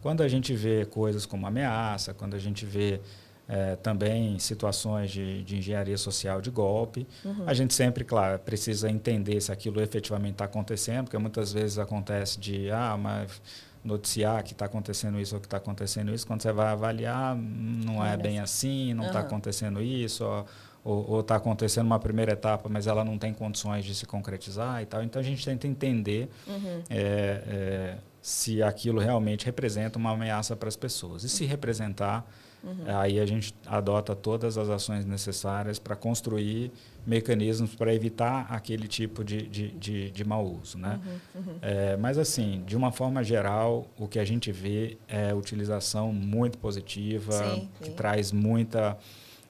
Quando 0.02 0.24
a 0.24 0.26
gente 0.26 0.52
vê 0.52 0.84
coisas 0.84 1.24
como 1.24 1.46
ameaça, 1.46 2.12
quando 2.12 2.34
a 2.34 2.38
gente 2.40 2.66
vê 2.66 3.00
é, 3.48 3.76
também 3.76 4.40
situações 4.40 5.12
de, 5.12 5.44
de, 5.44 5.56
engenharia 5.56 5.96
social 5.96 6.40
de 6.40 6.50
golpe, 6.50 7.06
uhum. 7.24 7.44
a 7.46 7.54
gente 7.54 7.74
sempre, 7.74 8.02
claro, 8.02 8.40
precisa 8.40 8.90
entender 8.90 9.40
se 9.40 9.52
aquilo 9.52 9.80
efetivamente 9.80 10.32
está 10.32 10.46
acontecendo, 10.46 11.04
porque 11.04 11.18
muitas 11.18 11.52
vezes 11.52 11.78
acontece 11.78 12.40
de, 12.40 12.68
ah, 12.72 12.96
mas 13.00 13.40
noticiar 13.84 14.42
que 14.42 14.50
está 14.50 14.64
acontecendo 14.64 15.20
isso 15.20 15.36
ou 15.36 15.40
que 15.40 15.46
está 15.46 15.58
acontecendo 15.58 16.12
isso, 16.12 16.26
quando 16.26 16.42
você 16.42 16.50
vai 16.50 16.72
avaliar, 16.72 17.36
não 17.36 18.04
é 18.04 18.16
bem 18.16 18.40
assim, 18.40 18.92
não 18.94 19.06
está 19.06 19.20
uhum. 19.20 19.26
acontecendo 19.26 19.80
isso, 19.80 20.24
ó, 20.24 20.44
ou 20.86 21.20
está 21.20 21.36
acontecendo 21.36 21.86
uma 21.86 21.98
primeira 21.98 22.32
etapa, 22.32 22.68
mas 22.68 22.86
ela 22.86 23.04
não 23.04 23.18
tem 23.18 23.34
condições 23.34 23.84
de 23.84 23.94
se 23.94 24.06
concretizar 24.06 24.82
e 24.82 24.86
tal. 24.86 25.02
Então 25.02 25.20
a 25.20 25.24
gente 25.24 25.44
tenta 25.44 25.66
entender 25.66 26.28
uhum. 26.46 26.82
é, 26.88 27.42
é, 27.48 27.98
se 28.22 28.62
aquilo 28.62 29.00
realmente 29.00 29.44
representa 29.44 29.98
uma 29.98 30.12
ameaça 30.12 30.54
para 30.54 30.68
as 30.68 30.76
pessoas. 30.76 31.24
E 31.24 31.28
se 31.28 31.44
representar, 31.44 32.24
uhum. 32.62 32.84
aí 32.86 33.18
a 33.18 33.26
gente 33.26 33.52
adota 33.66 34.14
todas 34.14 34.56
as 34.56 34.68
ações 34.68 35.04
necessárias 35.04 35.78
para 35.78 35.96
construir 35.96 36.70
mecanismos 37.04 37.74
para 37.74 37.94
evitar 37.94 38.46
aquele 38.50 38.88
tipo 38.88 39.24
de, 39.24 39.42
de, 39.42 39.68
de, 39.72 40.10
de 40.10 40.24
mau 40.24 40.44
uso. 40.44 40.78
Né? 40.78 41.00
Uhum. 41.34 41.40
uhum. 41.40 41.58
É, 41.62 41.96
mas, 41.96 42.18
assim, 42.18 42.62
de 42.66 42.76
uma 42.76 42.92
forma 42.92 43.24
geral, 43.24 43.88
o 43.98 44.06
que 44.06 44.18
a 44.18 44.24
gente 44.24 44.52
vê 44.52 44.98
é 45.08 45.32
utilização 45.34 46.12
muito 46.12 46.58
positiva, 46.58 47.32
sim, 47.32 47.60
sim. 47.60 47.68
que 47.82 47.90
traz 47.90 48.32
muita 48.32 48.98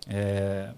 é, 0.07 0.71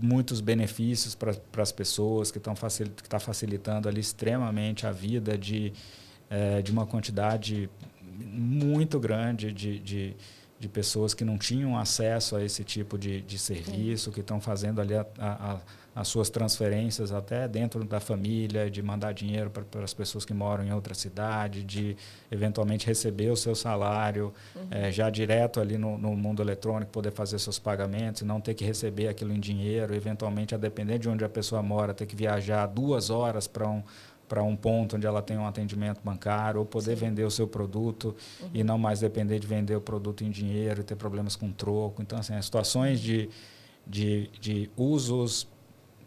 muitos 0.00 0.40
benefícios 0.40 1.14
para 1.14 1.62
as 1.62 1.72
pessoas, 1.72 2.30
que 2.30 2.38
estão 2.38 2.56
facil, 2.56 2.86
que 2.88 3.02
está 3.02 3.18
facilitando 3.18 3.88
ali 3.88 4.00
extremamente 4.00 4.86
a 4.86 4.92
vida 4.92 5.38
de, 5.38 5.72
é, 6.28 6.60
de 6.60 6.72
uma 6.72 6.86
quantidade 6.86 7.70
muito 8.02 8.98
grande 8.98 9.52
de, 9.52 9.78
de, 9.78 10.16
de, 10.58 10.68
pessoas 10.68 11.14
que 11.14 11.24
não 11.24 11.38
tinham 11.38 11.78
acesso 11.78 12.34
a 12.36 12.44
esse 12.44 12.64
tipo 12.64 12.98
de, 12.98 13.20
de 13.22 13.38
serviço, 13.38 14.10
que 14.10 14.20
estão 14.20 14.40
fazendo 14.40 14.80
ali 14.80 14.94
a, 14.94 15.06
a 15.18 15.58
as 15.96 16.08
suas 16.08 16.28
transferências 16.28 17.10
até 17.10 17.48
dentro 17.48 17.82
da 17.82 17.98
família, 17.98 18.70
de 18.70 18.82
mandar 18.82 19.14
dinheiro 19.14 19.50
para 19.50 19.82
as 19.82 19.94
pessoas 19.94 20.26
que 20.26 20.34
moram 20.34 20.62
em 20.62 20.70
outra 20.70 20.92
cidade, 20.92 21.64
de 21.64 21.96
eventualmente 22.30 22.86
receber 22.86 23.30
o 23.30 23.36
seu 23.36 23.54
salário 23.54 24.30
uhum. 24.54 24.66
é, 24.70 24.92
já 24.92 25.08
direto 25.08 25.58
ali 25.58 25.78
no, 25.78 25.96
no, 25.96 26.14
mundo 26.14 26.42
eletrônico, 26.42 26.92
poder 26.92 27.12
fazer 27.12 27.38
seus 27.38 27.58
pagamentos, 27.58 28.20
não 28.22 28.42
ter 28.42 28.52
que 28.52 28.62
receber 28.62 29.08
aquilo 29.08 29.32
em 29.32 29.40
dinheiro, 29.40 29.94
eventualmente, 29.94 30.54
a 30.54 30.58
depender 30.58 30.98
de 30.98 31.08
onde 31.08 31.24
a 31.24 31.30
pessoa 31.30 31.62
mora, 31.62 31.94
ter 31.94 32.04
que 32.04 32.14
viajar 32.14 32.66
duas 32.66 33.08
horas 33.08 33.46
para 33.46 33.66
um 33.66 33.82
para 34.28 34.42
um 34.42 34.56
ponto 34.56 34.96
onde 34.96 35.06
ela 35.06 35.22
tem 35.22 35.38
um 35.38 35.46
atendimento 35.46 36.00
bancário, 36.02 36.58
ou 36.58 36.66
poder 36.66 36.96
Sim. 36.96 37.06
vender 37.06 37.22
o 37.22 37.30
seu 37.30 37.46
produto 37.46 38.12
uhum. 38.40 38.50
e 38.52 38.64
não 38.64 38.76
mais 38.76 38.98
depender 38.98 39.38
de 39.38 39.46
vender 39.46 39.76
o 39.76 39.80
produto 39.80 40.24
em 40.24 40.30
dinheiro 40.30 40.80
e 40.80 40.82
ter 40.82 40.96
problemas 40.96 41.36
com 41.36 41.52
troco. 41.52 42.02
Então, 42.02 42.18
assim, 42.18 42.34
as 42.34 42.44
situações 42.44 43.00
de, 43.00 43.30
de, 43.86 44.28
de 44.40 44.68
usos 44.76 45.46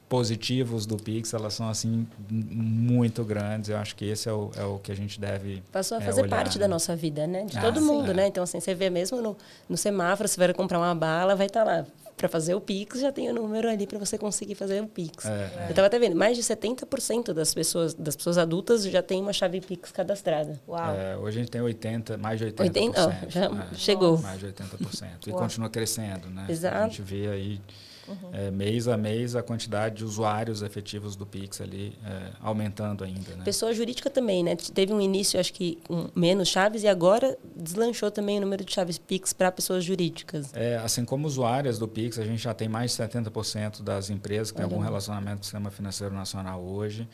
positivos 0.10 0.88
do 0.88 0.98
Pix, 0.98 1.36
elas 1.36 1.54
são 1.54 1.70
assim 1.70 2.08
muito 2.30 3.24
grandes. 3.24 3.70
Eu 3.70 3.78
acho 3.78 3.96
que 3.96 4.06
esse 4.06 4.28
é 4.28 4.34
o, 4.34 4.50
é 4.58 4.64
o 4.64 4.80
que 4.80 4.92
a 4.92 4.96
gente 4.96 5.20
deve 5.20 5.62
Passou 5.72 6.00
a 6.00 6.02
é, 6.02 6.06
fazer 6.06 6.24
olhar, 6.24 6.36
parte 6.36 6.58
né? 6.58 6.62
da 6.62 6.68
nossa 6.68 6.96
vida, 6.96 7.28
né? 7.28 7.46
De 7.46 7.58
ah, 7.58 7.62
todo 7.62 7.80
mundo, 7.80 8.10
é. 8.10 8.14
né? 8.16 8.28
Então, 8.28 8.44
assim, 8.44 8.60
você 8.60 8.74
vê 8.74 8.90
mesmo 8.90 9.22
no, 9.22 9.38
no 9.70 9.78
semáforo, 9.78 10.28
você 10.28 10.40
vai 10.40 10.52
comprar 10.52 10.80
uma 10.80 10.96
bala, 10.96 11.36
vai 11.36 11.46
estar 11.46 11.64
tá 11.64 11.72
lá. 11.72 11.86
Para 12.18 12.28
fazer 12.28 12.54
o 12.54 12.60
Pix, 12.60 13.00
já 13.00 13.14
tem 13.14 13.30
o 13.30 13.34
número 13.34 13.70
ali 13.70 13.88
para 13.88 13.98
você 13.98 14.18
conseguir 14.18 14.54
fazer 14.54 14.84
o 14.84 14.88
Pix. 14.88 15.26
É, 15.26 15.68
eu 15.68 15.70
estava 15.70 15.88
até 15.88 15.98
vendo, 15.98 16.18
mais 16.18 16.36
de 16.36 16.44
70% 16.44 17.32
das 17.32 17.54
pessoas, 17.54 17.94
das 17.94 18.14
pessoas 18.14 18.38
adultas 18.38 18.84
já 18.84 19.02
tem 19.02 19.22
uma 19.22 19.32
chave 19.32 19.62
Pix 19.62 19.90
cadastrada. 19.90 20.60
Uau. 20.68 20.96
É, 20.96 21.16
hoje 21.16 21.38
a 21.38 21.42
gente 21.42 21.52
tem 21.52 21.62
80, 21.62 22.18
mais 22.18 22.38
de 22.38 22.48
80%. 22.48 22.60
80 22.60 23.08
oh, 23.08 23.30
já 23.30 23.50
chegou. 23.74 24.18
Mais 24.18 24.38
de 24.38 24.48
80%. 24.48 25.28
E 25.28 25.30
Uau. 25.30 25.40
continua 25.40 25.70
crescendo, 25.70 26.30
né? 26.30 26.46
Exato. 26.50 26.76
A 26.76 26.88
gente 26.90 27.02
vê 27.02 27.30
aí 27.30 27.62
Uhum. 28.10 28.30
É, 28.34 28.52
mês 28.52 28.88
a 28.88 28.98
mês 28.98 29.36
a 29.36 29.44
quantidade 29.44 29.98
de 29.98 30.06
usuários 30.06 30.62
efetivos 30.62 31.16
do 31.16 31.26
Pix 31.26 31.62
ali 31.62 31.98
é, 32.06 32.32
aumentando 32.42 33.04
ainda. 33.04 33.36
Né? 33.36 33.44
Pessoa 33.44 33.74
jurídica 33.74 34.10
também, 34.10 34.44
né? 34.44 34.56
Teve 34.56 34.94
um 34.94 35.00
início, 35.00 35.40
acho 35.40 35.54
que 35.54 35.78
com 35.88 36.10
menos 36.16 36.48
chaves 36.48 36.84
e 36.84 36.88
agora 36.88 37.38
deslanchou 37.56 38.10
também 38.10 38.38
o 38.38 38.42
número 38.42 38.64
de 38.64 38.74
chaves 38.74 38.98
Pix 38.98 39.32
para 39.32 39.52
pessoas 39.52 39.84
jurídicas. 39.84 40.52
É, 40.54 40.78
assim 40.78 41.06
como 41.06 41.28
usuárias 41.28 41.78
do 41.78 41.88
Pix, 41.88 42.18
a 42.18 42.26
gente 42.26 42.42
já 42.42 42.54
tem 42.54 42.68
mais 42.68 42.96
de 42.96 43.04
70% 43.04 43.82
das 43.84 44.10
empresas 44.10 44.52
que 44.52 44.58
têm 44.58 44.64
algum 44.64 44.80
relacionamento 44.80 45.38
com 45.38 45.42
o 45.42 45.46
sistema 45.46 45.70
financeiro 45.70 46.14
nacional 46.14 46.62
hoje. 46.62 47.08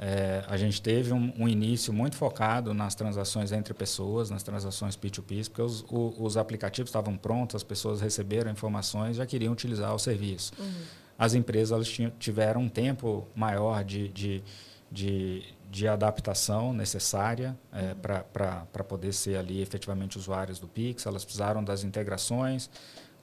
É, 0.00 0.44
a 0.46 0.56
gente 0.56 0.80
teve 0.80 1.12
um, 1.12 1.32
um, 1.36 1.48
início 1.48 1.92
muito 1.92 2.14
focado 2.14 2.72
nas 2.72 2.94
transações 2.94 3.50
entre 3.50 3.74
pessoas, 3.74 4.30
nas 4.30 4.44
transações 4.44 4.96
P2P, 4.96 5.48
porque 5.48 5.62
os, 5.62 5.84
o, 5.88 6.14
os 6.18 6.36
aplicativos 6.36 6.88
estavam 6.88 7.16
prontos, 7.16 7.56
as 7.56 7.64
pessoas 7.64 8.00
receberam 8.00 8.48
informações 8.48 9.16
já 9.16 9.26
queriam 9.26 9.52
utilizar 9.52 9.92
o 9.92 9.98
serviço. 9.98 10.52
Uhum. 10.56 10.72
As 11.18 11.34
empresas 11.34 11.88
tiveram 12.20 12.62
um 12.62 12.68
tempo 12.68 13.26
maior 13.34 13.82
de, 13.82 14.06
de, 14.10 14.42
de, 14.88 15.42
de 15.68 15.88
adaptação 15.88 16.72
necessária 16.72 17.58
é, 17.72 17.86
uhum. 17.86 18.24
para 18.32 18.84
poder 18.84 19.12
ser 19.12 19.36
ali 19.36 19.60
efetivamente 19.60 20.16
usuários 20.16 20.60
do 20.60 20.68
Pix. 20.68 21.06
Elas 21.06 21.24
precisaram 21.24 21.64
das 21.64 21.82
integrações 21.82 22.70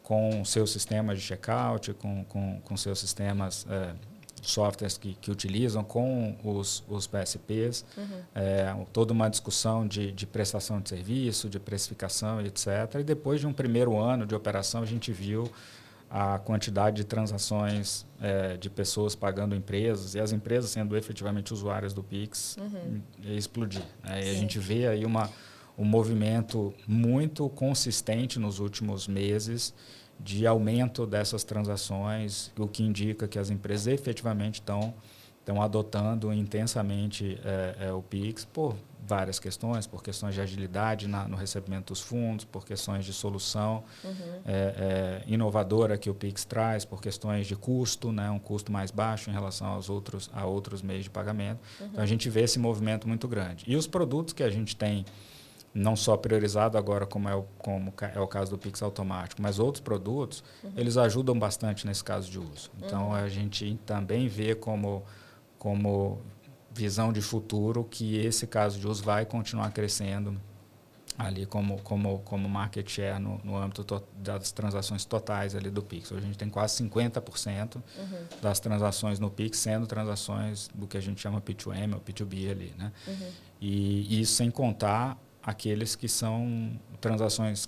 com 0.03 0.43
seus 0.43 0.71
sistemas 0.71 1.19
de 1.19 1.25
checkout, 1.25 1.93
com, 1.93 2.25
com, 2.25 2.59
com 2.61 2.77
seus 2.77 2.99
sistemas 2.99 3.65
é, 3.69 3.93
softwares 4.49 4.97
que, 4.97 5.13
que 5.15 5.31
utilizam 5.31 5.83
com 5.83 6.35
os, 6.43 6.83
os 6.87 7.07
PSPs, 7.07 7.85
uhum. 7.97 8.21
é, 8.33 8.75
toda 8.93 9.13
uma 9.13 9.29
discussão 9.29 9.87
de, 9.87 10.11
de 10.11 10.25
prestação 10.25 10.79
de 10.79 10.89
serviço, 10.89 11.49
de 11.49 11.59
precificação, 11.59 12.41
etc. 12.41 12.67
E 12.99 13.03
depois 13.03 13.39
de 13.39 13.47
um 13.47 13.53
primeiro 13.53 13.97
ano 13.97 14.25
de 14.25 14.35
operação, 14.35 14.81
a 14.81 14.85
gente 14.85 15.11
viu 15.11 15.49
a 16.09 16.39
quantidade 16.39 16.97
de 16.97 17.03
transações 17.03 18.05
é, 18.21 18.55
de 18.57 18.69
pessoas 18.69 19.15
pagando 19.15 19.55
empresas 19.55 20.15
e 20.15 20.19
as 20.19 20.31
empresas 20.31 20.69
sendo 20.69 20.95
efetivamente 20.95 21.53
usuárias 21.53 21.93
do 21.93 22.03
Pix 22.03 22.57
uhum. 22.57 23.01
explodir. 23.35 23.81
Né? 24.03 24.25
E 24.25 24.29
a 24.29 24.33
gente 24.33 24.59
vê 24.59 24.87
aí 24.87 25.05
uma, 25.05 25.29
um 25.77 25.83
movimento 25.83 26.73
muito 26.87 27.49
consistente 27.49 28.39
nos 28.39 28.59
últimos 28.59 29.07
meses 29.07 29.73
de 30.19 30.47
aumento 30.47 31.05
dessas 31.05 31.43
transações, 31.43 32.51
o 32.57 32.67
que 32.67 32.83
indica 32.83 33.27
que 33.27 33.37
as 33.37 33.49
empresas 33.49 33.87
efetivamente 33.87 34.55
estão 34.55 34.93
estão 35.45 35.61
adotando 35.61 36.33
intensamente 36.33 37.39
é, 37.45 37.87
é, 37.87 37.93
o 37.93 38.01
Pix 38.01 38.43
por 38.43 38.75
várias 39.07 39.37
questões, 39.37 39.85
por 39.85 40.01
questões 40.01 40.33
de 40.33 40.41
agilidade 40.41 41.07
na, 41.07 41.27
no 41.27 41.35
recebimento 41.37 41.93
dos 41.93 42.01
fundos, 42.01 42.43
por 42.43 42.65
questões 42.65 43.05
de 43.05 43.13
solução 43.13 43.83
uhum. 44.03 44.11
é, 44.43 45.21
inovadora 45.27 45.95
que 45.99 46.09
o 46.09 46.15
Pix 46.15 46.43
traz, 46.43 46.83
por 46.83 46.99
questões 46.99 47.45
de 47.45 47.55
custo, 47.55 48.11
né, 48.11 48.31
um 48.31 48.39
custo 48.39 48.71
mais 48.71 48.89
baixo 48.89 49.29
em 49.29 49.33
relação 49.33 49.67
aos 49.67 49.87
outros, 49.87 50.31
a 50.33 50.45
outros 50.47 50.81
meios 50.81 51.03
de 51.03 51.11
pagamento. 51.11 51.59
Uhum. 51.79 51.87
Então 51.91 52.03
a 52.03 52.07
gente 52.07 52.27
vê 52.27 52.41
esse 52.41 52.57
movimento 52.57 53.07
muito 53.07 53.27
grande. 53.27 53.63
E 53.67 53.75
os 53.75 53.85
produtos 53.85 54.33
que 54.33 54.41
a 54.41 54.49
gente 54.49 54.75
tem 54.75 55.05
não 55.75 55.93
só 55.93 56.15
priorizado 56.15 56.77
agora 56.77 57.05
como 57.05 57.27
é 57.27 57.35
o, 57.35 57.43
como 57.57 57.93
é 58.15 58.19
o 58.19 58.27
caso 58.27 58.51
do 58.51 58.57
Pix 58.57 58.81
automático, 58.81 59.41
mas 59.41 59.59
outros 59.59 59.81
produtos, 59.81 60.41
uhum. 60.63 60.71
eles 60.77 60.95
ajudam 60.95 61.37
bastante 61.37 61.85
nesse 61.85 62.01
caso 62.01 62.31
de 62.31 62.39
uso. 62.39 62.71
Então, 62.81 63.09
uhum. 63.09 63.13
a 63.13 63.27
gente 63.27 63.77
também 63.85 64.29
vê 64.29 64.55
como, 64.55 65.03
como 65.59 66.21
visão 66.71 67.11
de 67.11 67.21
futuro 67.21 67.83
que 67.83 68.15
esse 68.15 68.47
caso 68.47 68.79
de 68.79 68.87
uso 68.87 69.03
vai 69.03 69.25
continuar 69.25 69.69
crescendo 69.71 70.39
ali 71.17 71.45
como, 71.45 71.81
como, 71.81 72.19
como 72.19 72.47
market 72.47 72.89
share 72.89 73.19
no, 73.19 73.39
no 73.43 73.57
âmbito 73.57 73.85
das 74.17 74.51
transações 74.51 75.03
totais 75.03 75.55
ali 75.55 75.69
do 75.69 75.81
Pix. 75.81 76.11
Hoje 76.11 76.23
a 76.23 76.25
gente 76.25 76.37
tem 76.37 76.49
quase 76.49 76.81
50% 76.83 77.75
uhum. 77.75 77.81
das 78.41 78.59
transações 78.59 79.19
no 79.19 79.29
Pix 79.29 79.59
sendo 79.59 79.87
transações 79.87 80.69
do 80.73 80.87
que 80.87 80.97
a 80.97 81.01
gente 81.01 81.21
chama 81.21 81.41
P2M 81.41 81.95
ou 81.95 82.01
P2B 82.01 82.51
ali, 82.51 82.73
né? 82.77 82.91
Uhum. 83.07 83.29
E, 83.61 84.15
e 84.15 84.21
isso 84.21 84.33
sem 84.33 84.51
contar 84.51 85.17
aqueles 85.45 85.95
que 85.95 86.07
são 86.07 86.71
transações 86.99 87.67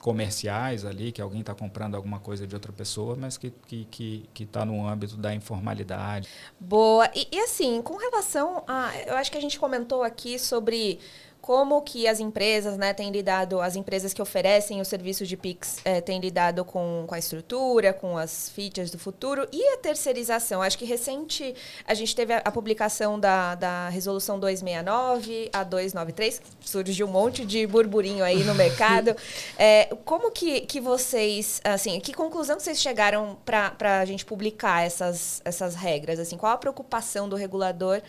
comerciais 0.00 0.84
ali, 0.84 1.12
que 1.12 1.22
alguém 1.22 1.40
está 1.40 1.54
comprando 1.54 1.94
alguma 1.94 2.18
coisa 2.18 2.44
de 2.44 2.54
outra 2.56 2.72
pessoa, 2.72 3.14
mas 3.16 3.36
que 3.36 3.48
está 3.48 3.60
que, 3.68 3.84
que, 3.84 4.28
que 4.34 4.46
tá 4.46 4.64
no 4.64 4.86
âmbito 4.86 5.16
da 5.16 5.32
informalidade. 5.32 6.28
Boa. 6.58 7.08
E, 7.14 7.28
e, 7.30 7.38
assim, 7.38 7.80
com 7.82 7.96
relação 7.96 8.64
a. 8.66 8.90
Eu 9.06 9.14
acho 9.16 9.30
que 9.30 9.38
a 9.38 9.40
gente 9.40 9.60
comentou 9.60 10.02
aqui 10.02 10.40
sobre 10.40 10.98
como 11.42 11.82
que 11.82 12.06
as 12.06 12.20
empresas 12.20 12.78
né, 12.78 12.94
têm 12.94 13.10
lidado, 13.10 13.60
as 13.60 13.74
empresas 13.74 14.14
que 14.14 14.22
oferecem 14.22 14.80
o 14.80 14.84
serviço 14.84 15.26
de 15.26 15.36
Pix 15.36 15.80
é, 15.84 16.00
têm 16.00 16.20
lidado 16.20 16.64
com, 16.64 17.04
com 17.04 17.14
a 17.16 17.18
estrutura, 17.18 17.92
com 17.92 18.16
as 18.16 18.48
features 18.50 18.92
do 18.92 18.98
futuro 18.98 19.48
e 19.52 19.74
a 19.74 19.76
terceirização. 19.76 20.62
Acho 20.62 20.78
que 20.78 20.84
recente 20.84 21.52
a 21.84 21.94
gente 21.94 22.14
teve 22.14 22.32
a, 22.32 22.38
a 22.44 22.52
publicação 22.52 23.18
da, 23.18 23.56
da 23.56 23.88
resolução 23.88 24.38
269, 24.38 25.50
a 25.52 25.64
293, 25.64 26.40
surgiu 26.60 27.08
um 27.08 27.10
monte 27.10 27.44
de 27.44 27.66
burburinho 27.66 28.24
aí 28.24 28.44
no 28.44 28.54
mercado. 28.54 29.16
é, 29.58 29.86
como 30.04 30.30
que, 30.30 30.60
que 30.60 30.80
vocês, 30.80 31.60
assim, 31.64 31.98
que 31.98 32.14
conclusão 32.14 32.60
vocês 32.60 32.80
chegaram 32.80 33.36
para 33.44 33.98
a 33.98 34.04
gente 34.04 34.24
publicar 34.24 34.86
essas, 34.86 35.42
essas 35.44 35.74
regras? 35.74 36.20
Assim, 36.20 36.36
qual 36.36 36.52
a 36.52 36.56
preocupação 36.56 37.28
do 37.28 37.34
regulador 37.34 38.00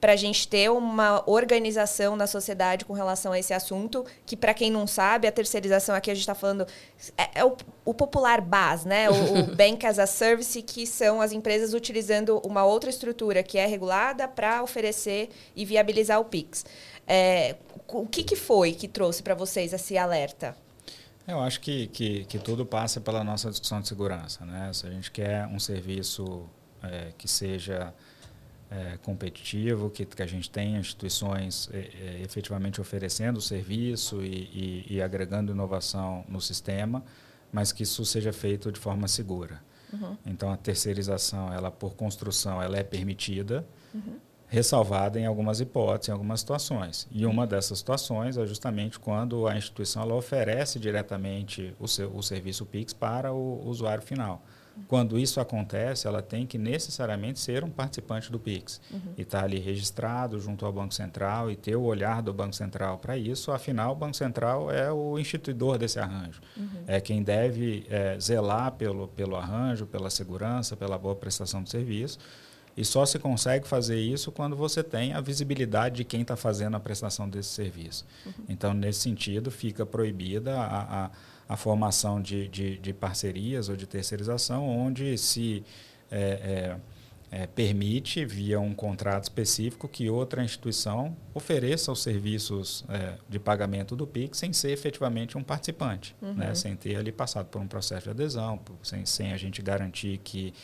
para 0.00 0.12
a 0.14 0.16
gente 0.16 0.48
ter 0.48 0.70
uma 0.70 1.22
organização 1.28 2.16
na 2.16 2.26
sociedade 2.26 2.84
com 2.84 2.94
relação 2.94 3.32
a 3.32 3.38
esse 3.38 3.52
assunto, 3.52 4.04
que 4.24 4.36
para 4.36 4.54
quem 4.54 4.70
não 4.70 4.86
sabe, 4.86 5.28
a 5.28 5.32
terceirização 5.32 5.94
aqui 5.94 6.10
a 6.10 6.14
gente 6.14 6.22
está 6.22 6.34
falando 6.34 6.66
é, 7.18 7.40
é 7.40 7.44
o, 7.44 7.54
o, 7.84 7.92
popular 7.92 8.40
BAS, 8.40 8.84
né? 8.84 9.10
O, 9.10 9.40
o 9.40 9.42
Bank 9.54 9.84
as 9.86 9.98
a 9.98 10.06
Service, 10.06 10.62
que 10.62 10.86
são 10.86 11.20
as 11.20 11.32
empresas 11.32 11.74
utilizando 11.74 12.40
uma 12.44 12.64
outra 12.64 12.88
estrutura 12.88 13.42
que 13.42 13.58
é 13.58 13.66
regulada 13.66 14.26
para 14.26 14.62
oferecer 14.62 15.28
e 15.54 15.64
viabilizar 15.66 16.18
o 16.18 16.24
Pix. 16.24 16.64
É, 17.06 17.56
o 17.88 18.06
que, 18.06 18.22
que 18.22 18.36
foi 18.36 18.72
que 18.72 18.88
trouxe 18.88 19.22
para 19.22 19.34
vocês 19.34 19.72
esse 19.72 19.98
alerta? 19.98 20.56
Eu 21.26 21.40
acho 21.40 21.60
que, 21.60 21.86
que, 21.88 22.24
que, 22.24 22.38
tudo 22.38 22.64
passa 22.64 23.00
pela 23.00 23.22
nossa 23.22 23.50
discussão 23.50 23.80
de 23.80 23.86
segurança. 23.86 24.44
Né? 24.44 24.70
Se 24.72 24.86
a 24.86 24.90
gente 24.90 25.10
quer 25.10 25.46
um 25.46 25.60
serviço 25.60 26.48
é, 26.82 27.12
que 27.16 27.28
seja 27.28 27.92
é, 28.70 28.96
competitivo, 29.02 29.90
que, 29.90 30.06
que 30.06 30.22
a 30.22 30.26
gente 30.26 30.48
tenha 30.48 30.78
instituições 30.78 31.68
é, 31.72 31.78
é, 31.78 32.22
efetivamente 32.22 32.80
oferecendo 32.80 33.38
o 33.38 33.40
serviço 33.40 34.22
e, 34.22 34.86
e, 34.88 34.94
e, 34.94 35.02
agregando 35.02 35.50
inovação 35.50 36.24
no 36.28 36.40
sistema, 36.40 37.02
mas 37.52 37.72
que 37.72 37.82
isso 37.82 38.04
seja 38.04 38.32
feito 38.32 38.70
de 38.70 38.78
forma 38.78 39.08
segura. 39.08 39.60
Uhum. 39.92 40.16
Então, 40.24 40.52
a 40.52 40.56
terceirização, 40.56 41.52
ela 41.52 41.68
por 41.68 41.94
construção, 41.94 42.62
ela 42.62 42.78
é 42.78 42.84
permitida, 42.84 43.66
uhum. 43.92 44.18
ressalvada 44.46 45.18
em 45.18 45.26
algumas 45.26 45.58
hipóteses, 45.58 46.10
em 46.10 46.12
algumas 46.12 46.38
situações. 46.38 47.08
E 47.10 47.26
uma 47.26 47.48
dessas 47.48 47.80
situações 47.80 48.36
é 48.36 48.46
justamente 48.46 49.00
quando 49.00 49.48
a 49.48 49.56
instituição 49.56 50.02
ela 50.02 50.14
oferece 50.14 50.78
diretamente 50.78 51.74
o, 51.80 51.88
seu, 51.88 52.14
o 52.14 52.22
serviço 52.22 52.64
PIX 52.64 52.92
para 52.92 53.32
o 53.32 53.66
usuário 53.66 54.02
final. 54.02 54.44
Quando 54.88 55.18
isso 55.18 55.40
acontece, 55.40 56.06
ela 56.06 56.22
tem 56.22 56.46
que 56.46 56.58
necessariamente 56.58 57.38
ser 57.38 57.64
um 57.64 57.70
participante 57.70 58.30
do 58.30 58.38
PIX 58.38 58.80
uhum. 58.90 59.00
e 59.16 59.22
estar 59.22 59.40
tá 59.40 59.44
ali 59.44 59.58
registrado 59.58 60.40
junto 60.40 60.66
ao 60.66 60.72
Banco 60.72 60.94
Central 60.94 61.50
e 61.50 61.56
ter 61.56 61.76
o 61.76 61.82
olhar 61.82 62.22
do 62.22 62.32
Banco 62.32 62.54
Central 62.54 62.98
para 62.98 63.16
isso. 63.16 63.52
Afinal, 63.52 63.92
o 63.92 63.94
Banco 63.94 64.16
Central 64.16 64.70
é 64.70 64.90
o 64.92 65.18
instituidor 65.18 65.78
desse 65.78 65.98
arranjo. 65.98 66.40
Uhum. 66.56 66.84
É 66.86 67.00
quem 67.00 67.22
deve 67.22 67.86
é, 67.88 68.18
zelar 68.18 68.72
pelo, 68.72 69.08
pelo 69.08 69.36
arranjo, 69.36 69.86
pela 69.86 70.10
segurança, 70.10 70.76
pela 70.76 70.98
boa 70.98 71.14
prestação 71.14 71.62
de 71.62 71.70
serviço. 71.70 72.18
E 72.76 72.84
só 72.84 73.04
se 73.04 73.18
consegue 73.18 73.66
fazer 73.66 73.98
isso 73.98 74.30
quando 74.30 74.56
você 74.56 74.82
tem 74.82 75.12
a 75.12 75.20
visibilidade 75.20 75.96
de 75.96 76.04
quem 76.04 76.22
está 76.22 76.36
fazendo 76.36 76.76
a 76.76 76.80
prestação 76.80 77.28
desse 77.28 77.50
serviço. 77.50 78.06
Uhum. 78.24 78.32
Então, 78.48 78.72
nesse 78.72 79.00
sentido, 79.00 79.50
fica 79.50 79.84
proibida 79.84 80.56
a, 80.58 81.04
a 81.06 81.10
a 81.50 81.56
formação 81.56 82.22
de, 82.22 82.46
de, 82.46 82.78
de 82.78 82.92
parcerias 82.92 83.68
ou 83.68 83.74
de 83.74 83.84
terceirização, 83.84 84.68
onde 84.68 85.18
se 85.18 85.64
é, 86.08 86.76
é, 87.32 87.42
é, 87.42 87.46
permite, 87.48 88.24
via 88.24 88.60
um 88.60 88.72
contrato 88.72 89.24
específico, 89.24 89.88
que 89.88 90.08
outra 90.08 90.44
instituição 90.44 91.16
ofereça 91.34 91.90
os 91.90 92.04
serviços 92.04 92.84
é, 92.88 93.14
de 93.28 93.40
pagamento 93.40 93.96
do 93.96 94.06
PIX 94.06 94.38
sem 94.38 94.52
ser 94.52 94.70
efetivamente 94.70 95.36
um 95.36 95.42
participante, 95.42 96.14
uhum. 96.22 96.34
né? 96.34 96.54
sem 96.54 96.76
ter 96.76 96.94
ali 96.94 97.10
passado 97.10 97.46
por 97.46 97.60
um 97.60 97.66
processo 97.66 98.04
de 98.04 98.10
adesão, 98.10 98.60
sem, 98.80 99.04
sem 99.04 99.32
a 99.32 99.36
gente 99.36 99.60
garantir 99.60 100.18
que, 100.18 100.54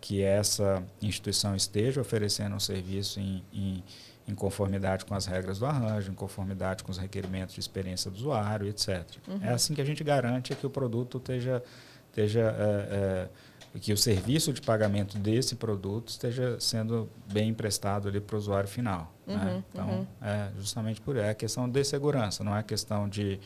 que 0.00 0.22
essa 0.22 0.84
instituição 1.02 1.56
esteja 1.56 2.00
oferecendo 2.00 2.54
um 2.54 2.60
serviço 2.60 3.18
em, 3.18 3.42
em 3.52 3.82
em 4.28 4.34
conformidade 4.34 5.06
com 5.06 5.14
as 5.14 5.24
regras 5.24 5.58
do 5.58 5.66
arranjo, 5.66 6.12
em 6.12 6.14
conformidade 6.14 6.84
com 6.84 6.92
os 6.92 6.98
requerimentos 6.98 7.54
de 7.54 7.60
experiência 7.60 8.10
do 8.10 8.16
usuário, 8.16 8.68
etc. 8.68 9.04
Uhum. 9.26 9.40
É 9.42 9.48
assim 9.48 9.74
que 9.74 9.80
a 9.80 9.84
gente 9.84 10.04
garante 10.04 10.54
que 10.54 10.66
o 10.66 10.70
produto 10.70 11.16
esteja, 11.16 11.62
esteja 12.10 12.54
é, 12.58 13.28
é, 13.74 13.78
que 13.78 13.90
o 13.90 13.96
serviço 13.96 14.52
de 14.52 14.60
pagamento 14.60 15.18
desse 15.18 15.56
produto 15.56 16.08
esteja 16.08 16.60
sendo 16.60 17.08
bem 17.32 17.48
emprestado 17.48 18.06
ali 18.06 18.20
para 18.20 18.36
o 18.36 18.38
usuário 18.38 18.68
final. 18.68 19.12
Uhum, 19.26 19.36
né? 19.36 19.64
Então, 19.72 19.88
uhum. 19.88 20.06
é 20.20 20.50
justamente 20.58 21.00
por 21.00 21.16
é 21.16 21.32
questão 21.32 21.66
de 21.66 21.82
segurança, 21.82 22.44
não 22.44 22.54
é 22.54 22.62
questão 22.62 23.08
de, 23.08 23.40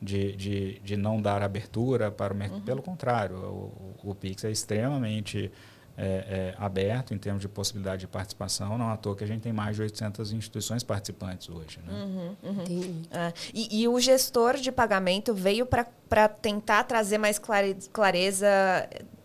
de, 0.00 0.36
de, 0.36 0.78
de 0.78 0.96
não 0.96 1.20
dar 1.20 1.42
abertura 1.42 2.12
para 2.12 2.32
o 2.32 2.36
mercado. 2.36 2.58
Uhum. 2.58 2.64
Pelo 2.64 2.82
contrário, 2.82 3.36
o, 3.36 3.94
o 4.04 4.14
Pix 4.14 4.44
é 4.44 4.52
extremamente 4.52 5.50
é, 5.98 6.04
é, 6.04 6.54
aberto 6.56 7.12
em 7.12 7.18
termos 7.18 7.42
de 7.42 7.48
possibilidade 7.48 8.00
de 8.00 8.06
participação. 8.06 8.78
Não 8.78 8.88
à 8.88 8.96
toa 8.96 9.16
que 9.16 9.24
a 9.24 9.26
gente 9.26 9.42
tem 9.42 9.52
mais 9.52 9.74
de 9.74 9.82
800 9.82 10.32
instituições 10.32 10.84
participantes 10.84 11.48
hoje. 11.48 11.80
Né? 11.84 11.92
Uhum, 11.92 12.36
uhum. 12.44 13.02
É, 13.10 13.32
e, 13.52 13.82
e, 13.82 13.88
o 13.88 13.98
gestor 13.98 14.56
de 14.56 14.70
pagamento 14.70 15.34
veio 15.34 15.66
para 15.66 16.28
tentar 16.28 16.84
trazer 16.84 17.18
mais 17.18 17.40
clareza 17.92 18.46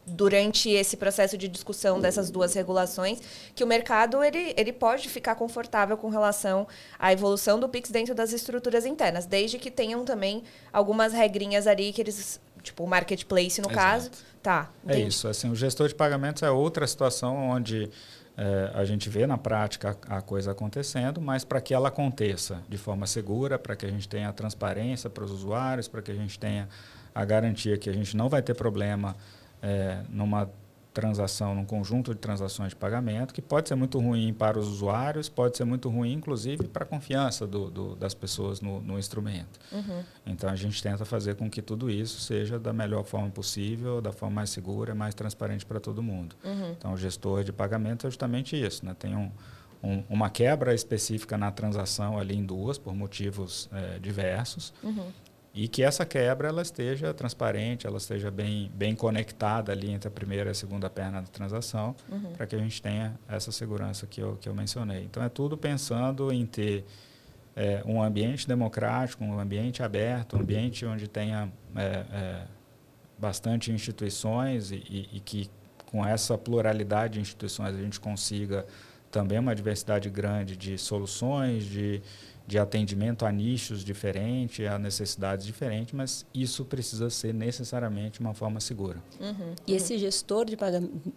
durante 0.05 0.69
esse 0.69 0.97
processo 0.97 1.37
de 1.37 1.47
discussão 1.47 1.99
dessas 1.99 2.29
duas 2.29 2.53
regulações, 2.53 3.21
que 3.55 3.63
o 3.63 3.67
mercado 3.67 4.23
ele, 4.23 4.53
ele 4.57 4.73
pode 4.73 5.07
ficar 5.07 5.35
confortável 5.35 5.97
com 5.97 6.09
relação 6.09 6.67
à 6.99 7.13
evolução 7.13 7.59
do 7.59 7.69
Pix 7.69 7.89
dentro 7.89 8.13
das 8.13 8.33
estruturas 8.33 8.85
internas, 8.85 9.25
desde 9.25 9.57
que 9.57 9.71
tenham 9.71 10.03
também 10.03 10.43
algumas 10.71 11.13
regrinhas 11.13 11.67
ali 11.67 11.93
que 11.93 12.01
eles, 12.01 12.39
tipo 12.63 12.83
o 12.83 12.87
marketplace 12.87 13.61
no 13.61 13.69
Exato. 13.69 13.75
caso, 13.75 14.11
tá. 14.41 14.69
É 14.87 14.99
isso, 14.99 15.27
assim, 15.27 15.51
o 15.51 15.55
gestor 15.55 15.87
de 15.87 15.95
pagamentos 15.95 16.41
é 16.41 16.49
outra 16.49 16.87
situação 16.87 17.35
onde 17.49 17.89
é, 18.35 18.71
a 18.73 18.83
gente 18.83 19.09
vê 19.09 19.27
na 19.27 19.37
prática 19.37 19.97
a, 20.07 20.17
a 20.17 20.21
coisa 20.21 20.51
acontecendo, 20.51 21.21
mas 21.21 21.43
para 21.43 21.61
que 21.61 21.73
ela 21.73 21.89
aconteça 21.89 22.63
de 22.67 22.77
forma 22.77 23.05
segura, 23.05 23.59
para 23.59 23.75
que 23.75 23.85
a 23.85 23.89
gente 23.89 24.07
tenha 24.07 24.31
transparência 24.33 25.09
para 25.09 25.23
os 25.23 25.31
usuários, 25.31 25.87
para 25.87 26.01
que 26.01 26.11
a 26.11 26.15
gente 26.15 26.39
tenha 26.39 26.67
a 27.13 27.23
garantia 27.23 27.77
que 27.77 27.89
a 27.89 27.93
gente 27.93 28.17
não 28.17 28.29
vai 28.29 28.41
ter 28.41 28.55
problema 28.55 29.15
é, 29.61 30.01
numa 30.09 30.49
transação, 30.93 31.55
num 31.55 31.65
conjunto 31.65 32.13
de 32.13 32.19
transações 32.19 32.69
de 32.69 32.75
pagamento, 32.75 33.33
que 33.33 33.41
pode 33.41 33.67
ser 33.67 33.75
muito 33.75 33.99
ruim 33.99 34.33
para 34.33 34.59
os 34.59 34.67
usuários, 34.67 35.27
pode 35.27 35.57
ser 35.57 35.65
muito 35.65 35.89
ruim, 35.89 36.13
inclusive, 36.13 36.67
para 36.67 36.83
a 36.83 36.85
confiança 36.85 37.47
do, 37.47 37.69
do, 37.69 37.95
das 37.95 38.13
pessoas 38.13 38.61
no, 38.61 38.79
no 38.79 38.99
instrumento. 38.99 39.59
Uhum. 39.71 40.03
Então, 40.25 40.49
a 40.49 40.55
gente 40.55 40.81
tenta 40.81 41.03
fazer 41.03 41.35
com 41.35 41.49
que 41.49 41.61
tudo 41.61 41.89
isso 41.89 42.21
seja 42.21 42.59
da 42.59 42.71
melhor 42.71 43.03
forma 43.03 43.29
possível, 43.29 44.01
da 44.01 44.11
forma 44.11 44.35
mais 44.35 44.51
segura, 44.51 44.93
mais 44.93 45.15
transparente 45.15 45.65
para 45.65 45.79
todo 45.79 46.03
mundo. 46.03 46.35
Uhum. 46.43 46.71
Então, 46.71 46.93
o 46.93 46.97
gestor 46.97 47.43
de 47.43 47.51
pagamento 47.51 48.05
é 48.05 48.09
justamente 48.09 48.55
isso. 48.55 48.85
Né? 48.85 48.95
Tem 48.97 49.15
um, 49.15 49.31
um, 49.83 50.03
uma 50.07 50.29
quebra 50.29 50.75
específica 50.75 51.37
na 51.37 51.51
transação 51.51 52.19
ali 52.19 52.37
em 52.37 52.45
duas, 52.45 52.77
por 52.77 52.93
motivos 52.93 53.67
é, 53.73 53.97
diversos. 53.99 54.73
Uhum 54.83 55.11
e 55.53 55.67
que 55.67 55.83
essa 55.83 56.03
quebra 56.03 56.47
ela 56.47 56.63
esteja 56.63 57.13
transparente, 57.13 57.85
ela 57.85 57.97
esteja 57.97 58.31
bem, 58.31 58.71
bem 58.73 58.95
conectada 58.95 59.71
ali 59.71 59.91
entre 59.91 60.07
a 60.07 60.11
primeira 60.11 60.49
e 60.49 60.51
a 60.51 60.53
segunda 60.55 60.89
perna 60.89 61.21
da 61.21 61.27
transação, 61.27 61.95
uhum. 62.09 62.33
para 62.33 62.47
que 62.47 62.55
a 62.55 62.59
gente 62.59 62.81
tenha 62.81 63.13
essa 63.27 63.51
segurança 63.51 64.07
que 64.07 64.19
eu, 64.19 64.35
que 64.41 64.49
eu 64.49 64.55
mencionei. 64.55 65.03
Então, 65.03 65.21
é 65.21 65.29
tudo 65.29 65.55
pensando 65.55 66.31
em 66.33 66.43
ter 66.43 66.83
é, 67.55 67.83
um 67.85 68.01
ambiente 68.01 68.47
democrático, 68.47 69.23
um 69.23 69.39
ambiente 69.39 69.83
aberto, 69.83 70.37
um 70.37 70.39
ambiente 70.39 70.87
onde 70.87 71.07
tenha 71.07 71.51
é, 71.75 71.81
é, 71.81 72.41
bastante 73.15 73.71
instituições 73.71 74.71
e, 74.71 74.83
e, 74.89 75.09
e 75.13 75.19
que 75.19 75.51
com 75.85 76.03
essa 76.03 76.35
pluralidade 76.35 77.13
de 77.13 77.19
instituições 77.19 77.75
a 77.75 77.79
gente 77.79 77.99
consiga 77.99 78.65
também 79.11 79.37
uma 79.37 79.53
diversidade 79.53 80.09
grande 80.09 80.57
de 80.57 80.79
soluções, 80.79 81.65
de 81.65 82.01
de 82.45 82.59
atendimento 82.59 83.25
a 83.25 83.31
nichos 83.31 83.83
diferentes, 83.83 84.65
a 84.65 84.77
necessidades 84.77 85.45
diferentes, 85.45 85.93
mas 85.93 86.25
isso 86.33 86.65
precisa 86.65 87.09
ser 87.09 87.33
necessariamente 87.33 88.19
uma 88.19 88.33
forma 88.33 88.59
segura. 88.59 89.01
Uhum. 89.19 89.55
E 89.65 89.73
esse 89.73 89.97
gestor 89.97 90.45
de, 90.45 90.57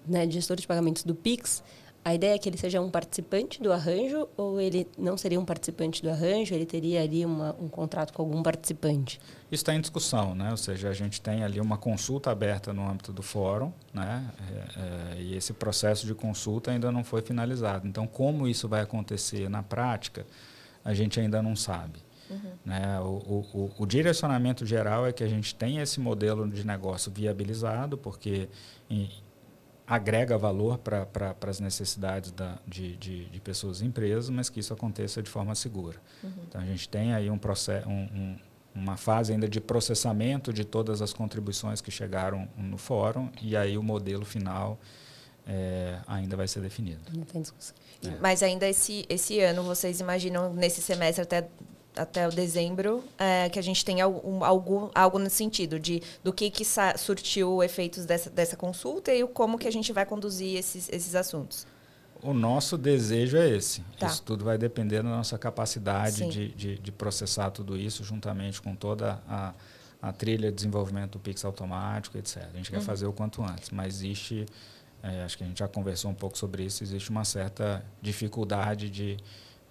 né, 0.06 0.30
gestor 0.30 0.56
de 0.56 0.66
pagamentos 0.66 1.02
do 1.02 1.14
Pix, 1.14 1.62
a 2.04 2.14
ideia 2.14 2.36
é 2.36 2.38
que 2.38 2.48
ele 2.48 2.56
seja 2.56 2.80
um 2.80 2.88
participante 2.88 3.60
do 3.60 3.72
arranjo 3.72 4.28
ou 4.36 4.60
ele 4.60 4.86
não 4.96 5.16
seria 5.16 5.40
um 5.40 5.44
participante 5.44 6.00
do 6.00 6.08
arranjo, 6.08 6.54
ele 6.54 6.64
teria 6.64 7.02
ali 7.02 7.26
uma, 7.26 7.56
um 7.60 7.68
contrato 7.68 8.12
com 8.12 8.22
algum 8.22 8.44
participante? 8.44 9.18
Isso 9.50 9.62
está 9.62 9.74
em 9.74 9.80
discussão, 9.80 10.32
né? 10.32 10.52
ou 10.52 10.56
seja, 10.56 10.88
a 10.88 10.92
gente 10.92 11.20
tem 11.20 11.42
ali 11.42 11.60
uma 11.60 11.76
consulta 11.76 12.30
aberta 12.30 12.72
no 12.72 12.88
âmbito 12.88 13.12
do 13.12 13.22
fórum 13.22 13.72
né? 13.92 14.24
É, 14.38 15.16
é, 15.16 15.20
e 15.20 15.34
esse 15.34 15.52
processo 15.52 16.06
de 16.06 16.14
consulta 16.14 16.70
ainda 16.70 16.92
não 16.92 17.02
foi 17.02 17.22
finalizado. 17.22 17.88
Então, 17.88 18.06
como 18.06 18.46
isso 18.46 18.68
vai 18.68 18.82
acontecer 18.82 19.48
na 19.50 19.64
prática, 19.64 20.24
a 20.86 20.94
gente 20.94 21.18
ainda 21.18 21.42
não 21.42 21.56
sabe. 21.56 21.98
Uhum. 22.30 22.52
Né? 22.64 23.00
O, 23.00 23.44
o, 23.52 23.70
o, 23.78 23.86
direcionamento 23.86 24.64
geral 24.64 25.04
é 25.04 25.12
que 25.12 25.24
a 25.24 25.28
gente 25.28 25.52
tenha 25.54 25.82
esse 25.82 25.98
modelo 25.98 26.48
de 26.48 26.64
negócio 26.64 27.10
viabilizado, 27.10 27.98
porque 27.98 28.48
em, 28.88 29.10
agrega 29.84 30.38
valor 30.38 30.78
para 30.78 31.04
pra, 31.04 31.34
as 31.48 31.58
necessidades 31.58 32.30
da, 32.30 32.58
de, 32.66 32.96
de, 32.96 33.24
de, 33.26 33.40
pessoas 33.40 33.80
e 33.80 33.84
empresas, 33.84 34.30
mas 34.30 34.48
que 34.48 34.60
isso 34.60 34.72
aconteça 34.72 35.20
de 35.20 35.28
forma 35.28 35.54
segura. 35.56 35.98
Uhum. 36.22 36.30
Então, 36.48 36.60
a 36.60 36.64
gente 36.64 36.88
tem 36.88 37.12
aí 37.12 37.28
um 37.28 37.38
processo, 37.38 37.88
um, 37.88 37.92
um, 37.92 38.36
uma 38.74 38.96
fase 38.96 39.32
ainda 39.32 39.48
de 39.48 39.60
processamento 39.60 40.52
de 40.52 40.64
todas 40.64 41.02
as 41.02 41.12
contribuições 41.12 41.80
que 41.80 41.90
chegaram 41.90 42.48
no 42.56 42.78
fórum, 42.78 43.28
e 43.42 43.56
aí 43.56 43.76
o 43.76 43.82
modelo 43.82 44.24
final 44.24 44.78
é, 45.46 45.98
ainda 46.06 46.36
vai 46.36 46.48
ser 46.48 46.60
definido. 46.60 47.00
Não 47.14 47.24
tem 47.24 47.40
discussão. 47.40 47.74
É. 48.04 48.10
Mas 48.20 48.42
ainda 48.42 48.68
esse, 48.68 49.06
esse 49.08 49.40
ano, 49.40 49.62
vocês 49.62 50.00
imaginam 50.00 50.52
nesse 50.52 50.82
semestre 50.82 51.22
até 51.22 51.48
até 51.96 52.28
o 52.28 52.30
dezembro, 52.30 53.02
é, 53.18 53.48
que 53.48 53.58
a 53.58 53.62
gente 53.62 53.82
tenha 53.82 54.04
algum, 54.04 54.44
algo, 54.44 54.90
algo 54.94 55.18
nesse 55.18 55.36
sentido, 55.36 55.80
de 55.80 56.02
do 56.22 56.30
que, 56.30 56.50
que 56.50 56.62
surtiu 56.98 57.62
efeitos 57.62 58.04
dessa, 58.04 58.28
dessa 58.28 58.54
consulta 58.54 59.14
e 59.14 59.26
como 59.26 59.58
que 59.58 59.66
a 59.66 59.72
gente 59.72 59.92
vai 59.92 60.04
conduzir 60.04 60.58
esses, 60.58 60.90
esses 60.92 61.14
assuntos. 61.14 61.66
O 62.22 62.34
nosso 62.34 62.76
desejo 62.76 63.36
é 63.36 63.48
esse. 63.48 63.82
Tá. 63.98 64.08
Isso 64.08 64.22
tudo 64.22 64.44
vai 64.44 64.58
depender 64.58 65.02
da 65.02 65.08
nossa 65.08 65.38
capacidade 65.38 66.28
de, 66.28 66.48
de, 66.48 66.78
de, 66.78 66.92
processar 66.92 67.50
tudo 67.50 67.76
isso 67.76 68.04
juntamente 68.04 68.60
com 68.60 68.74
toda 68.74 69.20
a, 69.28 69.54
a 70.00 70.12
trilha 70.12 70.50
de 70.50 70.56
desenvolvimento 70.56 71.12
do 71.12 71.18
Pix 71.18 71.44
automático, 71.44 72.16
etc. 72.18 72.42
A 72.52 72.56
gente 72.56 72.70
uhum. 72.70 72.78
quer 72.78 72.84
fazer 72.84 73.06
o 73.06 73.12
quanto 73.12 73.42
antes, 73.42 73.70
mas 73.70 73.96
existe 73.96 74.46
é, 75.02 75.22
acho 75.22 75.36
que 75.38 75.44
a 75.44 75.46
gente 75.46 75.58
já 75.58 75.68
conversou 75.68 76.10
um 76.10 76.14
pouco 76.14 76.36
sobre 76.36 76.64
isso. 76.64 76.82
Existe 76.82 77.10
uma 77.10 77.24
certa 77.24 77.84
dificuldade 78.02 78.90
de, 78.90 79.16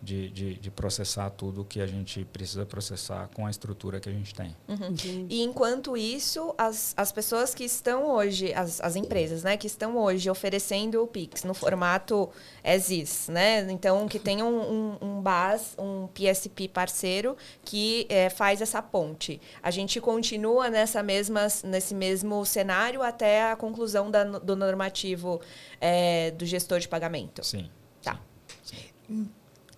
de, 0.02 0.30
de, 0.30 0.54
de, 0.56 0.72
processar 0.72 1.30
tudo 1.32 1.66
que 1.66 1.82
a 1.82 1.88
gente 1.88 2.24
precisa 2.26 2.66
processar 2.66 3.30
com 3.34 3.48
a 3.48 3.50
estrutura 3.50 4.00
que 4.00 4.08
a 4.08 4.12
gente 4.12 4.36
tem. 4.36 4.56
Uhum. 4.68 5.28
E 5.30 5.41
enquanto 5.41 5.98
isso, 5.98 6.54
as, 6.58 6.93
as 6.96 7.12
pessoas 7.12 7.56
que 7.56 7.64
estão 7.64 8.06
hoje, 8.06 8.54
as, 8.54 8.80
as 8.82 8.96
empresas, 8.96 9.43
né, 9.43 9.58
que 9.58 9.68
estão 9.68 9.98
hoje 9.98 10.30
oferecendo 10.30 11.02
o 11.02 11.08
Pix 11.08 11.43
no 11.43 11.54
formato 11.54 12.30
as 12.64 12.89
is, 12.89 13.28
né? 13.30 13.66
Então, 13.72 14.08
que 14.08 14.20
tem 14.20 14.43
um, 14.43 14.48
um, 14.48 14.98
um 15.02 15.22
BAS, 15.22 15.76
um 15.78 16.08
PSP 16.08 16.68
parceiro 16.68 17.36
que 17.64 18.06
é, 18.10 18.30
faz 18.30 18.62
essa 18.62 18.82
ponte. 18.82 19.41
A 19.62 19.72
gente 19.72 20.00
continua 20.00 20.70
nessa 20.70 21.02
mesma, 21.02 21.48
nesse 21.64 21.96
mesmo 21.96 22.46
cenário 22.46 23.02
até 23.02 23.52
a 23.52 23.56
conclusão 23.56 24.12
da, 24.12 24.24
do 24.24 24.56
normativo 24.56 25.41
é, 25.80 26.32
do 26.32 26.46
gestor 26.46 26.80
de 26.80 26.88
pagamento. 26.88 27.43
Sim. 27.43 27.70
Tá. 28.04 28.20
Sim. 28.64 29.30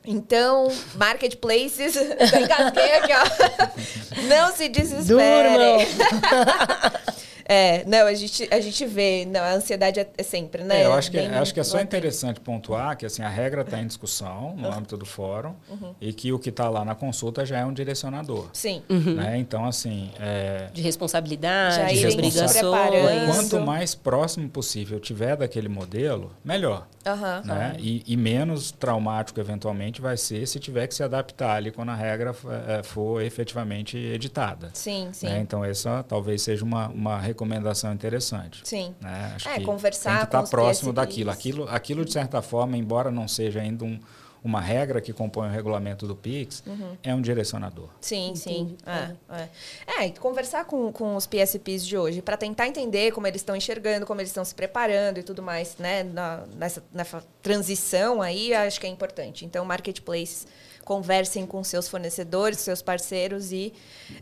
Então, 0.09 0.71
marketplaces, 0.95 1.97
engasguei 2.33 2.93
aqui, 2.93 3.11
ó. 3.11 4.23
Não 4.29 4.55
se 4.55 4.69
desespere. 4.69 5.85
É, 7.49 7.85
não, 7.85 8.05
a 8.05 8.13
gente, 8.13 8.45
a 8.51 8.59
gente 8.59 8.85
vê, 8.85 9.25
não, 9.25 9.39
a 9.39 9.53
ansiedade 9.53 10.01
é, 10.01 10.09
é 10.17 10.23
sempre, 10.23 10.63
né? 10.63 10.81
É, 10.81 10.85
eu 10.85 10.93
acho 10.93 11.09
que, 11.09 11.17
Bem, 11.17 11.29
acho 11.29 11.53
que 11.53 11.59
é 11.61 11.63
só 11.63 11.79
interessante 11.79 12.41
pontuar 12.41 12.97
que 12.97 13.05
assim, 13.05 13.21
a 13.21 13.29
regra 13.29 13.61
está 13.61 13.79
em 13.79 13.87
discussão 13.87 14.53
no 14.57 14.69
âmbito 14.69 14.97
do 14.97 15.05
fórum 15.05 15.55
uhum. 15.69 15.95
e 16.01 16.11
que 16.11 16.33
o 16.33 16.39
que 16.39 16.49
está 16.49 16.69
lá 16.69 16.83
na 16.83 16.93
consulta 16.93 17.45
já 17.45 17.59
é 17.59 17.65
um 17.65 17.71
direcionador. 17.71 18.49
Sim. 18.51 18.83
Uhum. 18.89 19.15
Né? 19.15 19.37
Então, 19.37 19.65
assim... 19.65 20.11
É, 20.19 20.67
de 20.73 20.81
responsabilidade, 20.81 21.97
de 21.97 22.07
obrigações. 22.07 23.33
Quanto 23.33 23.61
mais 23.61 23.95
próximo 23.95 24.49
possível 24.49 24.99
tiver 24.99 25.37
daquele 25.37 25.69
modelo, 25.69 26.31
melhor. 26.43 26.85
Uhum. 27.05 27.47
Né? 27.47 27.77
E, 27.79 28.03
e, 28.05 28.17
menos 28.17 28.71
traumático, 28.71 29.39
eventualmente, 29.39 30.01
vai 30.01 30.17
ser 30.17 30.45
se 30.45 30.59
tiver 30.59 30.87
que 30.87 30.95
se 30.95 31.03
adaptar 31.03 31.55
ali 31.55 31.71
quando 31.71 31.89
a 31.89 31.95
regra 31.95 32.35
é, 32.67 32.83
for 32.83 33.21
efetivamente 33.21 33.97
editada. 33.97 34.69
Sim, 34.73 35.09
sim. 35.13 35.27
Né? 35.27 35.39
Então, 35.39 35.63
essa 35.63 36.03
talvez 36.03 36.41
seja 36.41 36.65
uma, 36.65 36.89
uma 36.89 37.17
recomendação 37.17 37.36
interessante. 37.93 38.61
Sim. 38.63 38.95
Né? 39.01 39.33
Acho 39.35 39.49
é, 39.49 39.59
que 39.59 39.65
conversar 39.65 40.11
tem 40.11 40.19
que 40.19 40.25
estar 40.25 40.43
próximo 40.43 40.93
daquilo. 40.93 41.31
Aquilo, 41.31 41.69
aquilo, 41.69 42.05
de 42.05 42.13
certa 42.13 42.41
forma, 42.41 42.77
embora 42.77 43.11
não 43.11 43.27
seja 43.27 43.61
ainda 43.61 43.85
um, 43.85 43.99
uma 44.43 44.61
regra 44.61 45.01
que 45.01 45.11
compõe 45.11 45.47
o 45.47 45.51
regulamento 45.51 46.07
do 46.07 46.15
PIX, 46.15 46.63
uhum. 46.65 46.97
é 47.03 47.13
um 47.13 47.21
direcionador. 47.21 47.89
Sim, 47.99 48.33
sim. 48.35 48.77
É, 48.85 49.49
é. 49.99 50.05
é, 50.05 50.09
conversar 50.11 50.65
com, 50.65 50.91
com 50.91 51.15
os 51.15 51.27
PSPs 51.27 51.85
de 51.85 51.97
hoje 51.97 52.21
para 52.21 52.37
tentar 52.37 52.67
entender 52.67 53.11
como 53.11 53.27
eles 53.27 53.41
estão 53.41 53.55
enxergando, 53.55 54.05
como 54.05 54.21
eles 54.21 54.29
estão 54.29 54.45
se 54.45 54.55
preparando 54.55 55.19
e 55.19 55.23
tudo 55.23 55.43
mais, 55.43 55.77
né? 55.77 56.03
Na, 56.03 56.43
nessa, 56.55 56.83
nessa 56.93 57.23
transição 57.41 58.21
aí, 58.21 58.53
acho 58.53 58.79
que 58.79 58.87
é 58.87 58.89
importante. 58.89 59.45
Então, 59.45 59.65
marketplace 59.65 60.45
conversem 60.87 61.45
com 61.45 61.61
seus 61.65 61.89
fornecedores, 61.89 62.59
seus 62.59 62.81
parceiros 62.81 63.51
e, 63.51 63.73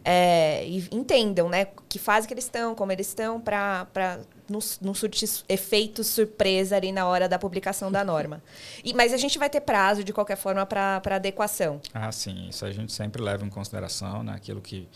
é, 0.04 0.66
e 0.66 0.88
entendam 0.92 1.48
né, 1.48 1.68
que 1.88 2.00
fase 2.00 2.28
que 2.28 2.34
eles 2.34 2.46
estão, 2.46 2.74
como 2.74 2.92
eles 2.92 3.08
estão, 3.08 3.40
para 3.40 4.20
não, 4.50 4.92
surtir 4.96 5.30
efeitos 5.48 6.08
surpresa 6.08 6.76
ali 6.76 6.92
na 6.92 7.06
hora 7.06 7.30
da 7.30 7.38
publicação 7.38 7.92
da 7.92 8.04
norma. 8.04 8.42
E, 8.84 8.96
mas 8.96 9.14
a 9.14 9.18
gente 9.18 9.38
vai 9.38 9.48
ter 9.48 9.62
prazo, 9.62 10.04
de 10.04 10.12
qualquer 10.12 10.38
forma, 10.38 10.66
para 10.66 11.00
adequação. 11.06 11.80
Ah, 11.94 12.12
sim. 12.12 12.50
Isso 12.50 12.66
a 12.66 12.72
gente 12.72 12.92
sempre 12.92 13.22
leva 13.22 13.46
em 13.46 13.50
consideração, 13.50 14.24
né, 14.24 14.34
aquilo 14.34 14.60
que, 14.60 14.90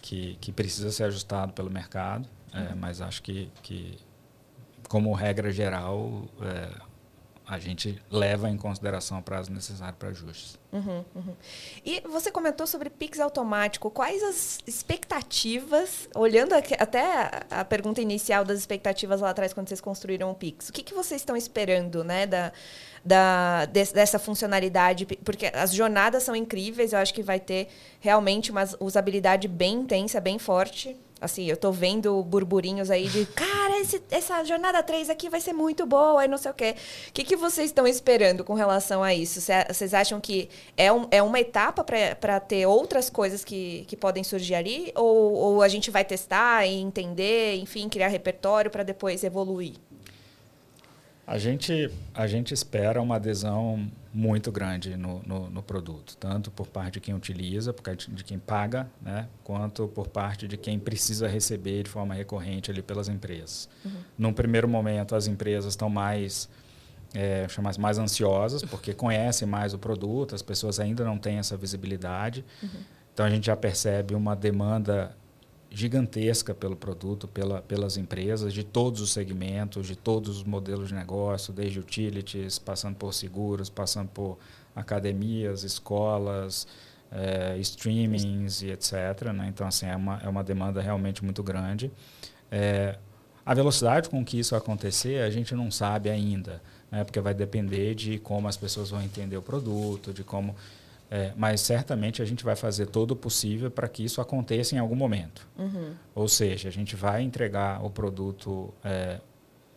que, 0.00 0.38
que 0.40 0.52
precisa 0.52 0.92
ser 0.92 1.04
ajustado 1.04 1.52
pelo 1.54 1.68
mercado, 1.68 2.28
é, 2.54 2.60
uhum. 2.60 2.76
mas 2.76 3.00
acho 3.00 3.20
que, 3.20 3.50
que, 3.64 3.98
como 4.88 5.12
regra 5.12 5.50
geral, 5.50 6.22
é, 6.40 6.85
a 7.48 7.60
gente 7.60 8.02
leva 8.10 8.50
em 8.50 8.56
consideração 8.56 9.20
o 9.20 9.22
prazo 9.22 9.52
necessário 9.52 9.94
para 9.96 10.08
ajustes. 10.08 10.58
Uhum, 10.72 11.04
uhum. 11.14 11.34
E 11.84 12.00
você 12.00 12.30
comentou 12.30 12.66
sobre 12.66 12.90
Pix 12.90 13.20
automático. 13.20 13.88
Quais 13.88 14.20
as 14.22 14.58
expectativas, 14.66 16.08
olhando 16.14 16.54
até 16.54 17.44
a 17.48 17.64
pergunta 17.64 18.00
inicial 18.00 18.44
das 18.44 18.58
expectativas 18.58 19.20
lá 19.20 19.30
atrás, 19.30 19.52
quando 19.52 19.68
vocês 19.68 19.80
construíram 19.80 20.28
o 20.30 20.34
Pix, 20.34 20.70
o 20.70 20.72
que, 20.72 20.82
que 20.82 20.92
vocês 20.92 21.20
estão 21.20 21.36
esperando 21.36 22.02
né, 22.02 22.26
da, 22.26 22.52
da, 23.04 23.64
dessa 23.66 24.18
funcionalidade? 24.18 25.06
Porque 25.06 25.46
as 25.46 25.72
jornadas 25.72 26.24
são 26.24 26.34
incríveis, 26.34 26.92
eu 26.92 26.98
acho 26.98 27.14
que 27.14 27.22
vai 27.22 27.38
ter 27.38 27.68
realmente 28.00 28.50
uma 28.50 28.64
usabilidade 28.80 29.46
bem 29.46 29.74
intensa, 29.74 30.20
bem 30.20 30.38
forte 30.38 30.96
Assim, 31.18 31.46
eu 31.46 31.56
tô 31.56 31.72
vendo 31.72 32.22
burburinhos 32.24 32.90
aí 32.90 33.08
de, 33.08 33.24
cara, 33.24 33.80
esse, 33.80 34.02
essa 34.10 34.44
jornada 34.44 34.82
3 34.82 35.08
aqui 35.08 35.30
vai 35.30 35.40
ser 35.40 35.54
muito 35.54 35.86
boa 35.86 36.22
e 36.22 36.28
não 36.28 36.36
sei 36.36 36.50
o 36.50 36.54
quê. 36.54 36.74
O 37.08 37.12
que, 37.12 37.24
que 37.24 37.36
vocês 37.36 37.70
estão 37.70 37.86
esperando 37.86 38.44
com 38.44 38.52
relação 38.52 39.02
a 39.02 39.14
isso? 39.14 39.40
Vocês 39.40 39.94
acham 39.94 40.20
que 40.20 40.50
é, 40.76 40.92
um, 40.92 41.06
é 41.10 41.22
uma 41.22 41.40
etapa 41.40 41.82
para 41.82 42.38
ter 42.38 42.66
outras 42.66 43.08
coisas 43.08 43.42
que, 43.42 43.86
que 43.88 43.96
podem 43.96 44.22
surgir 44.22 44.56
ali? 44.56 44.92
Ou, 44.94 45.32
ou 45.32 45.62
a 45.62 45.68
gente 45.68 45.90
vai 45.90 46.04
testar 46.04 46.66
e 46.66 46.74
entender, 46.74 47.56
enfim, 47.56 47.88
criar 47.88 48.08
repertório 48.08 48.70
para 48.70 48.82
depois 48.82 49.24
evoluir? 49.24 49.72
A 51.26 51.38
gente, 51.38 51.90
a 52.14 52.26
gente 52.26 52.52
espera 52.52 53.00
uma 53.00 53.16
adesão 53.16 53.90
muito 54.16 54.50
grande 54.50 54.96
no, 54.96 55.22
no, 55.26 55.50
no, 55.50 55.62
produto, 55.62 56.16
tanto 56.16 56.50
por 56.50 56.66
parte 56.66 56.94
de 56.94 57.00
quem 57.00 57.14
utiliza, 57.14 57.70
por 57.70 57.82
parte 57.82 58.10
de 58.10 58.24
quem 58.24 58.38
paga, 58.38 58.88
né, 59.02 59.28
quanto 59.44 59.86
por 59.88 60.08
parte 60.08 60.48
de 60.48 60.56
quem 60.56 60.78
precisa 60.78 61.28
receber 61.28 61.82
de 61.82 61.90
forma 61.90 62.14
recorrente 62.14 62.70
ali 62.70 62.80
pelas 62.80 63.10
empresas. 63.10 63.68
Uhum. 63.84 63.90
Num 64.16 64.32
primeiro 64.32 64.66
momento, 64.66 65.14
as 65.14 65.26
empresas 65.26 65.74
estão 65.74 65.90
mais 65.90 66.48
é, 67.14 67.46
mais 67.78 67.98
ansiosas, 67.98 68.62
porque 68.62 68.94
conhecem 68.94 69.46
mais 69.46 69.74
o 69.74 69.78
produto, 69.78 70.34
as 70.34 70.40
pessoas 70.40 70.80
ainda 70.80 71.04
não 71.04 71.18
têm 71.18 71.36
essa 71.36 71.54
visibilidade. 71.54 72.42
Uhum. 72.62 72.68
Então, 73.12 73.26
a 73.26 73.28
gente 73.28 73.46
já 73.46 73.56
percebe 73.56 74.14
uma 74.14 74.34
demanda 74.34 75.14
gigantesca 75.76 76.54
pelo 76.54 76.74
produto, 76.74 77.28
pela, 77.28 77.60
pelas 77.60 77.98
empresas 77.98 78.54
de 78.54 78.64
todos 78.64 79.02
os 79.02 79.12
segmentos, 79.12 79.86
de 79.86 79.94
todos 79.94 80.38
os 80.38 80.42
modelos 80.42 80.88
de 80.88 80.94
negócio, 80.94 81.52
desde 81.52 81.78
utilities, 81.78 82.58
passando 82.58 82.96
por 82.96 83.12
seguros, 83.12 83.68
passando 83.68 84.08
por 84.08 84.38
academias, 84.74 85.64
escolas, 85.64 86.66
é, 87.12 87.58
streamings 87.58 88.62
e 88.62 88.70
etc. 88.70 89.32
Né? 89.34 89.48
Então, 89.48 89.66
assim, 89.66 89.84
é 89.84 89.94
uma, 89.94 90.18
é 90.24 90.28
uma 90.30 90.42
demanda 90.42 90.80
realmente 90.80 91.22
muito 91.22 91.42
grande. 91.42 91.92
É, 92.50 92.96
a 93.44 93.52
velocidade 93.52 94.08
com 94.08 94.24
que 94.24 94.38
isso 94.38 94.56
acontecer, 94.56 95.20
a 95.20 95.28
gente 95.28 95.54
não 95.54 95.70
sabe 95.70 96.08
ainda, 96.08 96.62
né? 96.90 97.04
porque 97.04 97.20
vai 97.20 97.34
depender 97.34 97.94
de 97.94 98.18
como 98.18 98.48
as 98.48 98.56
pessoas 98.56 98.88
vão 98.88 99.02
entender 99.02 99.36
o 99.36 99.42
produto, 99.42 100.10
de 100.10 100.24
como 100.24 100.56
é, 101.10 101.32
mas 101.36 101.60
certamente 101.60 102.20
a 102.20 102.24
gente 102.24 102.44
vai 102.44 102.56
fazer 102.56 102.86
todo 102.86 103.12
o 103.12 103.16
possível 103.16 103.70
para 103.70 103.88
que 103.88 104.04
isso 104.04 104.20
aconteça 104.20 104.74
em 104.74 104.78
algum 104.78 104.96
momento. 104.96 105.46
Uhum. 105.56 105.94
Ou 106.14 106.28
seja, 106.28 106.68
a 106.68 106.72
gente 106.72 106.96
vai 106.96 107.22
entregar 107.22 107.84
o 107.84 107.90
produto 107.90 108.74
é, 108.84 109.20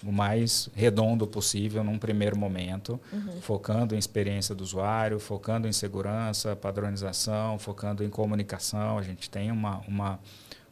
o 0.04 0.12
mais 0.12 0.70
redondo 0.74 1.28
possível 1.28 1.84
num 1.84 1.98
primeiro 1.98 2.38
momento, 2.38 3.00
uhum. 3.12 3.42
focando 3.42 3.96
em 3.96 3.98
experiência 3.98 4.56
do 4.56 4.64
usuário, 4.64 5.20
focando 5.20 5.68
em 5.68 5.74
segurança, 5.74 6.56
padronização, 6.56 7.60
focando 7.60 8.04
em 8.04 8.10
comunicação. 8.10 8.98
A 8.98 9.04
gente 9.04 9.30
tem 9.30 9.52
uma, 9.52 9.80
uma 9.88 10.20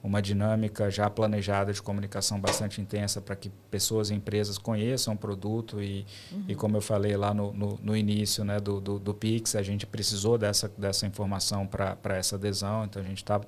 uma 0.04 0.22
dinâmica 0.22 0.90
já 0.90 1.10
planejada 1.10 1.74
de 1.74 1.82
comunicação 1.82 2.40
bastante 2.40 2.80
intensa 2.80 3.20
para 3.20 3.36
que 3.36 3.50
pessoas 3.70 4.10
e 4.10 4.14
empresas 4.14 4.58
conheçam 4.58 5.14
o 5.14 5.18
produto 5.18 5.82
e, 5.82 6.06
uhum. 6.32 6.46
e 6.48 6.56
como 6.56 6.78
eu 6.78 6.82
falei 6.82 7.18
lá 7.18 7.34
no, 7.34 7.52
no, 7.52 7.80
no 7.82 7.98
início 7.98 8.44
né, 8.44 8.60
do, 8.60 8.80
do, 8.80 9.00
do, 9.00 9.14
Pix, 9.14 9.56
a 9.56 9.64
gente 9.64 9.86
precisou 9.86 10.38
dessa, 10.38 10.72
dessa 10.78 11.06
informação 11.06 11.66
para 11.66 12.16
essa 12.16 12.36
adesão, 12.36 12.86
então 12.86 13.02
a 13.02 13.06
gente 13.06 13.18
está 13.18 13.42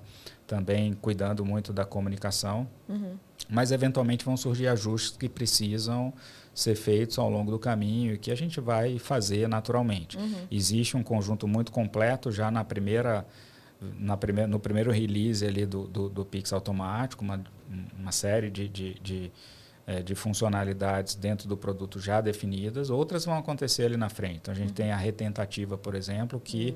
também 0.47 0.93
cuidando 0.93 1.45
muito 1.45 1.71
da 1.71 1.85
comunicação, 1.85 2.67
uhum. 2.87 3.15
mas 3.47 3.71
eventualmente 3.71 4.25
vão 4.25 4.35
surgir 4.35 4.67
ajustes 4.67 5.15
que 5.15 5.29
precisam 5.29 6.11
ser 6.53 6.75
feitos 6.75 7.17
ao 7.19 7.29
longo 7.29 7.51
do 7.51 7.59
caminho 7.59 8.15
e 8.15 8.17
que 8.17 8.31
a 8.31 8.35
gente 8.35 8.59
vai 8.59 8.97
fazer 8.99 9.47
naturalmente. 9.47 10.17
Uhum. 10.17 10.47
Existe 10.51 10.97
um 10.97 11.03
conjunto 11.03 11.47
muito 11.47 11.71
completo 11.71 12.31
já 12.31 12.51
na 12.51 12.63
primeira 12.63 13.25
na 13.82 14.17
no 14.47 14.59
primeiro 14.59 14.91
release 14.91 15.45
ali 15.45 15.65
do, 15.65 15.88
do, 15.88 16.09
do 16.09 16.25
Pix 16.25 16.51
automático, 16.51 17.23
uma, 17.23 17.41
uma 17.97 18.11
série 18.11 18.49
de, 18.49 18.67
de, 18.67 18.93
de, 18.95 19.32
é, 19.88 20.01
de, 20.01 20.15
funcionalidades 20.15 21.15
dentro 21.15 21.47
do 21.47 21.55
produto 21.55 21.99
já 21.99 22.19
definidas, 22.19 22.89
outras 22.89 23.25
vão 23.25 23.38
acontecer 23.38 23.86
ali 23.86 23.97
na 23.97 24.09
frente. 24.09 24.39
Então, 24.41 24.53
a 24.53 24.57
gente 24.57 24.69
uhum. 24.69 24.75
tem 24.75 24.91
a 24.91 24.97
retentativa, 24.97 25.77
por 25.77 25.95
exemplo, 25.95 26.39
que, 26.39 26.71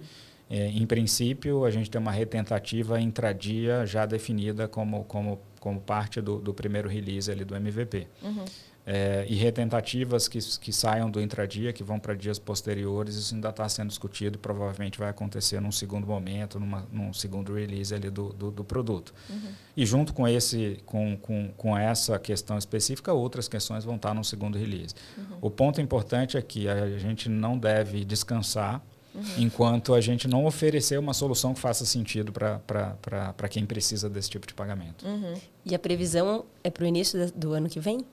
uhum. 0.50 0.58
é, 0.58 0.68
em 0.70 0.86
princípio, 0.86 1.66
a 1.66 1.72
gente 1.72 1.92
tem 1.92 2.00
uma 2.00 2.12
retentativa 2.12 3.00
intradia 3.02 3.86
já 3.86 4.06
definida 4.06 4.68
como, 4.68 5.04
como, 5.04 5.42
como 5.60 5.82
parte 5.82 6.22
do, 6.22 6.40
do 6.40 6.54
primeiro 6.54 6.88
release 6.88 7.30
ali 7.30 7.44
do 7.44 7.56
MVP. 7.56 8.08
Uhum 8.22 8.46
é, 8.86 9.26
e 9.30 9.36
retentativas 9.36 10.28
que, 10.28 10.40
que 10.60 10.74
saiam 10.74 11.10
do 11.10 11.22
intradia, 11.22 11.72
que 11.72 11.84
vão 11.84 12.00
para 12.00 12.14
dias 12.14 12.38
posteriores, 12.38 13.16
isso 13.16 13.34
ainda 13.34 13.50
está 13.50 13.68
sendo 13.70 13.88
discutido 13.88 14.36
e 14.36 14.40
provavelmente 14.40 15.00
vai 15.00 15.10
acontecer 15.10 15.62
num 15.62 15.72
segundo 15.72 16.06
momento, 16.06 16.60
numa, 16.60 16.86
num 16.92 17.14
segundo 17.14 17.54
release 17.54 17.94
ali 17.94 18.10
do, 18.10 18.34
do, 18.34 18.52
do 18.52 18.64
produto. 18.64 19.14
Uhum. 19.30 19.52
E 19.78 19.86
junto 19.86 20.14
com, 20.14 20.28
esse, 20.28 20.80
com, 20.86 21.16
com, 21.18 21.50
com 21.56 21.78
essa 21.78 22.20
questão 22.20 22.58
específica, 22.58 23.14
outras 23.14 23.48
questões 23.48 23.86
vão 23.86 23.96
estar 23.96 24.10
tá 24.10 24.16
no 24.16 24.24
segundo 24.24 24.58
release. 24.58 24.94
Uhum. 25.18 25.38
O 25.42 25.50
ponto 25.50 25.80
importante 25.80 26.36
é 26.36 26.42
que 26.42 26.68
a 26.68 26.98
gente 26.98 27.30
não 27.30 27.58
deve 27.58 28.04
descansar 28.04 28.82
Uhum. 29.14 29.44
enquanto 29.44 29.94
a 29.94 30.02
gente 30.02 30.28
não 30.28 30.44
oferecer 30.44 30.98
uma 30.98 31.14
solução 31.14 31.54
que 31.54 31.60
faça 31.60 31.86
sentido 31.86 32.32
para 32.32 33.48
quem 33.48 33.64
precisa 33.64 34.10
desse 34.10 34.28
tipo 34.28 34.48
de 34.48 34.56
pagamento. 34.56 35.06
Uhum. 35.06 35.36
E 35.64 35.76
a 35.76 35.78
previsão 35.78 36.46
é 36.64 36.72
para 36.72 36.84
o 36.84 36.88
início 36.88 37.32
do 37.32 37.54
ano 37.54 37.70
que 37.70 37.80
vem? 37.80 38.04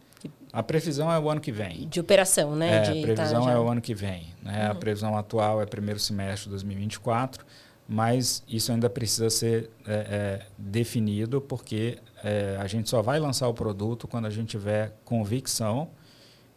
A 0.52 0.62
previsão 0.62 1.12
é 1.12 1.18
o 1.18 1.30
ano 1.30 1.40
que 1.40 1.52
vem. 1.52 1.88
De 1.88 2.00
operação, 2.00 2.56
né? 2.56 2.78
É, 2.78 2.80
de, 2.80 2.98
a 2.98 3.02
previsão 3.02 3.44
tá, 3.44 3.52
é 3.52 3.58
o 3.58 3.68
ano 3.68 3.80
que 3.80 3.94
vem. 3.94 4.34
Né? 4.42 4.64
Uhum. 4.64 4.70
A 4.72 4.74
previsão 4.74 5.16
atual 5.16 5.62
é 5.62 5.66
primeiro 5.66 6.00
semestre 6.00 6.44
de 6.44 6.50
2024, 6.50 7.44
mas 7.88 8.42
isso 8.48 8.72
ainda 8.72 8.90
precisa 8.90 9.30
ser 9.30 9.70
é, 9.86 9.92
é, 9.92 10.46
definido 10.58 11.40
porque 11.40 11.98
é, 12.22 12.56
a 12.58 12.66
gente 12.66 12.88
só 12.88 13.00
vai 13.00 13.18
lançar 13.18 13.48
o 13.48 13.54
produto 13.54 14.08
quando 14.08 14.26
a 14.26 14.30
gente 14.30 14.48
tiver 14.48 14.92
convicção 15.04 15.88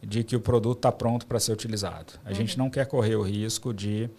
de 0.02 0.22
que 0.22 0.36
o 0.36 0.40
produto 0.40 0.78
está 0.78 0.92
pronto 0.92 1.26
para 1.26 1.40
ser 1.40 1.52
utilizado. 1.52 2.14
A 2.24 2.28
uhum. 2.28 2.34
gente 2.34 2.58
não 2.58 2.68
quer 2.68 2.86
correr 2.86 3.16
o 3.16 3.22
risco 3.22 3.72
de 3.72 4.10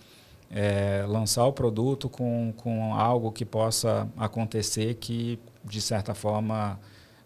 é, 0.49 1.05
lançar 1.07 1.45
o 1.45 1.53
produto 1.53 2.09
com, 2.09 2.53
com 2.57 2.93
algo 2.93 3.31
que 3.31 3.45
possa 3.45 4.07
acontecer 4.17 4.95
que, 4.95 5.39
de 5.63 5.81
certa 5.81 6.13
forma, 6.13 6.79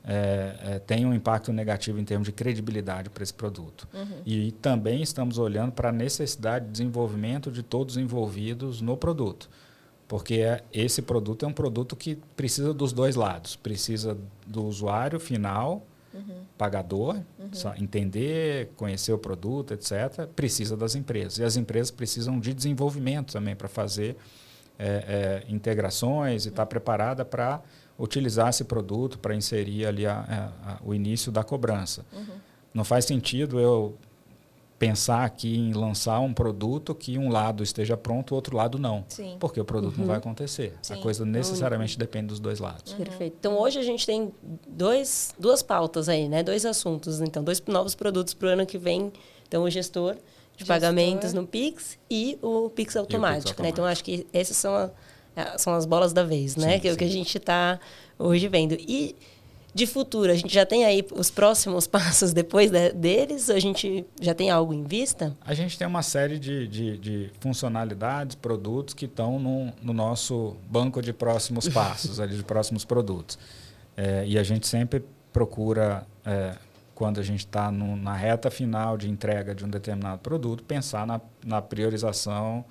é, 0.04 0.56
é, 0.64 0.80
tem 0.80 1.06
um 1.06 1.14
impacto 1.14 1.52
negativo 1.52 2.00
em 2.00 2.06
termos 2.06 2.28
de 2.28 2.32
credibilidade 2.32 3.10
para 3.10 3.22
esse 3.22 3.34
produto. 3.34 3.88
Uhum. 3.94 4.22
E 4.26 4.52
também 4.54 5.02
estamos 5.02 5.38
olhando 5.38 5.72
para 5.72 5.90
a 5.90 5.92
necessidade 5.92 6.66
de 6.66 6.72
desenvolvimento 6.72 7.52
de 7.52 7.62
todos 7.62 7.96
os 7.96 8.02
envolvidos 8.02 8.82
no 8.82 8.96
produto. 8.96 9.50
Porque 10.08 10.36
é, 10.36 10.64
esse 10.74 11.02
produto 11.02 11.46
é 11.46 11.48
um 11.48 11.54
produto 11.54 11.96
que 11.96 12.18
precisa 12.36 12.74
dos 12.74 12.94
dois 12.94 13.16
lados. 13.16 13.56
Precisa 13.56 14.18
do 14.48 14.64
usuário 14.66 15.20
final, 15.20 15.86
uhum. 16.14 16.44
pagador, 16.58 17.18
uhum. 17.38 17.74
entender, 17.78 18.70
conhecer 18.76 19.14
o 19.14 19.20
produto, 19.20 19.74
etc. 19.74 20.26
Precisa 20.36 20.76
das 20.76 20.96
empresas. 20.96 21.38
E 21.38 21.44
as 21.44 21.58
empresas 21.58 21.92
precisam 21.92 22.40
de 22.40 22.54
desenvolvimento 22.54 23.34
também 23.34 23.56
para 23.56 23.68
fazer 23.68 24.16
é, 24.80 25.44
é, 25.48 25.54
integrações 25.54 26.46
e 26.46 26.50
estar 26.50 26.64
tá 26.64 26.66
preparada 26.66 27.26
para 27.26 27.62
utilizar 28.00 28.50
esse 28.50 28.64
produto 28.64 29.20
para 29.20 29.36
inserir 29.36 29.86
ali 29.86 30.08
a, 30.08 30.52
a, 30.66 30.72
a, 30.72 30.78
o 30.84 30.94
início 30.94 31.32
da 31.32 31.44
cobrança. 31.44 32.06
Uhum. 32.14 32.26
Não 32.74 32.84
faz 32.86 33.04
sentido 33.06 33.60
eu 33.60 33.96
pensar 34.78 35.26
aqui 35.26 35.58
em 35.58 35.74
lançar 35.74 36.22
um 36.22 36.34
produto 36.34 36.96
que 36.96 37.18
um 37.18 37.30
lado 37.30 37.62
esteja 37.62 37.98
pronto, 37.98 38.32
o 38.32 38.36
outro 38.36 38.56
lado 38.56 38.80
não. 38.80 39.04
Sim. 39.10 39.36
Porque 39.38 39.60
o 39.60 39.66
produto 39.66 39.96
uhum. 39.96 40.00
não 40.02 40.08
vai 40.08 40.18
acontecer. 40.18 40.74
Sim. 40.82 40.94
A 40.94 40.98
coisa 40.98 41.26
necessariamente 41.26 41.96
uhum. 41.96 42.00
depende 42.00 42.28
dos 42.28 42.40
dois 42.40 42.60
lados. 42.60 42.94
Perfeito. 42.94 43.36
Então 43.38 43.60
hoje 43.60 43.78
a 43.78 43.84
gente 43.84 44.06
tem 44.06 44.32
dois, 44.66 45.36
duas 45.38 45.62
pautas 45.62 46.08
aí, 46.08 46.30
né? 46.30 46.42
Dois 46.42 46.66
assuntos. 46.66 47.20
Então, 47.20 47.44
dois 47.44 47.62
novos 47.68 47.94
produtos 47.94 48.34
para 48.34 48.48
o 48.48 48.52
ano 48.52 48.66
que 48.66 48.78
vem. 48.78 49.12
Então, 49.46 49.64
o 49.64 49.70
gestor 49.70 50.14
de 50.14 50.20
gestor. 50.60 50.68
pagamentos 50.68 51.34
no 51.34 51.46
Pix 51.46 51.98
e 52.10 52.38
o 52.42 52.70
Pix 52.70 52.96
automático. 52.96 53.50
O 53.50 53.56
Pix 53.56 53.60
automático. 53.60 53.64
Né? 53.64 53.70
Então, 53.70 53.84
acho 53.84 54.04
que 54.04 54.26
essas 54.32 54.56
são 54.56 54.74
a 54.74 54.86
é, 54.86 54.92
são 55.58 55.74
as 55.74 55.86
bolas 55.86 56.14
da 56.14 56.24
vez, 56.24 56.56
né? 56.56 56.74
Sim, 56.74 56.80
que 56.80 56.88
é 56.88 56.94
o 56.94 56.98
que 56.98 57.04
a 57.04 57.10
gente 57.10 57.38
está 57.38 57.80
hoje 58.18 58.48
vendo. 58.48 58.74
E 58.74 59.16
de 59.74 59.86
futuro, 59.86 60.32
a 60.32 60.36
gente 60.36 60.54
já 60.54 60.66
tem 60.66 60.84
aí 60.86 61.06
os 61.14 61.30
próximos 61.30 61.86
passos 61.88 62.34
depois 62.34 62.72
de, 62.72 62.92
deles? 62.92 63.50
A 63.50 63.60
gente 63.60 64.06
já 64.20 64.34
tem 64.34 64.50
algo 64.50 64.74
em 64.74 64.84
vista? 64.84 65.36
A 65.46 65.54
gente 65.54 65.78
tem 65.78 65.88
uma 65.88 66.02
série 66.02 66.40
de, 66.40 66.68
de, 66.68 66.98
de 66.98 67.32
funcionalidades, 67.40 68.36
produtos 68.36 68.94
que 68.94 69.06
estão 69.06 69.40
no, 69.40 69.72
no, 69.82 69.94
nosso 69.94 70.56
banco 70.70 71.02
de 71.02 71.14
próximos 71.14 71.68
passos, 71.70 72.20
ali, 72.20 72.36
de 72.36 72.44
próximos 72.44 72.84
produtos. 72.84 73.38
É, 73.96 74.24
e 74.26 74.38
a 74.38 74.44
gente 74.44 74.68
sempre 74.68 75.04
procura 75.32 76.06
é, 76.26 76.56
quando 76.96 77.20
a 77.20 77.24
gente 77.24 77.40
está 77.40 77.72
na 77.72 78.14
reta 78.14 78.50
final 78.50 78.98
de 78.98 79.10
entrega 79.10 79.54
de 79.54 79.64
um 79.64 79.70
determinado 79.70 80.20
produto, 80.20 80.64
pensar 80.64 81.06
na, 81.06 81.22
na 81.46 81.62
priorização 81.62 82.66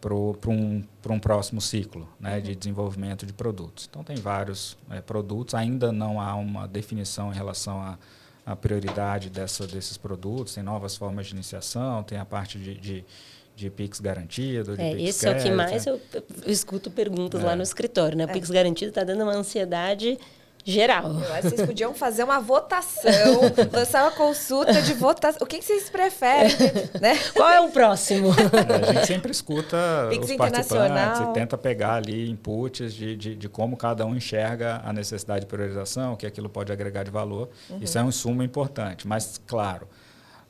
para 0.00 0.14
um, 0.14 0.84
um 1.08 1.18
próximo 1.18 1.60
ciclo 1.60 2.08
né, 2.20 2.36
uhum. 2.36 2.42
de 2.42 2.54
desenvolvimento 2.54 3.26
de 3.26 3.32
produtos. 3.32 3.88
Então, 3.88 4.04
tem 4.04 4.16
vários 4.16 4.76
é, 4.90 5.00
produtos, 5.00 5.54
ainda 5.54 5.92
não 5.92 6.20
há 6.20 6.34
uma 6.34 6.68
definição 6.68 7.32
em 7.32 7.34
relação 7.34 7.80
à, 7.80 7.98
à 8.44 8.54
prioridade 8.54 9.30
dessa, 9.30 9.66
desses 9.66 9.96
produtos, 9.96 10.54
tem 10.54 10.62
novas 10.62 10.96
formas 10.96 11.26
de 11.26 11.34
iniciação, 11.34 12.02
tem 12.02 12.18
a 12.18 12.24
parte 12.24 12.58
de, 12.58 12.74
de 12.74 13.04
de 13.56 13.70
Pix 13.70 14.00
garantido, 14.00 14.76
de 14.76 14.82
é, 14.82 14.94
Pix 14.94 15.08
Esse 15.08 15.26
é 15.26 15.30
o 15.30 15.42
que 15.42 15.50
mais 15.50 15.86
eu, 15.86 15.98
eu 16.12 16.52
escuto 16.52 16.90
perguntas 16.90 17.42
é. 17.42 17.46
lá 17.46 17.56
no 17.56 17.62
escritório, 17.62 18.16
né? 18.16 18.26
O 18.26 18.30
é. 18.30 18.32
Pix 18.34 18.50
garantido 18.50 18.90
está 18.90 19.02
dando 19.02 19.22
uma 19.22 19.32
ansiedade 19.32 20.18
geral. 20.66 21.04
Eu 21.04 21.32
acho 21.32 21.42
que 21.42 21.48
vocês 21.50 21.66
podiam 21.66 21.94
fazer 21.94 22.24
uma 22.24 22.40
votação, 22.40 23.40
lançar 23.72 24.02
uma 24.02 24.10
consulta 24.10 24.82
de 24.82 24.94
votação. 24.94 25.38
O 25.40 25.46
que, 25.46 25.58
que 25.58 25.64
vocês 25.64 25.88
preferem? 25.88 26.50
né? 27.00 27.16
Qual 27.32 27.48
é 27.48 27.60
o 27.60 27.70
próximo? 27.70 28.30
É, 28.30 28.88
a 28.88 28.92
gente 28.92 29.06
sempre 29.06 29.30
escuta 29.30 29.76
Pix 30.10 30.28
os 30.28 30.36
participantes 30.36 31.20
e 31.20 31.32
tenta 31.32 31.56
pegar 31.56 31.94
ali 31.94 32.28
inputs 32.28 32.92
de, 32.92 33.16
de, 33.16 33.36
de, 33.36 33.48
como 33.48 33.76
cada 33.76 34.04
um 34.04 34.16
enxerga 34.16 34.82
a 34.84 34.92
necessidade 34.92 35.40
de 35.40 35.46
priorização, 35.46 36.14
o 36.14 36.16
que 36.16 36.26
aquilo 36.26 36.48
pode 36.48 36.72
agregar 36.72 37.04
de 37.04 37.12
valor. 37.12 37.48
Uhum. 37.70 37.78
Isso 37.80 37.96
é 37.96 38.02
um 38.02 38.08
insumo 38.08 38.42
importante. 38.42 39.06
Mas, 39.06 39.40
claro, 39.46 39.88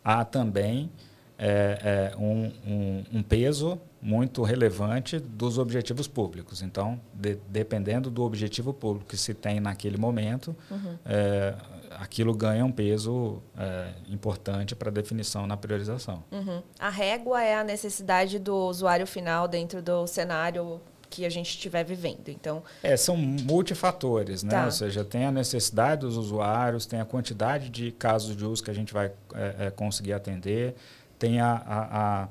há 0.03 0.25
também 0.25 0.91
é, 1.39 2.12
é 2.12 2.16
um, 2.16 2.53
um, 2.66 3.05
um, 3.14 3.22
peso 3.22 3.78
muito 4.01 4.43
relevante 4.43 5.18
dos 5.18 5.59
objetivos 5.59 6.07
públicos. 6.07 6.62
Então, 6.62 7.01
de, 7.12 7.39
dependendo 7.49 8.11
do 8.11 8.22
objetivo 8.22 8.72
público 8.72 9.11
que 9.11 9.16
se 9.16 9.34
tem 9.34 9.61
naquele 9.61 9.99
momento, 9.99 10.57
uhum. 10.70 10.97
é, 11.05 11.55
aquilo 11.99 12.34
ganha 12.34 12.64
um 12.64 12.72
peso 12.72 13.43
é, 13.57 13.89
importante 14.09 14.74
para 14.74 14.89
a 14.89 14.93
definição 14.93 15.47
na 15.47 15.57
priorização. 15.57 16.22
Uhum. 16.30 16.62
A 16.78 16.89
régua 16.89 17.43
é 17.43 17.55
a 17.55 17.64
necessidade 17.64 18.39
do 18.39 18.55
usuário 18.55 19.07
final 19.07 19.47
dentro 19.47 19.82
do 19.82 20.07
cenário 20.07 20.80
que 21.09 21.24
a 21.24 21.30
gente 21.30 21.51
estiver 21.51 21.84
vivendo. 21.84 22.28
Então, 22.28 22.62
é, 22.82 22.97
são 22.97 23.16
multifatores, 23.16 24.43
né? 24.43 24.51
Tá. 24.51 24.64
Ou 24.64 24.70
seja, 24.70 25.05
tem 25.05 25.24
a 25.24 25.30
necessidade 25.30 26.03
dos 26.03 26.16
usuários, 26.16 26.84
tem 26.84 27.01
a 27.01 27.05
quantidade 27.05 27.70
de 27.70 27.93
casos 27.93 28.37
de 28.37 28.45
uso 28.45 28.62
que 28.62 28.70
a 28.70 28.74
gente 28.74 28.93
vai 28.93 29.12
é, 29.34 29.66
é 29.66 29.70
conseguir 29.70 30.12
atender, 30.12 30.74
tem 31.19 31.41
a, 31.41 31.53
a, 31.55 32.29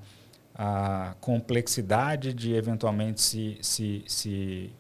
a, 0.56 1.10
a 1.10 1.14
complexidade 1.16 2.34
de 2.34 2.54
eventualmente 2.54 3.22
se, 3.22 3.58
se, 3.62 4.04
se 4.08 4.74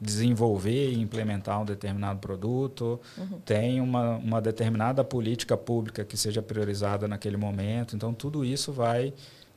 desenvolver 0.00 0.90
e 0.90 1.00
implementar 1.00 1.60
um 1.60 1.64
determinado 1.64 2.18
produto, 2.18 3.00
uhum. 3.16 3.40
tem 3.44 3.80
uma, 3.80 4.16
uma 4.16 4.40
determinada 4.40 5.02
política 5.02 5.56
pública 5.56 6.04
que 6.04 6.16
seja 6.16 6.42
priorizada 6.42 7.08
naquele 7.08 7.36
momento. 7.36 7.96
Então, 7.96 8.12
tudo 8.12 8.44
isso 8.44 8.72
vai 8.72 9.12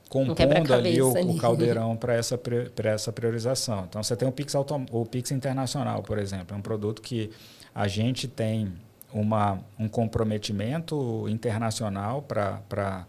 compondo 0.08 0.74
ali 0.74 1.00
o, 1.00 1.12
o 1.12 1.36
caldeirão 1.36 1.96
para 1.96 2.14
essa, 2.14 2.38
essa 2.84 3.12
priorização. 3.12 3.84
Então, 3.88 4.02
você 4.02 4.16
tem 4.16 4.26
o 4.26 4.32
Pix, 4.32 4.54
Autom 4.54 4.84
o 4.90 5.06
Pix 5.06 5.30
Internacional, 5.30 6.02
por 6.02 6.18
exemplo, 6.18 6.54
é 6.54 6.58
um 6.58 6.62
produto 6.62 7.00
que 7.00 7.30
a 7.74 7.86
gente 7.86 8.26
tem 8.26 8.72
uma, 9.12 9.60
um 9.78 9.88
comprometimento 9.88 11.26
internacional 11.28 12.22
para 12.22 13.06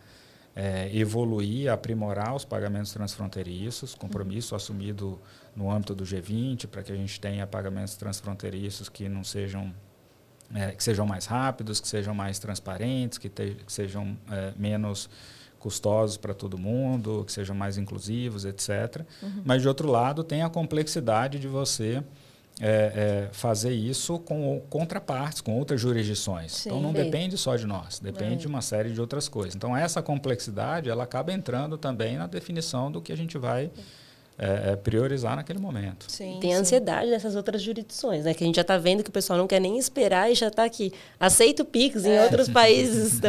é, 0.56 0.90
evoluir, 0.96 1.72
aprimorar 1.72 2.36
os 2.36 2.44
pagamentos 2.44 2.92
transfronteiriços, 2.94 3.96
compromisso 3.96 4.56
assumido 4.56 5.20
no 5.56 5.72
âmbito 5.72 5.96
do 5.96 6.04
G20 6.04 6.68
para 6.68 6.84
que 6.84 6.92
a 6.92 6.96
gente 6.96 7.20
tenha 7.20 7.48
pagamentos 7.48 7.96
transfronteiriços 7.96 8.90
que 8.90 9.08
não 9.08 9.24
sejam 9.24 9.74
é, 10.54 10.72
que 10.72 10.84
sejam 10.84 11.06
mais 11.06 11.26
rápidos, 11.26 11.80
que 11.80 11.88
sejam 11.88 12.14
mais 12.14 12.38
transparentes, 12.38 13.18
que, 13.18 13.30
te, 13.30 13.56
que 13.66 13.72
sejam 13.72 14.18
é, 14.30 14.54
menos 14.58 15.10
custosos 15.58 16.18
para 16.18 16.34
todo 16.34 16.58
mundo, 16.58 17.24
que 17.26 17.32
sejam 17.32 17.56
mais 17.56 17.78
inclusivos, 17.78 18.44
etc. 18.44 19.06
Uhum. 19.22 19.44
Mas 19.46 19.62
de 19.62 19.68
outro 19.68 19.90
lado 19.90 20.24
tem 20.24 20.42
a 20.42 20.50
complexidade 20.50 21.40
de 21.40 21.48
você 21.48 22.04
é, 22.62 23.28
é, 23.28 23.30
fazer 23.34 23.72
isso 23.72 24.20
com 24.20 24.62
contrapartes, 24.70 25.42
com 25.42 25.58
outras 25.58 25.82
jurisdições. 25.82 26.52
Sim, 26.52 26.70
então 26.70 26.82
não 26.82 26.94
bem. 26.94 27.06
depende 27.06 27.36
só 27.36 27.56
de 27.56 27.66
nós, 27.66 28.00
depende 28.00 28.34
é. 28.34 28.38
de 28.38 28.48
uma 28.48 28.62
série 28.62 28.92
de 28.92 29.02
outras 29.02 29.28
coisas. 29.28 29.56
Então 29.56 29.76
essa 29.76 30.02
complexidade 30.02 30.88
ela 30.88 31.04
acaba 31.04 31.34
entrando 31.34 31.76
também 31.78 32.18
na 32.18 32.28
definição 32.28 32.92
do 32.92 33.02
que 33.02 33.12
a 33.12 33.18
gente 33.18 33.36
vai 33.38 33.72
é, 34.38 34.72
é, 34.72 34.76
priorizar 34.76 35.36
naquele 35.36 35.60
momento. 35.60 36.06
Sim, 36.08 36.40
Tem 36.42 36.56
a 36.56 36.58
ansiedade 36.58 37.10
dessas 37.10 37.36
outras 37.36 37.62
jurisdições, 37.62 38.26
né? 38.26 38.34
Que 38.34 38.44
a 38.44 38.48
gente 38.48 38.56
já 38.56 38.64
está 38.64 38.78
vendo 38.78 39.04
que 39.04 39.10
o 39.10 39.14
pessoal 39.14 39.38
não 39.38 39.48
quer 39.48 39.60
nem 39.60 39.78
esperar 39.78 40.32
e 40.32 40.36
já 40.36 40.48
está 40.48 40.64
aqui. 40.64 40.92
Aceita 41.20 41.62
o 41.62 41.66
Pix 41.66 42.06
em 42.06 42.14
é. 42.14 42.24
outros 42.24 42.50
países. 42.50 43.20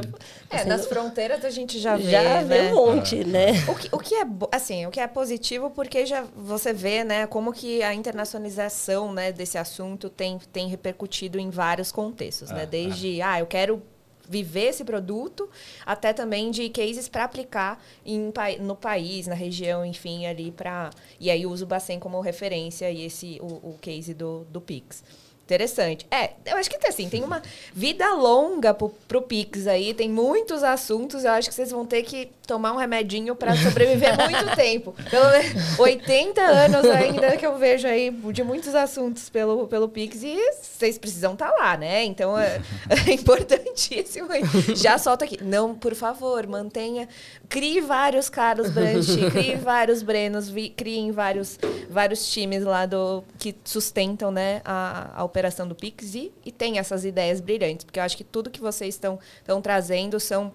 é, 0.48 0.64
nas 0.64 0.86
fronteiras 0.86 1.44
a 1.44 1.50
gente 1.50 1.78
já 1.78 1.96
vê, 1.96 2.10
já 2.10 2.42
vê 2.42 2.62
né? 2.62 2.72
um 2.72 2.76
monte, 2.76 3.24
né? 3.24 3.52
O 3.68 3.74
que, 3.74 3.88
o 3.92 3.98
que 3.98 4.14
é 4.14 4.26
assim, 4.52 4.86
o 4.86 4.90
que 4.90 5.00
é 5.00 5.06
positivo 5.06 5.70
porque 5.70 6.06
já 6.06 6.24
você 6.34 6.72
vê, 6.72 7.04
né, 7.04 7.26
como 7.26 7.52
que 7.52 7.82
a 7.82 7.92
internacionalização, 7.92 9.12
né, 9.12 9.32
desse 9.32 9.58
assunto 9.58 10.08
tem, 10.08 10.38
tem 10.52 10.68
repercutido 10.68 11.38
em 11.38 11.50
vários 11.50 11.92
contextos, 11.92 12.50
né? 12.50 12.64
Desde, 12.64 13.20
ah, 13.20 13.38
eu 13.38 13.46
quero 13.46 13.82
viver 14.28 14.68
esse 14.68 14.84
produto, 14.84 15.48
até 15.84 16.12
também 16.12 16.50
de 16.50 16.68
cases 16.68 17.08
para 17.08 17.24
aplicar 17.24 17.82
em, 18.04 18.32
no 18.60 18.76
país, 18.76 19.26
na 19.26 19.34
região, 19.34 19.84
enfim, 19.84 20.26
ali 20.26 20.50
para. 20.50 20.90
E 21.18 21.30
aí 21.30 21.46
uso 21.46 21.64
o 21.64 21.68
Bacen 21.68 21.98
como 21.98 22.20
referência 22.20 22.90
e 22.90 23.02
esse 23.02 23.38
o, 23.40 23.70
o 23.70 23.78
case 23.80 24.14
do, 24.14 24.44
do 24.50 24.60
Pix. 24.60 25.02
Interessante. 25.44 26.06
É, 26.10 26.30
eu 26.46 26.56
acho 26.56 26.70
que 26.70 26.86
assim, 26.86 27.08
tem 27.08 27.22
uma 27.22 27.42
vida 27.74 28.08
longa 28.14 28.72
pro, 28.72 28.88
pro 29.08 29.22
Pix 29.22 29.66
aí, 29.66 29.92
tem 29.92 30.08
muitos 30.08 30.62
assuntos. 30.62 31.24
Eu 31.24 31.32
acho 31.32 31.48
que 31.48 31.54
vocês 31.54 31.70
vão 31.70 31.84
ter 31.84 32.02
que 32.04 32.30
tomar 32.46 32.72
um 32.72 32.76
remedinho 32.76 33.34
para 33.34 33.56
sobreviver 33.56 34.16
muito 34.28 34.56
tempo. 34.56 34.94
Pelo 35.10 35.30
menos 35.30 35.78
80 35.78 36.40
anos 36.40 36.84
ainda 36.86 37.36
que 37.36 37.46
eu 37.46 37.58
vejo 37.58 37.86
aí 37.88 38.10
de 38.10 38.42
muitos 38.42 38.74
assuntos 38.74 39.28
pelo, 39.28 39.66
pelo 39.66 39.88
Pix 39.88 40.22
e 40.22 40.36
vocês 40.60 40.96
precisam 40.96 41.32
estar 41.32 41.50
tá 41.50 41.56
lá, 41.56 41.76
né? 41.76 42.04
Então 42.04 42.38
é, 42.38 42.60
é 43.06 43.12
importantíssimo. 43.12 44.28
Já 44.74 44.96
solta 44.96 45.24
aqui. 45.24 45.42
Não, 45.42 45.74
por 45.74 45.94
favor, 45.94 46.46
mantenha. 46.46 47.08
Crie 47.48 47.80
vários 47.80 48.28
Carlos 48.28 48.70
Brandt, 48.70 49.30
crie 49.30 49.56
vários 49.56 50.02
Brenos, 50.02 50.48
vi, 50.48 50.70
criem 50.70 51.10
vários, 51.12 51.58
vários 51.90 52.30
times 52.30 52.64
lá 52.64 52.86
do 52.86 53.22
que 53.38 53.54
sustentam 53.64 54.30
né, 54.30 54.62
a, 54.64 55.10
a 55.16 55.24
operação 55.32 55.66
do 55.66 55.74
Pix 55.74 56.14
e, 56.14 56.30
e 56.44 56.52
tem 56.52 56.78
essas 56.78 57.04
ideias 57.04 57.40
brilhantes, 57.40 57.84
porque 57.84 57.98
eu 57.98 58.04
acho 58.04 58.16
que 58.16 58.24
tudo 58.24 58.50
que 58.50 58.60
vocês 58.60 58.94
estão 58.94 59.18
trazendo 59.62 60.20
são 60.20 60.52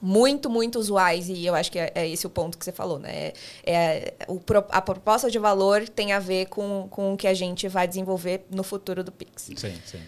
muito, 0.00 0.50
muito 0.50 0.78
usuais, 0.78 1.28
e 1.28 1.46
eu 1.46 1.54
acho 1.54 1.70
que 1.72 1.78
é, 1.78 1.90
é 1.94 2.08
esse 2.08 2.26
o 2.26 2.30
ponto 2.30 2.58
que 2.58 2.64
você 2.64 2.72
falou, 2.72 2.98
né? 2.98 3.10
É, 3.12 3.32
é, 3.64 4.14
o, 4.28 4.40
a 4.68 4.82
proposta 4.82 5.30
de 5.30 5.38
valor 5.38 5.88
tem 5.88 6.12
a 6.12 6.18
ver 6.18 6.46
com, 6.46 6.88
com 6.90 7.14
o 7.14 7.16
que 7.16 7.26
a 7.26 7.34
gente 7.34 7.66
vai 7.68 7.88
desenvolver 7.88 8.44
no 8.50 8.62
futuro 8.62 9.02
do 9.02 9.10
Pix. 9.10 9.50
Sim, 9.56 9.74
sim. 9.84 10.00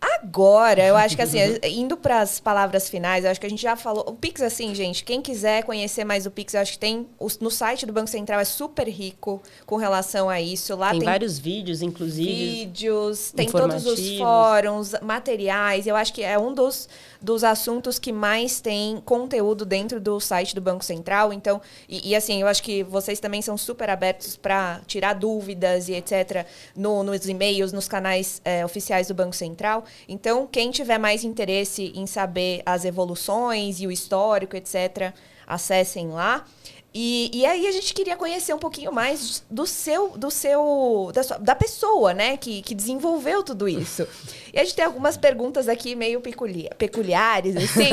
Agora, 0.00 0.82
eu 0.82 0.96
acho 0.96 1.14
que 1.14 1.22
assim, 1.22 1.38
indo 1.64 1.96
para 1.96 2.20
as 2.20 2.40
palavras 2.40 2.88
finais, 2.88 3.24
eu 3.24 3.30
acho 3.30 3.38
que 3.38 3.46
a 3.46 3.50
gente 3.50 3.60
já 3.60 3.76
falou. 3.76 4.04
O 4.08 4.14
Pix, 4.14 4.40
assim, 4.40 4.74
gente, 4.74 5.04
quem 5.04 5.20
quiser 5.20 5.62
conhecer 5.64 6.04
mais 6.04 6.24
o 6.24 6.30
Pix, 6.30 6.54
eu 6.54 6.60
acho 6.60 6.72
que 6.72 6.78
tem. 6.78 7.06
no 7.40 7.50
site 7.50 7.84
do 7.84 7.92
Banco 7.92 8.08
Central 8.08 8.40
é 8.40 8.44
super 8.44 8.88
rico 8.88 9.42
com 9.66 9.76
relação 9.76 10.30
a 10.30 10.40
isso. 10.40 10.74
Lá 10.74 10.90
tem, 10.90 11.00
tem 11.00 11.08
vários 11.08 11.38
vídeos, 11.38 11.82
inclusive. 11.82 12.30
Vídeos, 12.30 13.30
tem 13.32 13.48
todos 13.48 13.84
os 13.84 14.18
fóruns, 14.18 14.94
materiais. 15.02 15.86
Eu 15.86 15.96
acho 15.96 16.14
que 16.14 16.22
é 16.22 16.38
um 16.38 16.54
dos 16.54 16.88
dos 17.20 17.44
assuntos 17.44 17.98
que 17.98 18.12
mais 18.12 18.60
tem 18.60 19.00
conteúdo 19.04 19.64
dentro 19.64 20.00
do 20.00 20.18
site 20.20 20.54
do 20.54 20.60
Banco 20.60 20.84
Central. 20.84 21.32
Então, 21.32 21.60
e, 21.88 22.10
e 22.10 22.16
assim, 22.16 22.40
eu 22.40 22.46
acho 22.46 22.62
que 22.62 22.82
vocês 22.82 23.20
também 23.20 23.42
são 23.42 23.56
super 23.56 23.90
abertos 23.90 24.36
para 24.36 24.80
tirar 24.86 25.14
dúvidas 25.14 25.88
e 25.88 25.92
etc. 25.94 26.46
No, 26.74 27.02
nos 27.02 27.28
e-mails, 27.28 27.72
nos 27.72 27.88
canais 27.88 28.40
é, 28.44 28.64
oficiais 28.64 29.08
do 29.08 29.14
Banco 29.14 29.36
Central. 29.36 29.84
Então, 30.08 30.46
quem 30.50 30.70
tiver 30.70 30.98
mais 30.98 31.24
interesse 31.24 31.92
em 31.94 32.06
saber 32.06 32.62
as 32.64 32.84
evoluções 32.84 33.80
e 33.80 33.86
o 33.86 33.90
histórico, 33.90 34.56
etc., 34.56 35.12
acessem 35.46 36.08
lá. 36.10 36.44
E, 36.92 37.30
e 37.32 37.46
aí 37.46 37.66
a 37.66 37.72
gente 37.72 37.94
queria 37.94 38.16
conhecer 38.16 38.52
um 38.52 38.58
pouquinho 38.58 38.92
mais 38.92 39.44
do 39.48 39.64
seu, 39.66 40.10
do 40.10 40.30
seu, 40.30 41.10
da, 41.14 41.22
sua, 41.22 41.38
da 41.38 41.54
pessoa, 41.54 42.12
né, 42.12 42.36
que, 42.36 42.62
que 42.62 42.74
desenvolveu 42.74 43.44
tudo 43.44 43.68
isso. 43.68 44.06
E 44.52 44.58
a 44.58 44.64
gente 44.64 44.74
tem 44.74 44.84
algumas 44.84 45.16
perguntas 45.16 45.68
aqui 45.68 45.94
meio 45.94 46.20
peculiar, 46.20 46.74
peculiares, 46.74 47.56
assim. 47.56 47.90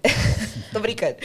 Tô 0.72 0.80
brincando. 0.80 1.16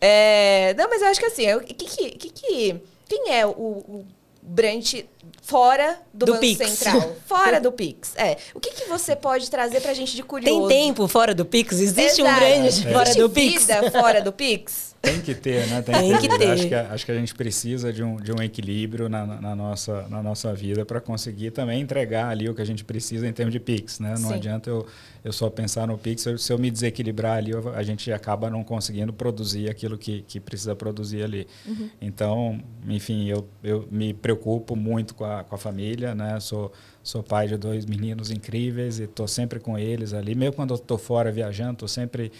É, 0.00 0.74
não, 0.76 0.88
mas 0.88 1.02
eu 1.02 1.08
acho 1.08 1.20
que 1.20 1.26
assim, 1.26 1.52
o 1.54 1.60
que 1.60 1.74
que, 1.74 2.10
que, 2.10 2.30
que 2.30 2.80
quem 3.08 3.32
é 3.32 3.46
o, 3.46 3.50
o 3.50 4.06
Brant 4.42 5.04
fora 5.40 6.00
do, 6.12 6.26
do 6.26 6.32
Banco 6.32 6.40
Pix. 6.40 6.68
Central, 6.68 7.16
fora 7.26 7.60
do 7.60 7.70
Pix. 7.70 8.14
É. 8.16 8.36
O 8.54 8.60
que, 8.60 8.70
que 8.70 8.84
você 8.86 9.14
pode 9.14 9.48
trazer 9.48 9.80
pra 9.80 9.94
gente 9.94 10.16
de 10.16 10.22
curioso? 10.22 10.68
Tem 10.68 10.86
tempo 10.86 11.06
fora 11.06 11.34
do 11.34 11.44
Pix? 11.44 11.78
Existe 11.78 12.22
Exato. 12.22 12.36
um 12.36 12.40
grande 12.40 12.88
é. 12.88 12.92
fora 12.92 13.14
do 13.14 13.30
Pix? 13.30 13.66
vida 13.66 13.90
fora 13.90 14.20
do 14.20 14.32
Pix? 14.32 14.91
Tem 15.02 15.20
que 15.20 15.34
ter, 15.34 15.66
né? 15.66 15.82
Tem, 15.82 15.94
tem 15.94 16.18
que 16.20 16.28
ter. 16.28 16.38
ter. 16.38 16.46
Acho, 16.46 16.68
que, 16.68 16.74
acho 16.74 17.06
que 17.06 17.10
a 17.10 17.14
gente 17.16 17.34
precisa 17.34 17.92
de 17.92 18.04
um, 18.04 18.16
de 18.16 18.30
um 18.30 18.40
equilíbrio 18.40 19.08
na, 19.08 19.26
na 19.26 19.56
nossa, 19.56 20.06
na 20.08 20.22
nossa 20.22 20.54
vida 20.54 20.86
para 20.86 21.00
conseguir 21.00 21.50
também 21.50 21.80
entregar 21.80 22.28
ali 22.28 22.48
o 22.48 22.54
que 22.54 22.62
a 22.62 22.64
gente 22.64 22.84
precisa 22.84 23.26
em 23.26 23.32
termos 23.32 23.52
de 23.52 23.58
Pix, 23.58 23.98
né? 23.98 24.10
Não 24.10 24.28
Sim. 24.28 24.34
adianta 24.34 24.70
eu, 24.70 24.86
eu 25.24 25.32
só 25.32 25.50
pensar 25.50 25.88
no 25.88 25.98
Pix, 25.98 26.24
se 26.38 26.52
eu 26.52 26.56
me 26.56 26.70
desequilibrar 26.70 27.38
ali, 27.38 27.50
a 27.74 27.82
gente 27.82 28.12
acaba 28.12 28.48
não 28.48 28.62
conseguindo 28.62 29.12
produzir 29.12 29.68
aquilo 29.68 29.98
que, 29.98 30.22
que 30.22 30.38
precisa 30.38 30.76
produzir 30.76 31.24
ali. 31.24 31.48
Uhum. 31.66 31.90
Então, 32.00 32.62
enfim, 32.88 33.28
eu, 33.28 33.48
eu 33.64 33.88
me 33.90 34.14
preocupo 34.14 34.76
muito 34.76 35.16
com 35.16 35.24
a, 35.24 35.42
com 35.42 35.56
a 35.56 35.58
família, 35.58 36.14
né? 36.14 36.38
Sou, 36.38 36.70
sou 37.02 37.24
pai 37.24 37.48
de 37.48 37.56
dois 37.56 37.84
meninos 37.84 38.30
incríveis 38.30 39.00
e 39.00 39.04
estou 39.04 39.26
sempre 39.26 39.58
com 39.58 39.76
eles 39.76 40.14
ali. 40.14 40.36
Mesmo 40.36 40.54
quando 40.54 40.70
eu 40.70 40.76
estou 40.76 40.96
fora 40.96 41.32
viajando, 41.32 41.72
estou 41.72 41.88
sempre 41.88 42.30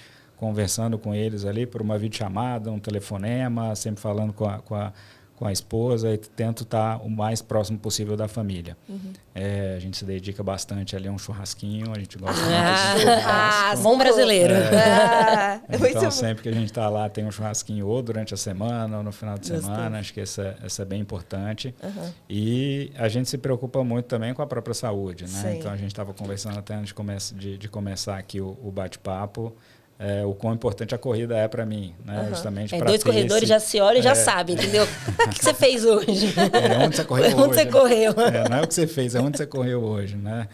conversando 0.43 0.99
com 0.99 1.15
eles 1.15 1.45
ali 1.45 1.65
por 1.65 1.81
uma 1.81 1.97
videochamada, 1.97 2.69
um 2.69 2.81
telefonema, 2.81 3.77
sempre 3.77 4.01
falando 4.01 4.33
com 4.33 4.45
a, 4.45 4.59
com 4.59 4.75
a, 4.75 4.93
com 5.37 5.47
a 5.47 5.53
esposa 5.53 6.13
e 6.13 6.19
tento 6.19 6.65
estar 6.65 6.97
o 6.97 7.09
mais 7.09 7.41
próximo 7.41 7.79
possível 7.79 8.17
da 8.17 8.27
família. 8.27 8.77
Uhum. 8.89 9.13
É, 9.33 9.75
a 9.77 9.79
gente 9.79 9.97
se 9.97 10.05
dedica 10.05 10.43
bastante 10.43 10.97
ali 10.97 11.07
a 11.07 11.13
um 11.13 11.19
churrasquinho, 11.19 11.93
a 11.95 11.99
gente 12.01 12.19
gosta 12.19 12.43
ah, 12.45 12.95
muito 12.95 13.07
de. 13.07 13.13
Ah, 13.25 13.75
bom 13.85 13.97
brasileiro. 13.97 14.53
É, 14.53 14.75
ah, 14.75 15.61
então, 15.89 16.11
sempre 16.11 16.43
que 16.43 16.49
a 16.49 16.53
gente 16.53 16.67
está 16.73 16.89
lá, 16.89 17.09
tem 17.09 17.25
um 17.25 17.31
churrasquinho 17.31 17.87
ou 17.87 18.03
durante 18.03 18.35
a 18.35 18.37
semana 18.37 18.97
ou 18.97 19.05
no 19.05 19.13
final 19.13 19.39
de 19.39 19.47
semana. 19.47 20.01
Acho 20.01 20.13
que 20.13 20.23
isso 20.23 20.41
é, 20.41 20.57
isso 20.67 20.83
é 20.83 20.85
bem 20.85 21.01
importante. 21.01 21.73
Uhum. 21.81 22.11
E 22.29 22.91
a 22.97 23.07
gente 23.07 23.31
se 23.31 23.39
preocupa 23.39 23.85
muito 23.85 24.07
também 24.07 24.35
com 24.35 24.43
a 24.43 24.47
própria 24.49 24.75
saúde. 24.75 25.25
Né? 25.25 25.57
Então, 25.57 25.71
a 25.71 25.77
gente 25.77 25.93
estava 25.93 26.13
conversando 26.13 26.59
até 26.59 26.75
antes 26.75 26.89
de, 26.89 26.95
come 26.95 27.17
de, 27.37 27.59
de 27.59 27.69
começar 27.69 28.19
aqui 28.19 28.41
o, 28.41 28.59
o 28.61 28.73
bate-papo 28.73 29.55
é, 30.03 30.25
o 30.27 30.35
quão 30.35 30.53
importante 30.53 30.95
a 30.97 30.99
corrida 30.99 31.37
é 31.37 31.47
para 31.47 31.65
mim, 31.65 31.95
né? 32.05 32.23
Uhum. 32.23 32.29
Justamente 32.31 32.75
é, 32.75 32.83
dois 32.83 33.05
corredores 33.05 33.45
esse... 33.45 33.49
já 33.49 33.61
se 33.61 33.81
olham 33.81 33.97
e 33.97 34.01
é... 34.01 34.03
já 34.03 34.17
sabem, 34.17 34.57
entendeu? 34.57 34.85
o 34.85 35.29
que 35.31 35.45
você 35.45 35.55
fez 35.55 35.85
hoje? 35.85 36.35
É 36.37 36.85
onde 36.85 36.97
você 36.97 37.05
correu 37.05 37.27
onde 37.39 37.43
hoje. 37.43 37.55
Você 37.55 37.67
correu. 37.67 38.13
É, 38.13 38.49
não 38.49 38.57
é 38.57 38.63
o 38.63 38.67
que 38.67 38.75
você 38.75 38.87
fez, 38.87 39.15
é 39.15 39.21
onde 39.21 39.39
você 39.39 39.47
correu 39.47 39.81
hoje, 39.81 40.17
né? 40.17 40.49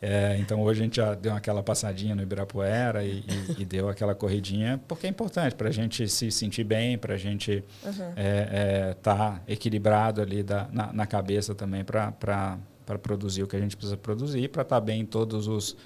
É, 0.00 0.36
então 0.38 0.60
hoje 0.62 0.80
a 0.80 0.84
gente 0.84 0.96
já 0.96 1.14
deu 1.14 1.32
aquela 1.34 1.62
passadinha 1.62 2.14
no 2.14 2.22
Ibirapuera 2.22 3.04
e, 3.04 3.24
e, 3.58 3.62
e 3.62 3.64
deu 3.64 3.88
aquela 3.88 4.14
corridinha, 4.14 4.80
porque 4.86 5.06
é 5.06 5.10
importante 5.10 5.54
para 5.54 5.68
a 5.68 5.72
gente 5.72 6.08
se 6.08 6.30
sentir 6.30 6.64
bem, 6.64 6.96
para 6.96 7.14
a 7.14 7.18
gente 7.18 7.64
estar 7.84 8.04
uhum. 8.04 8.12
é, 8.16 8.96
tá 9.02 9.42
equilibrado 9.48 10.20
ali 10.20 10.42
da, 10.42 10.68
na, 10.72 10.92
na 10.92 11.06
cabeça 11.06 11.54
também 11.54 11.84
para 11.84 12.58
produzir 13.00 13.42
o 13.42 13.46
que 13.48 13.56
a 13.56 13.60
gente 13.60 13.76
precisa 13.76 13.96
produzir, 13.96 14.48
para 14.48 14.62
estar 14.62 14.76
tá 14.76 14.80
bem 14.80 15.00
em 15.00 15.06
todos 15.06 15.46
os 15.48 15.76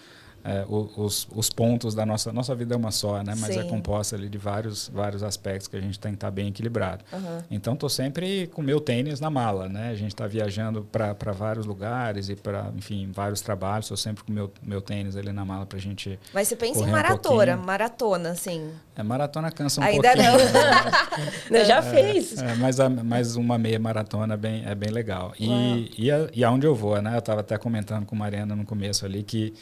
é, 0.46 0.64
os, 0.68 1.26
os 1.34 1.50
pontos 1.50 1.92
da 1.92 2.06
nossa 2.06 2.32
nossa 2.32 2.54
vida 2.54 2.74
é 2.74 2.76
uma 2.78 2.92
só, 2.92 3.20
né? 3.20 3.34
Mas 3.36 3.50
é 3.50 3.54
Sim. 3.54 3.60
é 3.60 3.64
composta 3.64 4.14
ali 4.14 4.28
de 4.28 4.38
vários 4.38 4.88
vários 4.88 5.24
aspectos 5.24 5.66
que 5.66 5.76
a 5.76 5.80
gente 5.80 5.98
tem 5.98 6.12
que 6.12 6.16
estar 6.16 6.30
bem 6.30 6.48
equilibrado. 6.48 7.04
Uhum. 7.12 7.42
Então 7.50 7.74
estou 7.74 7.88
sempre 7.88 8.46
com 8.46 8.62
meu 8.62 8.80
tênis 8.80 9.18
na 9.18 9.28
mala, 9.28 9.68
né? 9.68 9.90
A 9.90 9.96
gente 9.96 10.14
está 10.14 10.24
viajando 10.24 10.84
para 10.84 11.32
vários 11.32 11.66
lugares 11.66 12.28
e 12.28 12.36
para 12.36 12.70
enfim 12.76 13.10
vários 13.12 13.40
trabalhos. 13.40 13.86
Estou 13.86 13.96
sempre 13.96 14.22
com 14.22 14.32
meu 14.32 14.52
meu 14.62 14.80
tênis 14.80 15.16
ali 15.16 15.32
na 15.32 15.44
mala 15.44 15.66
para 15.66 15.78
a 15.78 15.80
gente. 15.80 16.16
Mas 16.32 16.46
você 16.46 16.54
pensa 16.54 16.80
em 16.80 16.86
maratona, 16.92 17.56
um 17.56 17.62
maratona, 17.62 18.30
assim? 18.30 18.70
É 18.94 19.02
maratona 19.02 19.50
cansa 19.50 19.80
um 19.80 19.84
Ainda 19.84 20.12
pouquinho. 20.12 20.30
Ainda 20.30 21.28
não. 21.58 21.64
já 21.64 21.82
fez. 21.82 22.38
É, 22.38 22.54
mas 22.54 22.78
a, 22.78 22.88
mas 22.88 23.34
uma 23.34 23.58
meia 23.58 23.80
maratona 23.80 24.36
bem 24.36 24.62
é 24.64 24.76
bem 24.76 24.90
legal. 24.90 25.34
E 25.40 25.90
e, 25.98 26.10
a, 26.10 26.28
e 26.32 26.44
aonde 26.44 26.66
eu 26.66 26.74
vou, 26.74 27.02
né? 27.02 27.14
Eu 27.14 27.18
estava 27.18 27.40
até 27.40 27.58
comentando 27.58 28.06
com 28.06 28.14
a 28.14 28.18
Mariana 28.18 28.54
no 28.54 28.64
começo 28.64 29.04
ali 29.04 29.24
que 29.24 29.52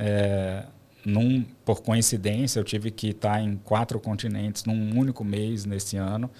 é, 0.00 0.64
num, 1.04 1.44
por 1.64 1.82
coincidência, 1.82 2.58
eu 2.58 2.64
tive 2.64 2.90
que 2.90 3.08
estar 3.08 3.40
em 3.40 3.56
quatro 3.56 3.98
continentes 3.98 4.64
num 4.64 4.98
único 4.98 5.24
mês 5.24 5.64
nesse 5.64 5.96
ano. 5.96 6.30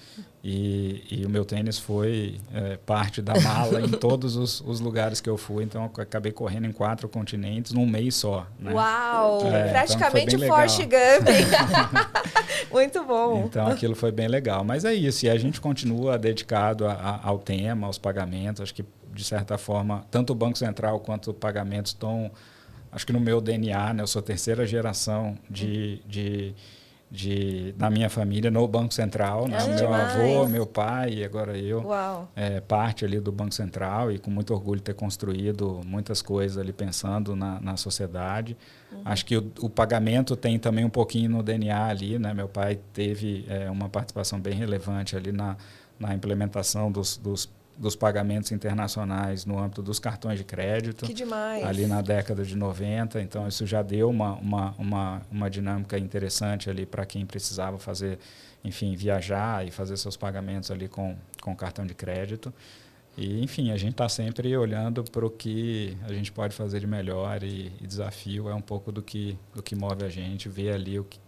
E, 0.43 1.03
e 1.11 1.25
o 1.25 1.29
meu 1.29 1.45
tênis 1.45 1.77
foi 1.77 2.39
é, 2.51 2.75
parte 2.77 3.21
da 3.21 3.39
mala 3.39 3.79
em 3.79 3.89
todos 3.93 4.35
os, 4.35 4.59
os, 4.61 4.79
lugares 4.79 5.21
que 5.21 5.29
eu 5.29 5.37
fui. 5.37 5.63
Então, 5.63 5.83
eu 5.95 6.03
acabei 6.03 6.31
correndo 6.31 6.65
em 6.65 6.71
quatro 6.71 7.07
continentes 7.07 7.71
num 7.71 7.85
mês 7.85 8.15
só. 8.15 8.47
Né? 8.59 8.73
Uau! 8.73 9.41
É, 9.45 9.47
então 9.47 9.69
Praticamente 9.69 10.35
então 10.35 10.47
Forrest 10.47 10.79
Gump. 10.79 11.27
Muito 12.73 13.03
bom. 13.03 13.43
Então, 13.45 13.67
aquilo 13.67 13.95
foi 13.95 14.11
bem 14.11 14.27
legal. 14.27 14.63
Mas 14.63 14.83
é 14.83 14.93
isso. 14.93 15.27
E 15.27 15.29
a 15.29 15.37
gente 15.37 15.61
continua 15.61 16.17
dedicado 16.17 16.87
a, 16.87 16.93
a, 16.93 17.27
ao 17.27 17.37
tema, 17.37 17.85
aos 17.85 17.99
pagamentos. 17.99 18.61
Acho 18.61 18.73
que, 18.73 18.83
de 19.13 19.23
certa 19.23 19.59
forma, 19.59 20.05
tanto 20.09 20.33
o 20.33 20.35
Banco 20.35 20.57
Central 20.57 20.99
quanto 21.01 21.29
o 21.29 21.33
pagamentos 21.35 21.91
estão 21.91 22.31
acho 22.91 23.05
que 23.05 23.13
no 23.13 23.19
meu 23.19 23.39
DNA, 23.39 23.93
né, 23.93 24.03
eu 24.03 24.07
sou 24.07 24.21
terceira 24.21 24.65
geração 24.65 25.37
de, 25.49 26.01
de, 26.05 26.53
de, 27.09 27.71
da 27.73 27.89
minha 27.89 28.09
família 28.09 28.51
no 28.51 28.67
Banco 28.67 28.93
Central. 28.93 29.47
Né? 29.47 29.57
meu 29.65 29.75
demais. 29.75 30.15
avô, 30.15 30.47
meu 30.47 30.65
pai 30.65 31.13
e 31.15 31.23
agora 31.23 31.57
eu. 31.57 31.85
É, 32.35 32.59
parte 32.59 33.05
ali 33.05 33.19
do 33.19 33.31
Banco 33.31 33.53
Central 33.53 34.11
e 34.11 34.19
com 34.19 34.29
muito 34.29 34.53
orgulho 34.53 34.81
ter 34.81 34.93
construído 34.93 35.81
muitas 35.85 36.21
coisas 36.21 36.57
ali 36.57 36.73
pensando 36.73 37.35
na, 37.35 37.59
na 37.61 37.77
sociedade. 37.77 38.57
Uhum. 38.91 39.01
Acho 39.05 39.25
que 39.25 39.37
o, 39.37 39.51
o, 39.61 39.69
pagamento 39.69 40.35
tem 40.35 40.59
também 40.59 40.83
um 40.83 40.89
pouquinho 40.89 41.29
no 41.29 41.43
DNA 41.43 41.85
ali. 41.85 42.19
Né? 42.19 42.33
Meu 42.33 42.49
pai 42.49 42.79
teve 42.93 43.45
é, 43.47 43.69
uma 43.71 43.87
participação 43.87 44.39
bem 44.39 44.53
relevante 44.53 45.15
ali 45.15 45.31
na, 45.31 45.55
na 45.99 46.13
implementação 46.13 46.91
dos, 46.91 47.15
dos 47.17 47.49
dos 47.77 47.95
pagamentos 47.95 48.51
internacionais 48.51 49.45
no 49.45 49.57
âmbito 49.57 49.81
dos 49.81 49.99
cartões 49.99 50.37
de 50.37 50.43
crédito. 50.43 51.05
Que 51.05 51.13
demais! 51.13 51.63
Ali 51.63 51.87
na 51.87 52.01
década 52.01 52.43
de 52.43 52.55
90. 52.55 53.21
Então, 53.21 53.47
isso 53.47 53.65
já 53.65 53.81
deu 53.81 54.09
uma, 54.09 54.33
uma, 54.33 54.75
uma, 54.77 55.21
uma 55.31 55.49
dinâmica 55.49 55.97
interessante 55.97 56.69
ali 56.69 56.85
para 56.85 57.05
quem 57.05 57.25
precisava 57.25 57.77
fazer, 57.77 58.19
enfim, 58.63 58.95
viajar 58.95 59.65
e 59.65 59.71
fazer 59.71 59.97
seus 59.97 60.15
pagamentos 60.15 60.69
ali 60.69 60.87
com, 60.87 61.15
com 61.41 61.55
cartão 61.55 61.85
de 61.85 61.93
crédito. 61.93 62.53
E, 63.17 63.43
enfim, 63.43 63.71
a 63.71 63.77
gente 63.77 63.91
está 63.91 64.07
sempre 64.07 64.55
olhando 64.55 65.03
para 65.03 65.25
o 65.25 65.29
que 65.29 65.97
a 66.07 66.13
gente 66.13 66.31
pode 66.31 66.55
fazer 66.55 66.79
de 66.79 66.87
melhor 66.87 67.43
e, 67.43 67.71
e, 67.81 67.87
desafio 67.87 68.49
é 68.49 68.55
um 68.55 68.61
pouco 68.61 68.91
do 68.91 69.01
que, 69.01 69.37
do 69.53 69.61
que 69.61 69.75
move 69.75 70.05
a 70.05 70.09
gente, 70.09 70.47
ver 70.47 70.73
ali 70.73 70.97
o, 70.97 71.03
que, 71.03 71.19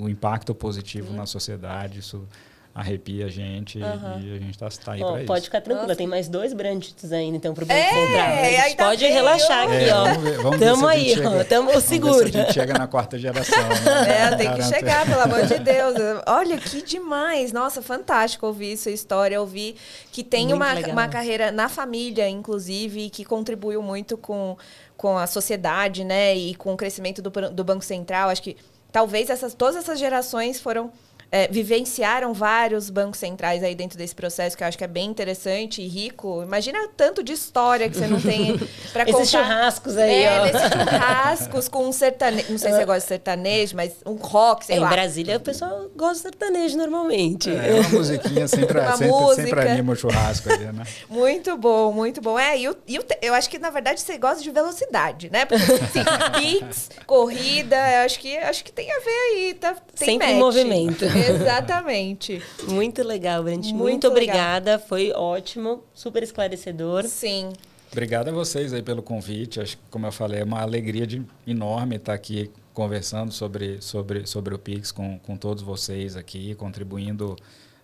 o 0.00 0.08
impacto 0.08 0.54
positivo 0.54 1.10
uhum. 1.10 1.18
na 1.18 1.26
sociedade, 1.26 2.00
isso 2.00 2.26
arrepia 2.74 3.26
a 3.26 3.28
gente 3.28 3.78
uhum. 3.78 4.20
e 4.22 4.34
a 4.34 4.38
gente 4.38 4.50
está 4.50 4.68
tá 4.68 4.92
aí 4.92 5.02
oh, 5.02 5.08
para 5.08 5.16
isso. 5.18 5.26
Pode 5.26 5.44
ficar 5.44 5.60
tranquila, 5.60 5.88
Nossa. 5.88 5.96
tem 5.96 6.06
mais 6.06 6.26
dois 6.26 6.54
brands 6.54 7.12
ainda, 7.12 7.36
então, 7.36 7.52
para 7.52 7.64
o 7.64 7.66
Banco 7.66 7.78
é, 7.78 7.90
Central. 7.90 8.26
A 8.26 8.68
gente 8.68 8.76
pode 8.76 9.04
relaxar 9.04 9.64
aqui, 9.64 9.84
é, 9.84 9.94
ó. 9.94 10.04
Vamos 10.04 10.22
ver, 10.22 10.38
vamos 10.38 10.58
Tamo 10.58 10.86
aí, 10.86 11.14
chega, 11.14 11.30
ó. 11.30 11.44
Tamo 11.44 11.80
seguro. 11.80 12.24
a 12.24 12.30
gente 12.30 12.52
chega 12.52 12.72
na 12.72 12.86
quarta 12.86 13.18
geração. 13.18 13.62
Né? 13.62 14.12
É, 14.22 14.36
tem 14.36 14.54
que 14.54 14.62
chegar, 14.62 15.06
pelo 15.06 15.20
amor 15.20 15.46
de 15.46 15.58
Deus. 15.60 15.94
Olha, 16.26 16.56
que 16.58 16.82
demais. 16.82 17.52
Nossa, 17.52 17.82
fantástico 17.82 18.46
ouvir 18.46 18.76
sua 18.76 18.92
história, 18.92 19.40
ouvir 19.40 19.76
que 20.10 20.22
tem 20.22 20.52
uma, 20.52 20.74
uma 20.88 21.08
carreira 21.08 21.50
na 21.50 21.68
família, 21.68 22.28
inclusive, 22.28 23.10
que 23.10 23.24
contribuiu 23.24 23.82
muito 23.82 24.16
com, 24.16 24.56
com 24.96 25.18
a 25.18 25.26
sociedade, 25.26 26.04
né? 26.04 26.34
E 26.34 26.54
com 26.54 26.72
o 26.72 26.76
crescimento 26.76 27.20
do, 27.20 27.30
do 27.50 27.64
Banco 27.64 27.84
Central. 27.84 28.30
Acho 28.30 28.42
que 28.42 28.56
talvez 28.90 29.30
essas, 29.30 29.54
todas 29.54 29.76
essas 29.76 29.98
gerações 29.98 30.60
foram 30.60 30.92
é, 31.32 31.48
vivenciaram 31.48 32.34
vários 32.34 32.90
bancos 32.90 33.18
centrais 33.18 33.62
aí 33.62 33.74
dentro 33.74 33.96
desse 33.96 34.14
processo, 34.14 34.54
que 34.54 34.62
eu 34.62 34.68
acho 34.68 34.76
que 34.76 34.84
é 34.84 34.86
bem 34.86 35.08
interessante 35.08 35.80
e 35.80 35.88
rico. 35.88 36.42
Imagina 36.42 36.78
o 36.84 36.88
tanto 36.88 37.22
de 37.22 37.32
história 37.32 37.88
que 37.88 37.96
você 37.96 38.06
não 38.06 38.20
tem 38.20 38.58
para 38.92 39.06
contar. 39.06 39.18
Esses 39.18 39.30
churrascos 39.30 39.96
aí, 39.96 40.24
é, 40.24 40.40
ó. 40.40 40.46
Esses 40.46 40.68
churrascos 40.70 41.68
com 41.68 41.88
um 41.88 41.92
sertanejo, 41.92 42.50
não 42.50 42.58
sei 42.58 42.70
se 42.70 42.76
você 42.76 42.84
gosta 42.84 43.00
de 43.00 43.06
sertanejo, 43.06 43.74
mas 43.74 43.94
um 44.04 44.16
rock, 44.16 44.66
sei 44.66 44.76
é, 44.76 44.80
lá. 44.80 44.88
Em 44.88 44.90
Brasília 44.90 45.36
o 45.38 45.40
pessoal 45.40 45.90
gosta 45.96 46.16
de 46.16 46.20
sertanejo 46.20 46.76
normalmente. 46.76 47.48
É, 47.48 47.70
é 47.70 47.80
uma 47.80 47.88
musiquinha 47.88 48.46
sempre, 48.46 48.78
uma 48.78 48.92
sempre, 48.92 49.08
música. 49.08 49.42
sempre 49.42 49.60
anima 49.70 49.94
o 49.94 49.96
churrasco 49.96 50.52
ali, 50.52 50.66
né? 50.66 50.84
Muito 51.08 51.56
bom, 51.56 51.92
muito 51.92 52.20
bom. 52.20 52.38
É, 52.38 52.58
e, 52.58 52.68
o, 52.68 52.76
e 52.86 52.98
o, 52.98 53.04
eu 53.22 53.32
acho 53.32 53.48
que, 53.48 53.58
na 53.58 53.70
verdade, 53.70 54.02
você 54.02 54.18
gosta 54.18 54.42
de 54.42 54.50
velocidade, 54.50 55.30
né? 55.30 55.46
Porque, 55.46 55.64
assim, 55.64 56.04
Pix, 56.38 56.90
corrida, 57.06 57.76
eu 57.76 58.04
acho 58.04 58.20
que, 58.20 58.36
acho 58.36 58.62
que 58.62 58.70
tem 58.70 58.92
a 58.92 58.98
ver 58.98 59.10
aí, 59.10 59.54
tá? 59.54 59.74
Tem 59.96 60.08
sempre 60.08 60.28
em 60.28 60.38
movimento. 60.38 61.06
Exatamente. 61.30 62.42
Muito 62.68 63.02
legal, 63.02 63.42
Brent. 63.42 63.66
Muito, 63.66 63.76
Muito 63.76 64.08
obrigada. 64.08 64.72
Legal. 64.72 64.88
Foi 64.88 65.12
ótimo, 65.12 65.82
super 65.94 66.22
esclarecedor. 66.22 67.04
Sim. 67.04 67.52
Obrigado 67.90 68.28
a 68.28 68.32
vocês 68.32 68.72
aí 68.72 68.82
pelo 68.82 69.02
convite. 69.02 69.60
Acho 69.60 69.76
que, 69.76 69.82
como 69.90 70.06
eu 70.06 70.12
falei, 70.12 70.40
é 70.40 70.44
uma 70.44 70.60
alegria 70.60 71.06
de, 71.06 71.22
enorme 71.46 71.96
estar 71.96 72.14
aqui 72.14 72.50
conversando 72.72 73.30
sobre, 73.30 73.82
sobre, 73.82 74.26
sobre 74.26 74.54
o 74.54 74.58
Pix 74.58 74.90
com, 74.90 75.18
com 75.18 75.36
todos 75.36 75.62
vocês 75.62 76.16
aqui, 76.16 76.54
contribuindo 76.54 77.36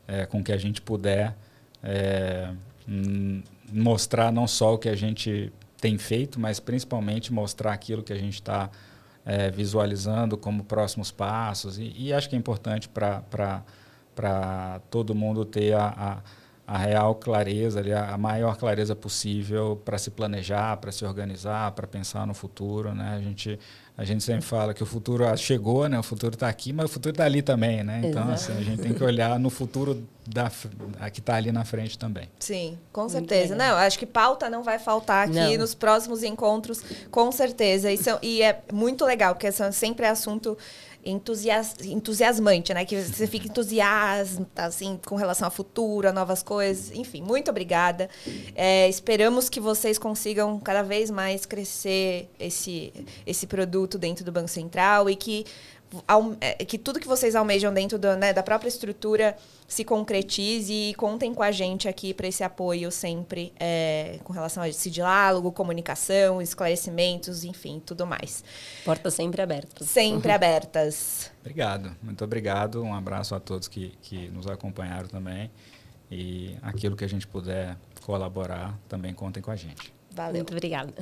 é, 0.07 0.25
com 0.25 0.41
o 0.41 0.45
que 0.45 0.53
a 0.53 0.57
gente 0.57 0.81
puder, 0.81 1.37
é, 1.83 2.49
mostrar 3.71 4.33
não 4.33 4.49
só 4.49 4.75
o 4.75 4.79
que 4.79 4.89
a 4.89 4.97
gente 4.97 5.53
tem 5.79 5.99
feito, 5.99 6.41
mas 6.41 6.59
principalmente 6.59 7.33
mostrar 7.33 7.73
aquilo 7.73 8.03
que 8.03 8.13
a 8.13 8.19
gente 8.19 8.35
está 8.35 8.71
é, 9.29 9.51
visualizando 9.51 10.39
como 10.39 10.65
próximos 10.65 11.11
passos. 11.11 11.79
E, 11.79 11.93
e, 11.95 12.13
acho 12.15 12.31
que 12.31 12.35
é 12.35 12.39
importante 12.39 12.89
para 12.89 14.81
todo 14.91 15.15
mundo 15.15 15.45
ter 15.45 15.75
a, 15.75 15.87
a, 15.87 16.23
a 16.69 16.77
real 16.77 17.15
clareza, 17.15 17.81
ali, 17.81 17.95
a 17.95 18.19
maior 18.19 18.55
clareza 18.59 18.95
possível 18.95 19.81
para 19.87 19.97
se 19.97 20.11
planejar, 20.11 20.77
para 20.77 20.93
se 20.93 21.03
organizar, 21.03 21.73
para 21.73 21.87
pensar 21.87 22.27
no 22.27 22.35
futuro. 22.35 22.95
Né? 22.95 23.17
A, 23.17 23.21
gente, 23.23 23.59
a 23.97 24.05
gente 24.05 24.23
sempre 24.23 24.45
fala 24.45 24.75
que 24.75 24.83
o 24.83 24.87
futuro 24.87 25.25
chegou, 25.39 25.89
né? 25.89 25.99
o 25.99 26.03
futuro 26.03 26.35
está 26.35 26.47
aqui, 26.47 26.71
mas 26.75 26.85
o 26.85 26.89
futuro 26.91 27.15
está 27.15 27.25
ali 27.25 27.41
também. 27.41 27.83
Né? 27.83 28.03
Então, 28.05 28.31
assim, 28.31 28.53
a 28.53 28.61
gente 28.61 28.83
tem 28.83 28.93
que 28.93 29.03
olhar 29.03 29.41
no 29.41 29.49
futuro 29.49 30.07
da, 30.27 30.53
que 31.11 31.21
está 31.21 31.37
ali 31.37 31.51
na 31.51 31.65
frente 31.65 31.99
também. 31.99 32.29
Sim, 32.39 32.77
com 32.93 33.09
certeza. 33.09 33.55
Não, 33.55 33.75
acho 33.77 33.99
que 33.99 34.05
pauta 34.05 34.51
não 34.51 34.63
vai 34.63 34.79
faltar 34.79 35.27
aqui 35.27 35.57
não. 35.57 35.57
nos 35.57 35.75
próximos 35.75 36.23
encontros, 36.23 36.83
com 37.11 37.33
certeza. 37.33 37.91
E, 37.91 37.97
são, 37.97 38.19
e 38.21 38.43
é 38.43 38.61
muito 38.71 39.07
legal, 39.07 39.35
porque 39.35 39.51
são 39.51 39.73
sempre 39.73 40.05
assunto 40.05 40.55
entusias, 41.05 41.75
entusiasmante, 41.85 42.75
né? 42.75 42.85
Que 42.85 43.01
você 43.01 43.27
fica 43.27 43.47
entusiasmado, 43.47 44.49
assim, 44.57 44.99
com 45.05 45.17
relação 45.17 45.47
ao 45.47 45.51
futuro, 45.51 46.09
a 46.09 46.13
novas 46.13 46.43
coisas. 46.43 46.91
Enfim, 46.95 47.23
muito 47.23 47.51
obrigada. 47.51 48.09
É, 48.55 48.89
esperamos 48.89 49.49
que 49.49 49.61
vocês 49.61 49.99
consigam 49.99 50.59
cada 50.61 50.83
vez 50.83 51.11
mais 51.11 51.47
crescer 51.47 52.29
esse, 52.39 52.93
esse 53.27 53.47
produto 53.47 53.99
dentro 53.99 54.25
do 54.25 54.33
Banco 54.33 54.49
Central 54.49 55.09
e 55.09 55.17
que 55.17 55.45
que 56.67 56.79
tudo 56.79 57.01
que 57.01 57.09
vocês 57.09 57.35
almejam 57.35 57.73
dentro 57.73 57.99
do, 57.99 58.17
né, 58.17 58.33
da 58.33 58.43
própria 58.43 58.69
estrutura 58.69 59.37
se 59.67 59.85
concretize 59.85 60.73
e 60.73 60.95
contem 60.95 61.35
com 61.35 61.43
a 61.43 61.51
gente 61.51 61.89
aqui 61.89 62.15
para 62.15 62.27
esse 62.27 62.43
apoio 62.43 62.91
sempre 62.91 63.53
é, 63.59 64.19
com 64.25 64.33
relação 64.33 64.63
a 64.63 64.69
esse 64.69 64.91
diálogo, 64.91 65.53
comunicação, 65.53 66.41
esclarecimentos, 66.41 67.45
enfim, 67.45 67.81
tudo 67.85 68.07
mais. 68.07 68.43
Portas 68.85 69.15
sempre 69.15 69.43
abertas. 69.43 69.89
Sempre 69.89 70.33
abertas. 70.33 71.31
Obrigado, 71.41 71.95
muito 72.03 72.25
obrigado. 72.25 72.83
Um 72.83 72.95
abraço 72.95 73.35
a 73.35 73.41
todos 73.41 73.69
que, 73.69 73.93
que 74.03 74.29
nos 74.29 74.47
acompanharam 74.47 75.09
também. 75.09 75.51
E 76.11 76.57
aquilo 76.63 76.97
que 76.97 77.05
a 77.05 77.09
gente 77.09 77.27
puder 77.27 77.77
colaborar, 78.03 78.79
também 78.89 79.13
contem 79.13 79.43
com 79.43 79.51
a 79.51 79.57
gente. 79.57 79.93
Valeu. 80.11 80.37
Muito 80.37 80.53
obrigada. 80.53 80.95